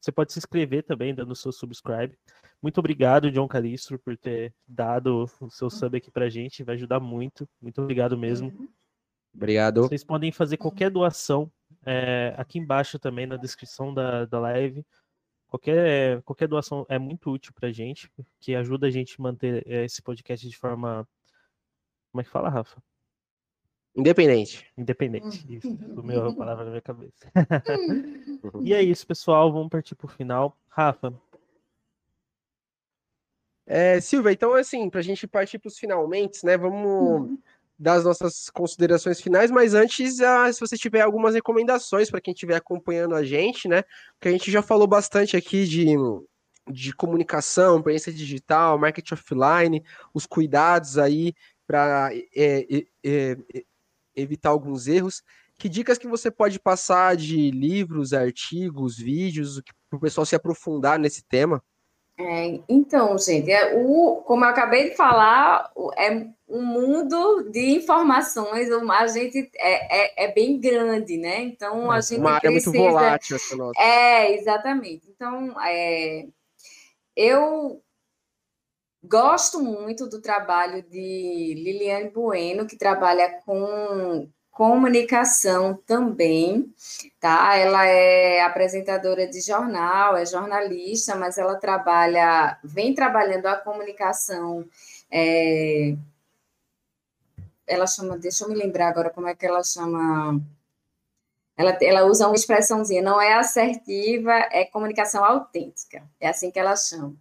Você 0.00 0.12
pode 0.12 0.32
se 0.32 0.38
inscrever 0.38 0.84
também, 0.84 1.14
dando 1.14 1.32
o 1.32 1.36
seu 1.36 1.50
subscribe. 1.50 2.16
Muito 2.62 2.78
obrigado, 2.78 3.30
John 3.30 3.48
Calistro, 3.48 3.98
por 3.98 4.16
ter 4.16 4.54
dado 4.66 5.28
o 5.40 5.50
seu 5.50 5.68
sub 5.70 5.96
aqui 5.96 6.10
pra 6.10 6.28
gente. 6.28 6.62
Vai 6.62 6.74
ajudar 6.76 7.00
muito. 7.00 7.48
Muito 7.60 7.80
obrigado 7.80 8.16
mesmo. 8.16 8.48
Uhum. 8.48 8.68
Obrigado. 9.34 9.82
Vocês 9.82 10.04
podem 10.04 10.30
fazer 10.30 10.56
qualquer 10.56 10.90
doação 10.90 11.50
é, 11.84 12.34
aqui 12.36 12.58
embaixo 12.58 12.98
também 12.98 13.26
na 13.26 13.36
descrição 13.36 13.92
da, 13.92 14.24
da 14.24 14.38
live. 14.38 14.84
Qualquer, 15.48 16.22
qualquer 16.22 16.48
doação 16.48 16.86
é 16.88 16.98
muito 16.98 17.30
útil 17.30 17.52
para 17.52 17.68
a 17.68 17.72
gente, 17.72 18.10
que 18.40 18.54
ajuda 18.54 18.86
a 18.86 18.90
gente 18.90 19.16
a 19.18 19.22
manter 19.22 19.64
é, 19.66 19.84
esse 19.84 20.02
podcast 20.02 20.48
de 20.48 20.56
forma. 20.56 21.06
Como 22.10 22.20
é 22.20 22.24
que 22.24 22.30
fala, 22.30 22.48
Rafa? 22.48 22.82
Independente. 23.94 24.66
Independente. 24.76 25.46
Isso, 25.48 25.68
sumiu 25.94 26.26
a 26.26 26.34
palavra 26.34 26.64
na 26.64 26.70
minha 26.70 26.82
cabeça. 26.82 27.30
e 28.62 28.74
é 28.74 28.82
isso, 28.82 29.06
pessoal. 29.06 29.52
Vamos 29.52 29.68
partir 29.68 29.94
para 29.94 30.06
o 30.06 30.08
final. 30.08 30.56
Rafa. 30.68 31.14
É, 33.66 34.00
Silvia, 34.00 34.32
então 34.32 34.52
assim, 34.54 34.90
para 34.90 35.00
a 35.00 35.02
gente 35.02 35.26
partir 35.26 35.58
para 35.58 35.68
os 35.68 35.78
finalmente, 35.78 36.44
né? 36.44 36.56
Vamos. 36.56 37.30
Uhum 37.30 37.38
das 37.78 38.04
nossas 38.04 38.48
considerações 38.50 39.20
finais, 39.20 39.50
mas 39.50 39.74
antes, 39.74 40.20
ah, 40.20 40.52
se 40.52 40.60
você 40.60 40.76
tiver 40.76 41.00
algumas 41.00 41.34
recomendações 41.34 42.10
para 42.10 42.20
quem 42.20 42.32
estiver 42.32 42.56
acompanhando 42.56 43.14
a 43.14 43.24
gente, 43.24 43.66
né? 43.68 43.82
Porque 44.14 44.28
a 44.28 44.32
gente 44.32 44.50
já 44.50 44.62
falou 44.62 44.86
bastante 44.86 45.36
aqui 45.36 45.66
de, 45.66 45.86
de 46.70 46.94
comunicação, 46.94 47.76
experiência 47.76 48.12
digital, 48.12 48.78
marketing 48.78 49.14
offline, 49.14 49.84
os 50.12 50.24
cuidados 50.24 50.98
aí 50.98 51.34
para 51.66 52.10
é, 52.12 52.66
é, 52.76 52.86
é, 53.04 53.36
evitar 54.14 54.50
alguns 54.50 54.86
erros. 54.86 55.22
Que 55.58 55.68
dicas 55.68 55.98
que 55.98 56.08
você 56.08 56.30
pode 56.30 56.58
passar 56.60 57.16
de 57.16 57.50
livros, 57.50 58.12
artigos, 58.12 58.96
vídeos, 58.96 59.60
para 59.88 59.96
o 59.96 60.00
pessoal 60.00 60.24
se 60.24 60.34
aprofundar 60.34 60.98
nesse 60.98 61.24
tema? 61.24 61.62
É, 62.16 62.60
então, 62.68 63.18
gente, 63.18 63.50
é, 63.50 63.74
o, 63.76 64.22
como 64.24 64.44
eu 64.44 64.48
acabei 64.48 64.90
de 64.90 64.96
falar, 64.96 65.72
é 65.96 66.28
um 66.48 66.62
mundo 66.62 67.50
de 67.50 67.74
informações, 67.74 68.70
a 68.70 69.06
gente 69.08 69.50
é, 69.56 70.22
é, 70.22 70.24
é 70.24 70.32
bem 70.32 70.60
grande, 70.60 71.16
né? 71.16 71.40
Então, 71.42 71.90
a 71.90 72.00
gente 72.00 72.20
Uma 72.20 72.38
precisa... 72.38 72.70
área 72.70 72.72
muito 72.72 72.72
volátil 72.72 73.36
essa 73.36 73.56
nossa. 73.56 73.80
É, 73.80 74.32
exatamente. 74.32 75.10
Então, 75.10 75.60
é, 75.60 76.26
eu 77.16 77.82
gosto 79.02 79.60
muito 79.60 80.08
do 80.08 80.20
trabalho 80.20 80.82
de 80.82 81.54
Liliane 81.56 82.10
Bueno, 82.10 82.66
que 82.66 82.76
trabalha 82.76 83.40
com 83.44 84.28
comunicação 84.54 85.74
também, 85.84 86.72
tá? 87.20 87.56
Ela 87.56 87.86
é 87.86 88.40
apresentadora 88.40 89.26
de 89.26 89.40
jornal, 89.40 90.16
é 90.16 90.24
jornalista, 90.24 91.16
mas 91.16 91.36
ela 91.36 91.56
trabalha, 91.56 92.56
vem 92.62 92.94
trabalhando 92.94 93.46
a 93.46 93.56
comunicação. 93.56 94.64
É, 95.10 95.96
ela 97.66 97.86
chama, 97.86 98.16
deixa 98.16 98.44
eu 98.44 98.48
me 98.48 98.54
lembrar 98.54 98.88
agora 98.88 99.10
como 99.10 99.26
é 99.26 99.34
que 99.34 99.44
ela 99.44 99.62
chama 99.64 100.40
ela, 101.56 101.78
ela 101.80 102.04
usa 102.04 102.26
uma 102.26 102.34
expressãozinha, 102.34 103.00
não 103.00 103.20
é 103.20 103.34
assertiva, 103.34 104.32
é 104.50 104.64
comunicação 104.64 105.24
autêntica, 105.24 106.02
é 106.20 106.28
assim 106.28 106.50
que 106.50 106.58
ela 106.58 106.74
chama. 106.74 107.14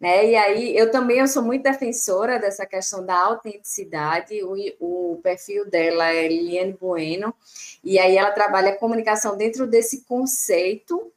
Né? 0.00 0.30
E 0.30 0.36
aí, 0.36 0.76
eu 0.76 0.90
também 0.92 1.18
eu 1.18 1.26
sou 1.26 1.42
muito 1.42 1.64
defensora 1.64 2.38
dessa 2.38 2.64
questão 2.64 3.04
da 3.04 3.18
autenticidade, 3.18 4.42
o, 4.44 4.54
o 4.78 5.20
perfil 5.22 5.68
dela 5.68 6.06
é 6.06 6.28
Liliane 6.28 6.76
Bueno, 6.80 7.34
e 7.82 7.98
aí 7.98 8.16
ela 8.16 8.30
trabalha 8.30 8.76
comunicação 8.76 9.36
dentro 9.36 9.66
desse 9.66 10.02
conceito, 10.04 11.12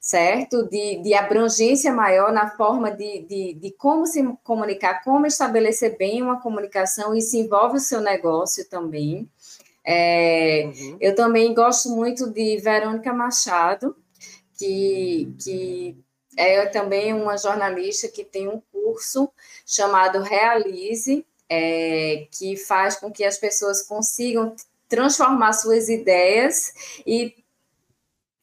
certo? 0.00 0.64
De, 0.64 0.96
de 1.02 1.14
abrangência 1.14 1.92
maior 1.92 2.32
na 2.32 2.50
forma 2.50 2.90
de, 2.90 3.20
de, 3.20 3.54
de 3.54 3.70
como 3.72 4.06
se 4.06 4.20
comunicar, 4.42 5.04
como 5.04 5.26
estabelecer 5.26 5.96
bem 5.96 6.22
uma 6.22 6.40
comunicação, 6.40 7.18
se 7.20 7.38
envolve 7.38 7.76
o 7.76 7.80
seu 7.80 8.00
negócio 8.00 8.68
também, 8.68 9.28
é, 9.84 10.64
uhum. 10.66 10.98
Eu 11.00 11.14
também 11.14 11.54
gosto 11.54 11.88
muito 11.90 12.30
de 12.30 12.58
Verônica 12.58 13.12
Machado, 13.12 13.96
que, 14.58 15.34
que 15.42 15.96
é 16.36 16.66
também 16.66 17.12
uma 17.12 17.36
jornalista 17.36 18.08
que 18.08 18.24
tem 18.24 18.48
um 18.48 18.60
curso 18.72 19.30
chamado 19.66 20.20
Realize, 20.22 21.26
é, 21.48 22.26
que 22.30 22.56
faz 22.56 22.96
com 22.96 23.10
que 23.10 23.24
as 23.24 23.38
pessoas 23.38 23.82
consigam 23.82 24.54
transformar 24.88 25.52
suas 25.52 25.88
ideias 25.88 26.72
e 27.06 27.34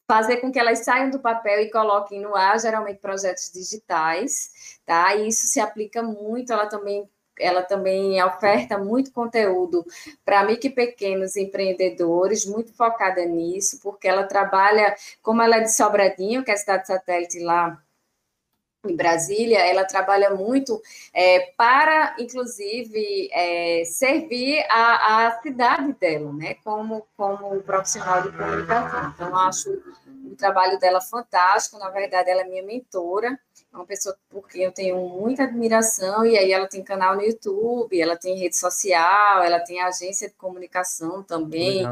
fazer 0.09 0.37
com 0.37 0.51
que 0.51 0.57
elas 0.57 0.79
saiam 0.79 1.09
do 1.09 1.19
papel 1.19 1.59
e 1.61 1.69
coloquem 1.69 2.21
no 2.21 2.35
ar, 2.35 2.59
geralmente 2.59 2.99
projetos 2.99 3.51
digitais, 3.53 4.79
tá? 4.85 5.13
E 5.15 5.27
isso 5.27 5.47
se 5.47 5.59
aplica 5.59 6.01
muito, 6.01 6.53
ela 6.53 6.65
também 6.65 7.07
ela 7.39 7.61
também 7.63 8.21
oferta 8.23 8.77
muito 8.77 9.11
conteúdo 9.11 9.85
para 10.25 10.43
micro 10.43 10.67
e 10.67 10.71
pequenos 10.71 11.35
empreendedores, 11.35 12.45
muito 12.45 12.73
focada 12.73 13.23
nisso, 13.25 13.79
porque 13.81 14.07
ela 14.07 14.23
trabalha, 14.23 14.95
como 15.21 15.41
ela 15.41 15.57
é 15.57 15.61
de 15.61 15.73
Sobradinho, 15.73 16.43
que 16.43 16.51
é 16.51 16.53
a 16.53 16.57
cidade 16.57 16.87
satélite 16.87 17.39
lá 17.39 17.81
em 18.85 18.95
Brasília, 18.95 19.59
ela 19.59 19.85
trabalha 19.85 20.29
muito 20.31 20.81
é, 21.13 21.51
para, 21.57 22.15
inclusive, 22.19 23.29
é, 23.31 23.83
servir 23.85 24.65
a, 24.69 25.27
a, 25.27 25.41
cidade 25.41 25.93
dela, 25.93 26.31
né, 26.33 26.55
como, 26.63 27.05
como 27.17 27.61
profissional 27.61 28.21
de 28.21 28.31
comunicação. 28.31 29.13
Então, 29.13 29.37
acho 29.37 29.71
o 30.25 30.35
trabalho 30.35 30.79
dela 30.79 31.01
fantástico, 31.01 31.77
na 31.79 31.89
verdade, 31.89 32.29
ela 32.29 32.41
é 32.41 32.45
minha 32.45 32.63
mentora, 32.63 33.37
uma 33.77 33.85
pessoa 33.85 34.15
por 34.29 34.47
quem 34.47 34.63
eu 34.63 34.71
tenho 34.71 34.97
muita 34.97 35.43
admiração, 35.43 36.25
e 36.25 36.37
aí 36.37 36.51
ela 36.51 36.67
tem 36.67 36.83
canal 36.83 37.15
no 37.15 37.21
YouTube, 37.21 37.99
ela 37.99 38.17
tem 38.17 38.37
rede 38.37 38.57
social, 38.57 39.43
ela 39.43 39.59
tem 39.59 39.81
agência 39.81 40.27
de 40.27 40.35
comunicação 40.35 41.23
também, 41.23 41.83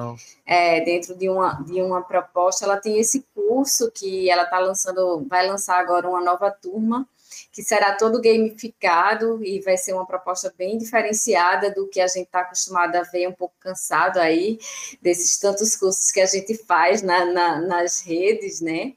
é, 0.45 0.81
dentro 0.81 1.15
de 1.15 1.29
uma, 1.29 1.53
de 1.63 1.81
uma 1.81 2.01
proposta, 2.01 2.65
ela 2.65 2.77
tem 2.77 2.99
esse 2.99 3.25
curso 3.33 3.91
que 3.91 4.29
ela 4.29 4.43
está 4.43 4.59
lançando, 4.59 5.25
vai 5.29 5.47
lançar 5.47 5.79
agora 5.79 6.09
uma 6.09 6.21
nova 6.21 6.51
turma, 6.51 7.07
que 7.51 7.63
será 7.63 7.95
todo 7.95 8.21
gamificado 8.21 9.43
e 9.43 9.61
vai 9.61 9.77
ser 9.77 9.93
uma 9.93 10.05
proposta 10.05 10.53
bem 10.57 10.77
diferenciada 10.77 11.71
do 11.71 11.88
que 11.88 12.01
a 12.01 12.07
gente 12.07 12.25
está 12.25 12.41
acostumado 12.41 12.95
a 12.95 13.03
ver, 13.03 13.27
um 13.27 13.33
pouco 13.33 13.55
cansado 13.59 14.17
aí, 14.19 14.59
desses 15.01 15.39
tantos 15.39 15.75
cursos 15.75 16.11
que 16.11 16.19
a 16.19 16.25
gente 16.25 16.55
faz 16.65 17.01
na, 17.01 17.25
na, 17.25 17.61
nas 17.61 18.01
redes, 18.01 18.61
né? 18.61 18.93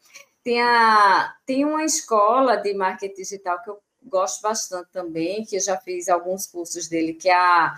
Tem, 0.48 0.62
a, 0.62 1.34
tem 1.44 1.62
uma 1.66 1.84
escola 1.84 2.56
de 2.56 2.72
marketing 2.72 3.14
digital 3.14 3.62
que 3.62 3.68
eu 3.68 3.78
gosto 4.04 4.40
bastante 4.40 4.88
também, 4.90 5.44
que 5.44 5.56
eu 5.56 5.60
já 5.60 5.76
fiz 5.76 6.08
alguns 6.08 6.46
cursos 6.46 6.88
dele, 6.88 7.12
que 7.12 7.28
é 7.28 7.34
a 7.34 7.74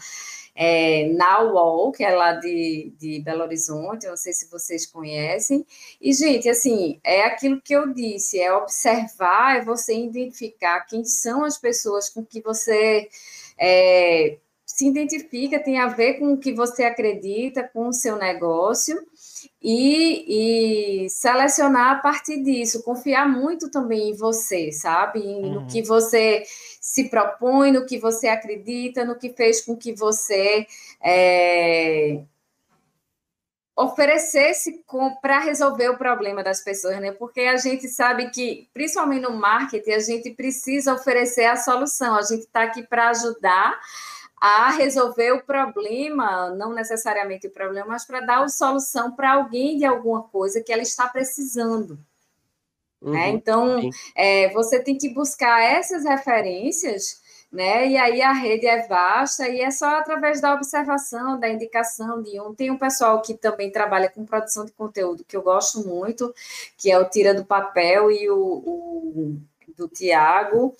é, 0.54 1.08
Now 1.08 1.90
que 1.90 2.04
é 2.04 2.14
lá 2.14 2.34
de, 2.34 2.94
de 2.96 3.20
Belo 3.24 3.42
Horizonte, 3.42 4.06
não 4.06 4.16
sei 4.16 4.32
se 4.32 4.48
vocês 4.48 4.86
conhecem. 4.86 5.66
E, 6.00 6.12
gente, 6.12 6.48
assim, 6.48 7.00
é 7.02 7.24
aquilo 7.24 7.60
que 7.60 7.74
eu 7.74 7.92
disse, 7.92 8.38
é 8.38 8.52
observar, 8.52 9.56
é 9.56 9.64
você 9.64 9.92
identificar 9.92 10.86
quem 10.86 11.04
são 11.04 11.44
as 11.44 11.58
pessoas 11.58 12.08
com 12.08 12.24
que 12.24 12.40
você 12.40 13.08
é, 13.58 14.38
se 14.64 14.86
identifica, 14.86 15.58
tem 15.58 15.80
a 15.80 15.88
ver 15.88 16.20
com 16.20 16.34
o 16.34 16.38
que 16.38 16.54
você 16.54 16.84
acredita, 16.84 17.64
com 17.64 17.88
o 17.88 17.92
seu 17.92 18.14
negócio, 18.14 18.96
e, 19.62 21.04
e, 21.04 21.10
selecionar 21.10 21.92
a 21.92 22.00
partir 22.00 22.42
disso, 22.42 22.82
confiar 22.82 23.28
muito 23.28 23.70
também 23.70 24.10
em 24.10 24.16
você, 24.16 24.72
sabe? 24.72 25.20
Uhum. 25.20 25.52
No 25.52 25.66
que 25.66 25.82
você 25.82 26.44
se 26.80 27.10
propõe, 27.10 27.70
no 27.70 27.84
que 27.84 27.98
você 27.98 28.28
acredita, 28.28 29.04
no 29.04 29.18
que 29.18 29.30
fez 29.30 29.60
com 29.60 29.76
que 29.76 29.92
você 29.92 30.66
é, 31.04 32.22
oferecesse 33.76 34.82
para 35.20 35.38
resolver 35.40 35.88
o 35.90 35.98
problema 35.98 36.42
das 36.42 36.62
pessoas, 36.62 36.98
né? 36.98 37.12
Porque 37.12 37.42
a 37.42 37.56
gente 37.58 37.86
sabe 37.88 38.30
que, 38.30 38.68
principalmente 38.72 39.22
no 39.22 39.32
marketing, 39.32 39.92
a 39.92 40.00
gente 40.00 40.30
precisa 40.30 40.94
oferecer 40.94 41.44
a 41.44 41.56
solução. 41.56 42.16
A 42.16 42.22
gente 42.22 42.44
está 42.44 42.62
aqui 42.62 42.82
para 42.82 43.10
ajudar 43.10 43.78
a 44.40 44.70
resolver 44.70 45.32
o 45.32 45.42
problema, 45.42 46.50
não 46.50 46.72
necessariamente 46.72 47.46
o 47.46 47.50
problema, 47.50 47.88
mas 47.88 48.06
para 48.06 48.20
dar 48.20 48.42
a 48.42 48.48
solução 48.48 49.12
para 49.12 49.34
alguém 49.34 49.76
de 49.76 49.84
alguma 49.84 50.22
coisa 50.22 50.62
que 50.62 50.72
ela 50.72 50.82
está 50.82 51.06
precisando. 51.08 51.94
Né? 51.94 52.00
Uhum, 53.02 53.12
né? 53.12 53.28
Então, 53.28 53.90
é, 54.14 54.48
você 54.52 54.82
tem 54.82 54.96
que 54.96 55.12
buscar 55.12 55.62
essas 55.62 56.04
referências 56.04 57.20
né? 57.50 57.88
E 57.88 57.96
aí 57.96 58.22
a 58.22 58.32
rede 58.32 58.66
é 58.66 58.86
vasta 58.86 59.48
e 59.48 59.60
é 59.60 59.70
só 59.70 59.98
através 59.98 60.40
da 60.40 60.54
observação, 60.54 61.38
da 61.38 61.48
indicação 61.48 62.22
de 62.22 62.40
um. 62.40 62.54
Tem 62.54 62.70
um 62.70 62.78
pessoal 62.78 63.20
que 63.20 63.34
também 63.34 63.72
trabalha 63.72 64.08
com 64.08 64.24
produção 64.24 64.64
de 64.64 64.72
conteúdo 64.72 65.24
que 65.24 65.36
eu 65.36 65.42
gosto 65.42 65.86
muito, 65.86 66.32
que 66.76 66.90
é 66.90 66.98
o 66.98 67.08
Tira 67.08 67.34
do 67.34 67.44
Papel 67.44 68.10
e 68.10 68.30
o, 68.30 68.38
o 68.38 69.36
do 69.76 69.88
Tiago. 69.88 70.76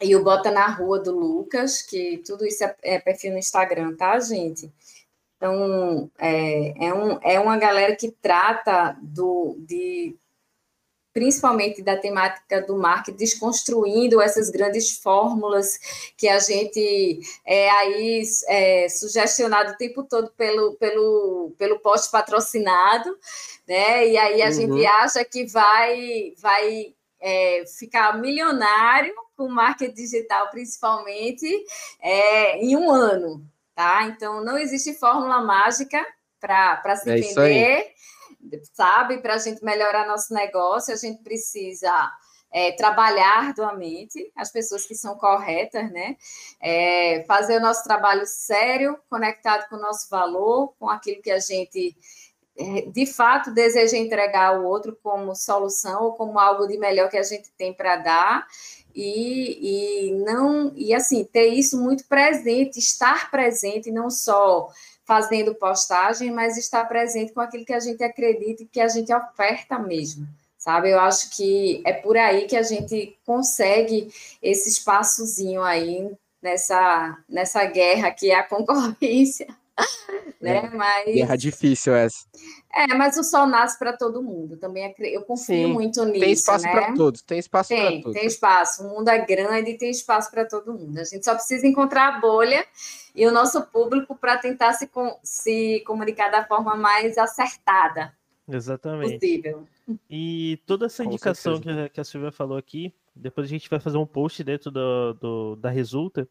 E 0.00 0.14
o 0.14 0.22
Bota 0.22 0.50
na 0.50 0.66
Rua 0.68 1.00
do 1.00 1.12
Lucas, 1.12 1.82
que 1.82 2.18
tudo 2.18 2.46
isso 2.46 2.62
é, 2.64 2.76
é 2.82 2.98
perfil 3.00 3.32
no 3.32 3.38
Instagram, 3.38 3.96
tá, 3.96 4.18
gente? 4.20 4.72
Então, 5.36 6.10
é, 6.18 6.86
é, 6.86 6.94
um, 6.94 7.18
é 7.22 7.40
uma 7.40 7.56
galera 7.56 7.94
que 7.96 8.10
trata 8.10 8.96
do, 9.00 9.56
de 9.58 10.16
principalmente 11.12 11.82
da 11.82 11.96
temática 11.96 12.60
do 12.62 12.76
marketing, 12.76 13.16
desconstruindo 13.16 14.20
essas 14.20 14.50
grandes 14.50 14.98
fórmulas 14.98 15.78
que 16.16 16.28
a 16.28 16.38
gente 16.38 17.20
é 17.44 17.68
aí 17.70 18.22
é, 18.46 18.88
sugestionado 18.88 19.72
o 19.72 19.76
tempo 19.76 20.04
todo 20.04 20.30
pelo, 20.36 20.74
pelo, 20.74 21.52
pelo 21.58 21.80
post 21.80 22.10
patrocinado, 22.10 23.16
né? 23.66 24.06
E 24.06 24.16
aí 24.16 24.42
a 24.42 24.46
uhum. 24.46 24.52
gente 24.52 24.86
acha 24.86 25.24
que 25.24 25.44
vai, 25.46 26.34
vai 26.38 26.94
é, 27.20 27.64
ficar 27.66 28.16
milionário 28.20 29.12
com 29.38 29.48
marketing 29.48 29.94
digital, 29.94 30.50
principalmente, 30.50 31.64
é, 32.02 32.58
em 32.58 32.76
um 32.76 32.90
ano, 32.90 33.46
tá? 33.74 34.02
Então, 34.04 34.44
não 34.44 34.58
existe 34.58 34.92
fórmula 34.94 35.40
mágica 35.40 36.04
para 36.40 36.96
se 36.96 37.08
é 37.08 37.14
vender 37.14 37.94
sabe? 38.72 39.18
Para 39.18 39.34
a 39.34 39.38
gente 39.38 39.64
melhorar 39.64 40.06
nosso 40.06 40.32
negócio, 40.32 40.92
a 40.92 40.96
gente 40.96 41.22
precisa 41.22 42.12
é, 42.50 42.72
trabalhar 42.72 43.48
arduamente, 43.48 44.30
as 44.34 44.50
pessoas 44.50 44.86
que 44.86 44.94
são 44.94 45.16
corretas, 45.16 45.90
né? 45.92 46.16
É, 46.60 47.24
fazer 47.26 47.58
o 47.58 47.60
nosso 47.60 47.84
trabalho 47.84 48.26
sério, 48.26 48.98
conectado 49.08 49.68
com 49.68 49.76
o 49.76 49.80
nosso 49.80 50.08
valor, 50.08 50.74
com 50.78 50.88
aquilo 50.88 51.22
que 51.22 51.30
a 51.30 51.38
gente 51.38 51.96
é, 52.60 52.82
de 52.90 53.06
fato 53.06 53.52
deseja 53.52 53.96
entregar 53.96 54.48
ao 54.48 54.64
outro 54.64 54.98
como 55.00 55.34
solução 55.34 56.02
ou 56.04 56.12
como 56.14 56.40
algo 56.40 56.66
de 56.66 56.76
melhor 56.76 57.08
que 57.08 57.16
a 57.16 57.22
gente 57.22 57.52
tem 57.52 57.72
para 57.72 57.96
dar. 57.96 58.46
E, 59.00 60.08
e 60.08 60.12
não 60.24 60.72
e 60.74 60.92
assim 60.92 61.22
ter 61.22 61.46
isso 61.54 61.80
muito 61.80 62.04
presente, 62.08 62.80
estar 62.80 63.30
presente 63.30 63.92
não 63.92 64.10
só 64.10 64.68
fazendo 65.04 65.54
postagem, 65.54 66.32
mas 66.32 66.56
estar 66.56 66.84
presente 66.86 67.32
com 67.32 67.40
aquilo 67.40 67.64
que 67.64 67.72
a 67.72 67.78
gente 67.78 68.02
acredita 68.02 68.64
e 68.64 68.66
que 68.66 68.80
a 68.80 68.88
gente 68.88 69.14
oferta 69.14 69.78
mesmo, 69.78 70.26
sabe? 70.58 70.90
Eu 70.90 70.98
acho 70.98 71.30
que 71.36 71.80
é 71.86 71.92
por 71.92 72.16
aí 72.16 72.48
que 72.48 72.56
a 72.56 72.62
gente 72.64 73.16
consegue 73.24 74.12
esse 74.42 74.68
espaçozinho 74.68 75.62
aí 75.62 76.10
nessa, 76.42 77.16
nessa 77.28 77.64
guerra 77.66 78.10
que 78.10 78.32
é 78.32 78.34
a 78.34 78.42
concorrência. 78.48 79.46
né? 80.40 80.56
É, 80.56 80.70
mas 80.70 81.04
guerra 81.06 81.36
difícil 81.36 81.94
essa. 81.94 82.26
É, 82.72 82.94
mas 82.94 83.16
o 83.16 83.24
sol 83.24 83.46
nasce 83.46 83.78
para 83.78 83.92
todo 83.92 84.22
mundo. 84.22 84.56
Também 84.56 84.94
eu 84.98 85.22
confio 85.22 85.68
Sim, 85.68 85.72
muito 85.72 86.04
nisso. 86.04 86.20
Tem 86.20 86.32
espaço 86.32 86.64
né? 86.64 86.70
para 86.70 86.94
todos. 86.94 87.22
Tem 87.22 87.38
espaço 87.38 87.74
para 87.74 88.02
todos. 88.02 88.12
Tem 88.12 88.26
espaço. 88.26 88.84
O 88.84 88.88
mundo 88.88 89.08
é 89.08 89.24
grande 89.24 89.70
e 89.70 89.78
tem 89.78 89.90
espaço 89.90 90.30
para 90.30 90.44
todo 90.44 90.72
mundo. 90.72 90.98
A 90.98 91.04
gente 91.04 91.24
só 91.24 91.34
precisa 91.34 91.66
encontrar 91.66 92.14
a 92.14 92.20
bolha 92.20 92.64
e 93.14 93.26
o 93.26 93.32
nosso 93.32 93.62
público 93.62 94.14
para 94.14 94.36
tentar 94.38 94.72
se, 94.74 94.88
se 95.22 95.82
comunicar 95.86 96.30
da 96.30 96.44
forma 96.44 96.76
mais 96.76 97.18
acertada 97.18 98.12
Exatamente. 98.48 99.14
possível. 99.14 99.66
E 100.08 100.60
toda 100.66 100.86
essa 100.86 101.04
indicação 101.04 101.60
que 101.60 101.68
a, 101.68 101.88
que 101.88 102.00
a 102.00 102.04
Silvia 102.04 102.30
falou 102.30 102.56
aqui, 102.56 102.92
depois 103.14 103.46
a 103.46 103.50
gente 103.50 103.68
vai 103.68 103.80
fazer 103.80 103.98
um 103.98 104.06
post 104.06 104.42
dentro 104.44 104.70
do, 104.70 105.14
do 105.14 105.56
da 105.56 105.70
Resulta. 105.70 106.28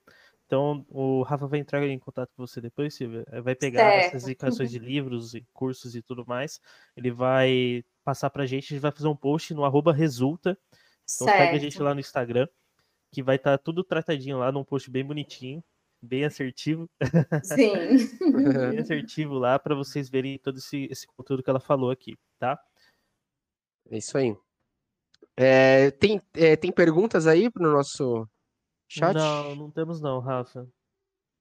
Então, 0.47 0.85
o 0.89 1.23
Rafa 1.23 1.45
vai 1.45 1.59
entrar 1.59 1.85
em 1.85 1.99
contato 1.99 2.31
com 2.33 2.47
você 2.47 2.61
depois, 2.61 2.95
Silvia. 2.95 3.25
Vai 3.43 3.53
pegar 3.53 3.91
certo. 3.91 4.05
essas 4.05 4.23
indicações 4.23 4.71
de 4.71 4.79
livros 4.79 5.35
e 5.35 5.45
cursos 5.53 5.93
e 5.93 6.01
tudo 6.01 6.25
mais. 6.25 6.61
Ele 6.95 7.11
vai 7.11 7.83
passar 8.03 8.29
pra 8.29 8.45
gente, 8.45 8.63
a 8.63 8.69
gente 8.69 8.81
vai 8.81 8.91
fazer 8.91 9.09
um 9.09 9.15
post 9.15 9.53
no 9.53 9.65
arroba 9.65 9.91
Resulta. 9.91 10.57
Então, 11.03 11.27
certo. 11.27 11.37
segue 11.37 11.57
a 11.57 11.59
gente 11.59 11.81
lá 11.81 11.93
no 11.93 11.99
Instagram, 11.99 12.47
que 13.11 13.21
vai 13.21 13.35
estar 13.35 13.57
tá 13.57 13.63
tudo 13.63 13.83
tratadinho 13.83 14.39
lá 14.39 14.49
num 14.49 14.63
post 14.63 14.89
bem 14.89 15.05
bonitinho 15.05 15.61
bem 16.01 16.25
assertivo. 16.25 16.89
Sim. 17.43 17.73
bem 18.71 18.79
assertivo 18.79 19.33
lá 19.33 19.59
para 19.59 19.75
vocês 19.75 20.09
verem 20.09 20.37
todo 20.39 20.57
esse, 20.57 20.87
esse 20.89 21.07
conteúdo 21.07 21.43
que 21.43 21.49
ela 21.49 21.59
falou 21.59 21.91
aqui, 21.91 22.15
tá? 22.39 22.59
É 23.89 23.97
isso 23.97 24.17
aí. 24.17 24.35
É, 25.35 25.91
tem, 25.91 26.21
é, 26.33 26.55
tem 26.55 26.71
perguntas 26.71 27.27
aí 27.27 27.49
no 27.55 27.71
nosso 27.71 28.27
chat? 28.87 29.15
Não, 29.15 29.55
não 29.55 29.71
temos 29.71 30.01
não, 30.01 30.19
Rafa. 30.19 30.67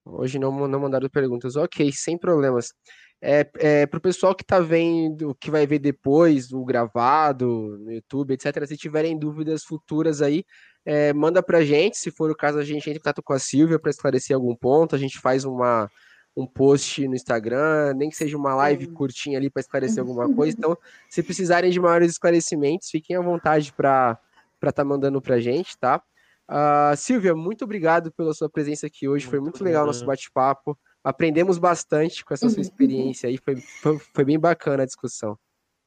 Hoje 0.05 0.39
não, 0.39 0.69
não 0.69 0.81
mandaram 0.81 1.09
perguntas. 1.09 1.57
Ok, 1.57 1.91
sem 1.93 2.17
problemas. 2.17 2.73
É, 3.21 3.51
é, 3.59 3.87
para 3.87 3.99
o 3.99 4.01
pessoal 4.01 4.35
que 4.35 4.43
está 4.43 4.61
vendo, 4.61 5.35
que 5.41 5.51
vai 5.51 5.67
ver 5.67 5.79
depois 5.79 6.53
o 6.53 6.65
gravado 6.65 7.79
no 7.79 7.91
YouTube, 7.91 8.35
etc., 8.35 8.67
se 8.67 8.77
tiverem 8.77 9.19
dúvidas 9.19 9.65
futuras 9.65 10.21
aí, 10.21 10.45
é, 10.85 11.13
manda 11.13 11.43
pra 11.43 11.65
gente, 11.65 11.97
se 11.97 12.11
for 12.11 12.31
o 12.31 12.37
caso, 12.37 12.59
a 12.59 12.65
gente 12.65 12.89
entra 12.89 12.93
em 12.93 12.99
contato 12.99 13.23
com 13.23 13.33
a 13.33 13.39
Silvia 13.39 13.79
para 13.79 13.91
esclarecer 13.91 14.37
algum 14.37 14.55
ponto, 14.55 14.95
a 14.95 14.99
gente 14.99 15.19
faz 15.19 15.45
uma, 15.45 15.91
um 16.37 16.47
post 16.47 17.09
no 17.09 17.15
Instagram, 17.15 17.95
nem 17.95 18.11
que 18.11 18.17
seja 18.17 18.37
uma 18.37 18.55
live 18.55 18.87
curtinha 18.89 19.39
ali 19.39 19.51
para 19.51 19.61
esclarecer 19.61 20.01
alguma 20.01 20.33
coisa. 20.33 20.55
Então, 20.57 20.77
se 21.09 21.23
precisarem 21.23 21.71
de 21.71 21.81
maiores 21.81 22.13
esclarecimentos, 22.13 22.91
fiquem 22.91 23.17
à 23.17 23.21
vontade 23.21 23.73
para 23.73 24.21
estar 24.57 24.73
tá 24.73 24.85
mandando 24.85 25.21
para 25.21 25.37
a 25.37 25.41
gente, 25.41 25.77
tá? 25.79 26.03
Uh, 26.49 26.97
Silvia, 26.97 27.35
muito 27.35 27.65
obrigado 27.65 28.13
pela 28.13 28.33
sua 28.33 28.49
presença 28.49 28.87
aqui 28.87 29.09
hoje, 29.09 29.25
muito 29.25 29.31
foi 29.31 29.41
muito 29.41 29.65
legal 29.65 29.85
o 29.85 29.87
nosso 29.87 30.07
bate-papo. 30.07 30.79
Aprendemos 31.03 31.59
bastante 31.59 32.25
com 32.25 32.35
essa 32.35 32.49
sua 32.49 32.61
experiência 32.61 33.29
aí, 33.29 33.39
foi, 33.39 33.57
foi, 33.57 33.99
foi 33.99 34.25
bem 34.25 34.39
bacana 34.39 34.83
a 34.83 34.87
discussão. 34.87 35.39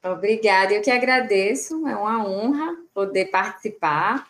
Obrigada, 0.03 0.73
eu 0.73 0.81
que 0.81 0.91
agradeço, 0.91 1.85
é 1.87 1.95
uma 1.95 2.25
honra 2.25 2.77
poder 2.93 3.25
participar. 3.25 4.27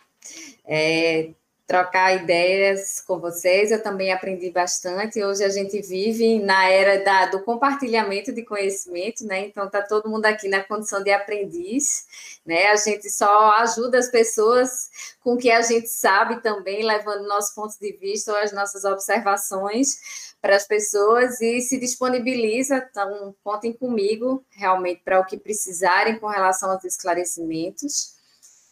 É, 0.64 1.30
trocar 1.70 2.20
ideias 2.20 3.00
com 3.00 3.20
vocês. 3.20 3.70
Eu 3.70 3.80
também 3.80 4.12
aprendi 4.12 4.50
bastante. 4.50 5.22
Hoje 5.22 5.44
a 5.44 5.48
gente 5.48 5.80
vive 5.80 6.40
na 6.40 6.68
era 6.68 7.04
da, 7.04 7.26
do 7.26 7.44
compartilhamento 7.44 8.32
de 8.32 8.42
conhecimento, 8.42 9.24
né? 9.24 9.46
Então 9.46 9.66
está 9.66 9.80
todo 9.80 10.10
mundo 10.10 10.26
aqui 10.26 10.48
na 10.48 10.64
condição 10.64 11.00
de 11.00 11.12
aprendiz, 11.12 12.06
né? 12.44 12.66
A 12.72 12.76
gente 12.76 13.08
só 13.08 13.52
ajuda 13.58 14.00
as 14.00 14.08
pessoas 14.08 14.90
com 15.20 15.34
o 15.34 15.38
que 15.38 15.48
a 15.48 15.62
gente 15.62 15.86
sabe 15.86 16.42
também, 16.42 16.84
levando 16.84 17.28
nossos 17.28 17.54
pontos 17.54 17.76
de 17.78 17.92
vista 17.92 18.32
ou 18.32 18.38
as 18.38 18.50
nossas 18.50 18.82
observações 18.82 20.34
para 20.42 20.56
as 20.56 20.66
pessoas 20.66 21.40
e 21.40 21.60
se 21.60 21.78
disponibiliza. 21.78 22.84
Então 22.90 23.32
contem 23.44 23.72
comigo 23.72 24.44
realmente 24.50 25.02
para 25.04 25.20
o 25.20 25.24
que 25.24 25.38
precisarem 25.38 26.18
com 26.18 26.26
relação 26.26 26.68
aos 26.68 26.82
esclarecimentos 26.82 28.18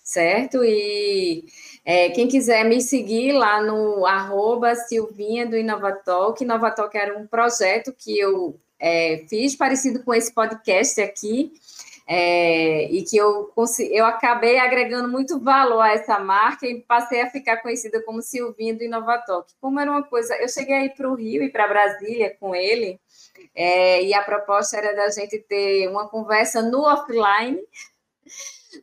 certo? 0.08 0.64
E 0.64 1.44
é, 1.90 2.10
quem 2.10 2.28
quiser 2.28 2.66
me 2.66 2.82
seguir 2.82 3.32
lá 3.32 3.62
no 3.62 4.04
arroba 4.04 4.74
Silvinha 4.74 5.46
do 5.46 5.56
Inovatalk, 5.56 6.44
Inovatalk 6.44 6.94
era 6.94 7.16
um 7.16 7.26
projeto 7.26 7.94
que 7.96 8.18
eu 8.18 8.60
é, 8.78 9.24
fiz 9.26 9.56
parecido 9.56 10.02
com 10.04 10.12
esse 10.12 10.30
podcast 10.30 11.00
aqui, 11.00 11.50
é, 12.06 12.92
e 12.92 13.02
que 13.04 13.16
eu, 13.16 13.50
eu 13.90 14.04
acabei 14.04 14.58
agregando 14.58 15.08
muito 15.08 15.40
valor 15.40 15.80
a 15.80 15.94
essa 15.94 16.18
marca 16.18 16.66
e 16.66 16.82
passei 16.82 17.22
a 17.22 17.30
ficar 17.30 17.56
conhecida 17.62 18.02
como 18.02 18.20
Silvinha 18.20 18.74
do 18.74 18.84
Inovatalk. 18.84 19.50
Como 19.58 19.80
era 19.80 19.90
uma 19.90 20.02
coisa, 20.02 20.36
eu 20.42 20.48
cheguei 20.50 20.74
aí 20.74 20.90
para 20.90 21.08
o 21.08 21.14
Rio 21.14 21.42
e 21.42 21.48
para 21.48 21.68
Brasília 21.68 22.36
com 22.38 22.54
ele, 22.54 23.00
é, 23.54 24.02
e 24.02 24.12
a 24.12 24.22
proposta 24.22 24.76
era 24.76 24.94
da 24.94 25.08
gente 25.08 25.38
ter 25.38 25.88
uma 25.88 26.06
conversa 26.06 26.60
no 26.60 26.82
offline, 26.82 27.58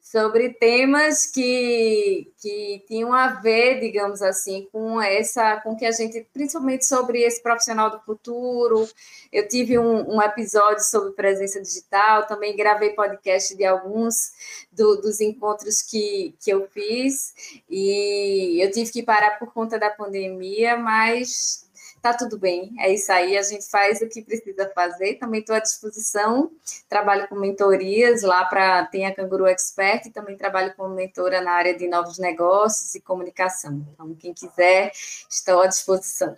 sobre 0.02 0.50
temas 0.54 1.26
que, 1.26 2.32
que 2.38 2.84
tinham 2.88 3.14
a 3.14 3.28
ver, 3.28 3.80
digamos 3.80 4.22
assim, 4.22 4.68
com 4.72 5.02
essa, 5.02 5.58
com 5.62 5.76
que 5.76 5.86
a 5.86 5.92
gente, 5.92 6.26
principalmente 6.34 6.86
sobre 6.86 7.22
esse 7.22 7.42
profissional 7.42 7.90
do 7.90 8.00
futuro. 8.02 8.88
Eu 9.32 9.48
tive 9.48 9.78
um, 9.78 10.16
um 10.16 10.22
episódio 10.22 10.84
sobre 10.84 11.14
presença 11.14 11.62
digital, 11.62 12.26
também 12.28 12.56
gravei 12.56 12.92
podcast 12.92 13.56
de 13.56 13.66
alguns 13.66 14.32
do, 14.72 14.98
dos 14.98 15.22
encontros 15.22 15.82
que, 15.82 16.36
que 16.40 16.52
eu 16.52 16.68
fiz, 16.68 17.62
e 17.70 18.64
eu 18.64 18.72
tive 18.72 18.92
que 18.92 19.04
parar 19.04 19.40
por 19.40 19.54
conta 19.54 19.78
da 19.78 19.90
pandemia, 19.90 20.78
mas 20.78 21.65
tá 22.12 22.14
tudo 22.14 22.38
bem, 22.38 22.72
é 22.78 22.94
isso 22.94 23.12
aí, 23.12 23.36
a 23.36 23.42
gente 23.42 23.68
faz 23.68 24.00
o 24.00 24.08
que 24.08 24.22
precisa 24.22 24.72
fazer. 24.76 25.16
Também 25.16 25.40
estou 25.40 25.56
à 25.56 25.60
disposição, 25.60 26.52
trabalho 26.88 27.28
com 27.28 27.36
mentorias 27.36 28.22
lá 28.22 28.46
para 28.46 28.86
tem 28.86 29.08
a 29.08 29.16
Canguru 29.16 29.48
Expert 29.48 30.06
e 30.06 30.12
também 30.12 30.38
trabalho 30.38 30.74
como 30.76 30.94
mentora 30.94 31.42
na 31.42 31.52
área 31.52 31.76
de 31.76 31.88
novos 31.88 32.20
negócios 32.20 32.94
e 32.94 33.02
comunicação. 33.02 33.84
Então, 33.92 34.14
quem 34.14 34.36
quiser, 34.36 34.92
estou 35.28 35.62
à 35.62 35.68
disposição. 35.68 36.36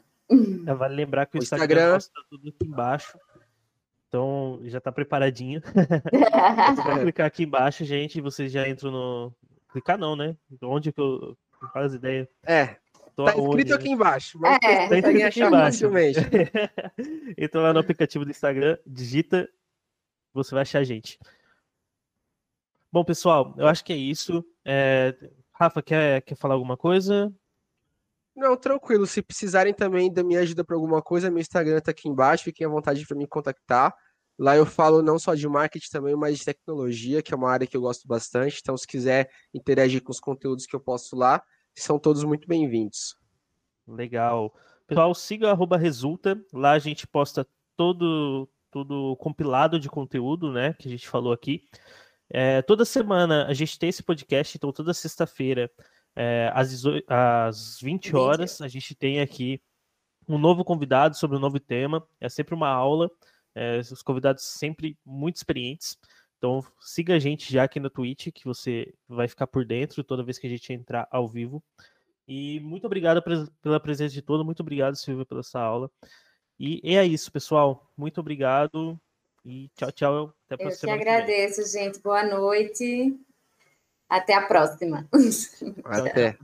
É, 0.66 0.74
vale 0.74 0.96
lembrar 0.96 1.26
que 1.26 1.38
o, 1.38 1.42
o 1.42 1.44
Instagram 1.44 1.98
está 1.98 2.22
tudo 2.30 2.48
aqui 2.48 2.66
embaixo. 2.66 3.20
Então, 4.08 4.62
já 4.64 4.78
está 4.78 4.92
preparadinho. 4.92 5.62
é 6.96 7.00
clicar 7.02 7.28
aqui 7.28 7.44
embaixo, 7.44 7.84
gente, 7.84 8.22
vocês 8.22 8.52
já 8.52 8.68
entram 8.68 8.90
no. 8.90 9.34
Clicar 9.70 9.98
não, 9.98 10.16
né? 10.16 10.38
Onde 10.62 10.94
que 10.94 11.02
eu. 11.02 11.38
Faz 11.74 11.94
ideia. 11.94 12.30
É. 12.46 12.78
Tô 13.18 13.26
tá 13.26 13.36
escrito 13.36 13.74
aqui 13.74 13.90
embaixo. 13.90 14.38
Mas 14.40 14.60
é. 14.62 14.88
Tá 14.88 14.96
escrito 15.00 15.26
aqui 15.26 15.42
embaixo. 15.42 15.86
Entra 17.36 17.62
lá 17.62 17.74
no 17.74 17.80
aplicativo 17.80 18.24
do 18.24 18.30
Instagram, 18.30 18.78
digita, 18.86 19.50
você 20.32 20.54
vai 20.54 20.62
achar 20.62 20.80
a 20.80 20.84
gente. 20.84 21.18
Bom, 22.92 23.04
pessoal, 23.04 23.56
eu 23.58 23.68
acho 23.68 23.84
que 23.84 23.92
é 23.92 23.98
isso. 23.98 24.46
É... 24.64 25.16
Rafa, 25.52 25.82
quer, 25.82 26.22
quer 26.22 26.36
falar 26.36 26.54
alguma 26.54 26.78
coisa? 26.78 27.34
Não, 28.36 28.56
tranquilo. 28.56 29.08
Se 29.08 29.24
precisarem 29.24 29.74
também 29.74 30.14
da 30.14 30.24
minha 30.24 30.42
ajuda 30.42 30.64
para 30.64 30.76
alguma 30.76 31.02
coisa, 31.02 31.32
meu 31.32 31.42
Instagram 31.42 31.80
está 31.80 31.90
aqui 31.90 32.08
embaixo. 32.08 32.44
Fiquem 32.44 32.68
à 32.68 32.70
vontade 32.70 33.04
para 33.04 33.18
me 33.18 33.26
contactar. 33.26 33.96
Lá 34.38 34.56
eu 34.56 34.68
falo 34.68 35.02
não 35.02 35.18
só 35.18 35.34
de 35.34 35.48
marketing 35.48 35.90
também, 35.90 36.16
mas 36.16 36.38
de 36.38 36.46
tecnologia, 36.46 37.24
que 37.24 37.34
é 37.34 37.36
uma 37.36 37.50
área 37.50 37.66
que 37.66 37.76
eu 37.76 37.82
gosto 37.82 38.08
bastante. 38.08 38.60
Então, 38.62 38.78
se 38.78 38.86
quiser 38.86 39.28
interagir 39.52 40.04
com 40.04 40.12
os 40.12 40.20
conteúdos 40.20 40.68
que 40.68 40.76
eu 40.76 40.80
posto 40.80 41.16
lá, 41.16 41.42
são 41.82 42.00
todos 42.00 42.24
muito 42.24 42.48
bem-vindos. 42.48 43.16
Legal. 43.88 44.54
Pessoal, 44.88 45.14
siga 45.14 45.52
arroba 45.52 45.78
Resulta. 45.78 46.42
Lá 46.52 46.72
a 46.72 46.80
gente 46.80 47.06
posta 47.06 47.48
todo, 47.76 48.50
todo 48.72 49.16
compilado 49.18 49.80
de 49.80 49.88
conteúdo, 49.88 50.52
né? 50.52 50.74
Que 50.74 50.88
a 50.88 50.92
gente 50.92 51.08
falou 51.08 51.32
aqui. 51.32 51.64
É, 52.30 52.62
toda 52.64 52.84
semana 52.84 53.46
a 53.46 53.54
gente 53.54 53.78
tem 53.78 53.90
esse 53.90 54.04
podcast, 54.04 54.58
então 54.58 54.74
toda 54.74 54.94
sexta-feira 54.94 55.72
é, 56.16 56.52
às, 56.54 56.84
às 57.08 57.80
20 57.80 58.16
horas, 58.16 58.60
a 58.60 58.68
gente 58.68 58.96
tem 58.96 59.22
aqui 59.22 59.62
um 60.28 60.38
novo 60.38 60.66
convidado 60.66 61.16
sobre 61.16 61.38
um 61.38 61.40
novo 61.40 61.60
tema. 61.60 62.06
É 62.20 62.28
sempre 62.28 62.56
uma 62.56 62.70
aula. 62.70 63.10
É, 63.54 63.78
os 63.78 64.02
convidados 64.02 64.44
sempre 64.44 64.98
muito 65.06 65.38
experientes. 65.38 65.98
Então 66.38 66.64
siga 66.80 67.16
a 67.16 67.20
gente 67.20 67.52
já 67.52 67.64
aqui 67.64 67.80
no 67.80 67.90
Twitch, 67.90 68.28
que 68.34 68.46
você 68.46 68.94
vai 69.08 69.28
ficar 69.28 69.48
por 69.48 69.66
dentro 69.66 70.04
toda 70.04 70.24
vez 70.24 70.38
que 70.38 70.48
a 70.48 70.50
gente 70.50 70.72
entrar 70.72 71.08
ao 71.12 71.28
vivo. 71.28 71.64
E 72.28 72.60
muito 72.60 72.86
obrigado 72.86 73.24
pela 73.62 73.80
presença 73.80 74.14
de 74.14 74.22
todos. 74.22 74.46
Muito 74.46 74.60
obrigado, 74.60 74.96
Silvia, 74.96 75.26
pela 75.26 75.40
essa 75.40 75.60
aula. 75.60 75.90
E, 76.60 76.82
e 76.84 76.96
é 76.96 77.06
isso, 77.06 77.32
pessoal. 77.32 77.90
Muito 77.96 78.20
obrigado. 78.20 79.00
E 79.46 79.70
tchau, 79.76 79.92
tchau. 79.92 80.34
Até 80.46 80.56
a 80.56 80.58
próxima. 80.58 80.92
Eu 80.92 80.98
que 80.98 81.02
agradeço, 81.02 81.72
gente. 81.72 82.02
Boa 82.02 82.24
noite. 82.24 83.18
Até 84.10 84.34
a 84.34 84.46
próxima. 84.46 85.08
Até. 85.86 86.38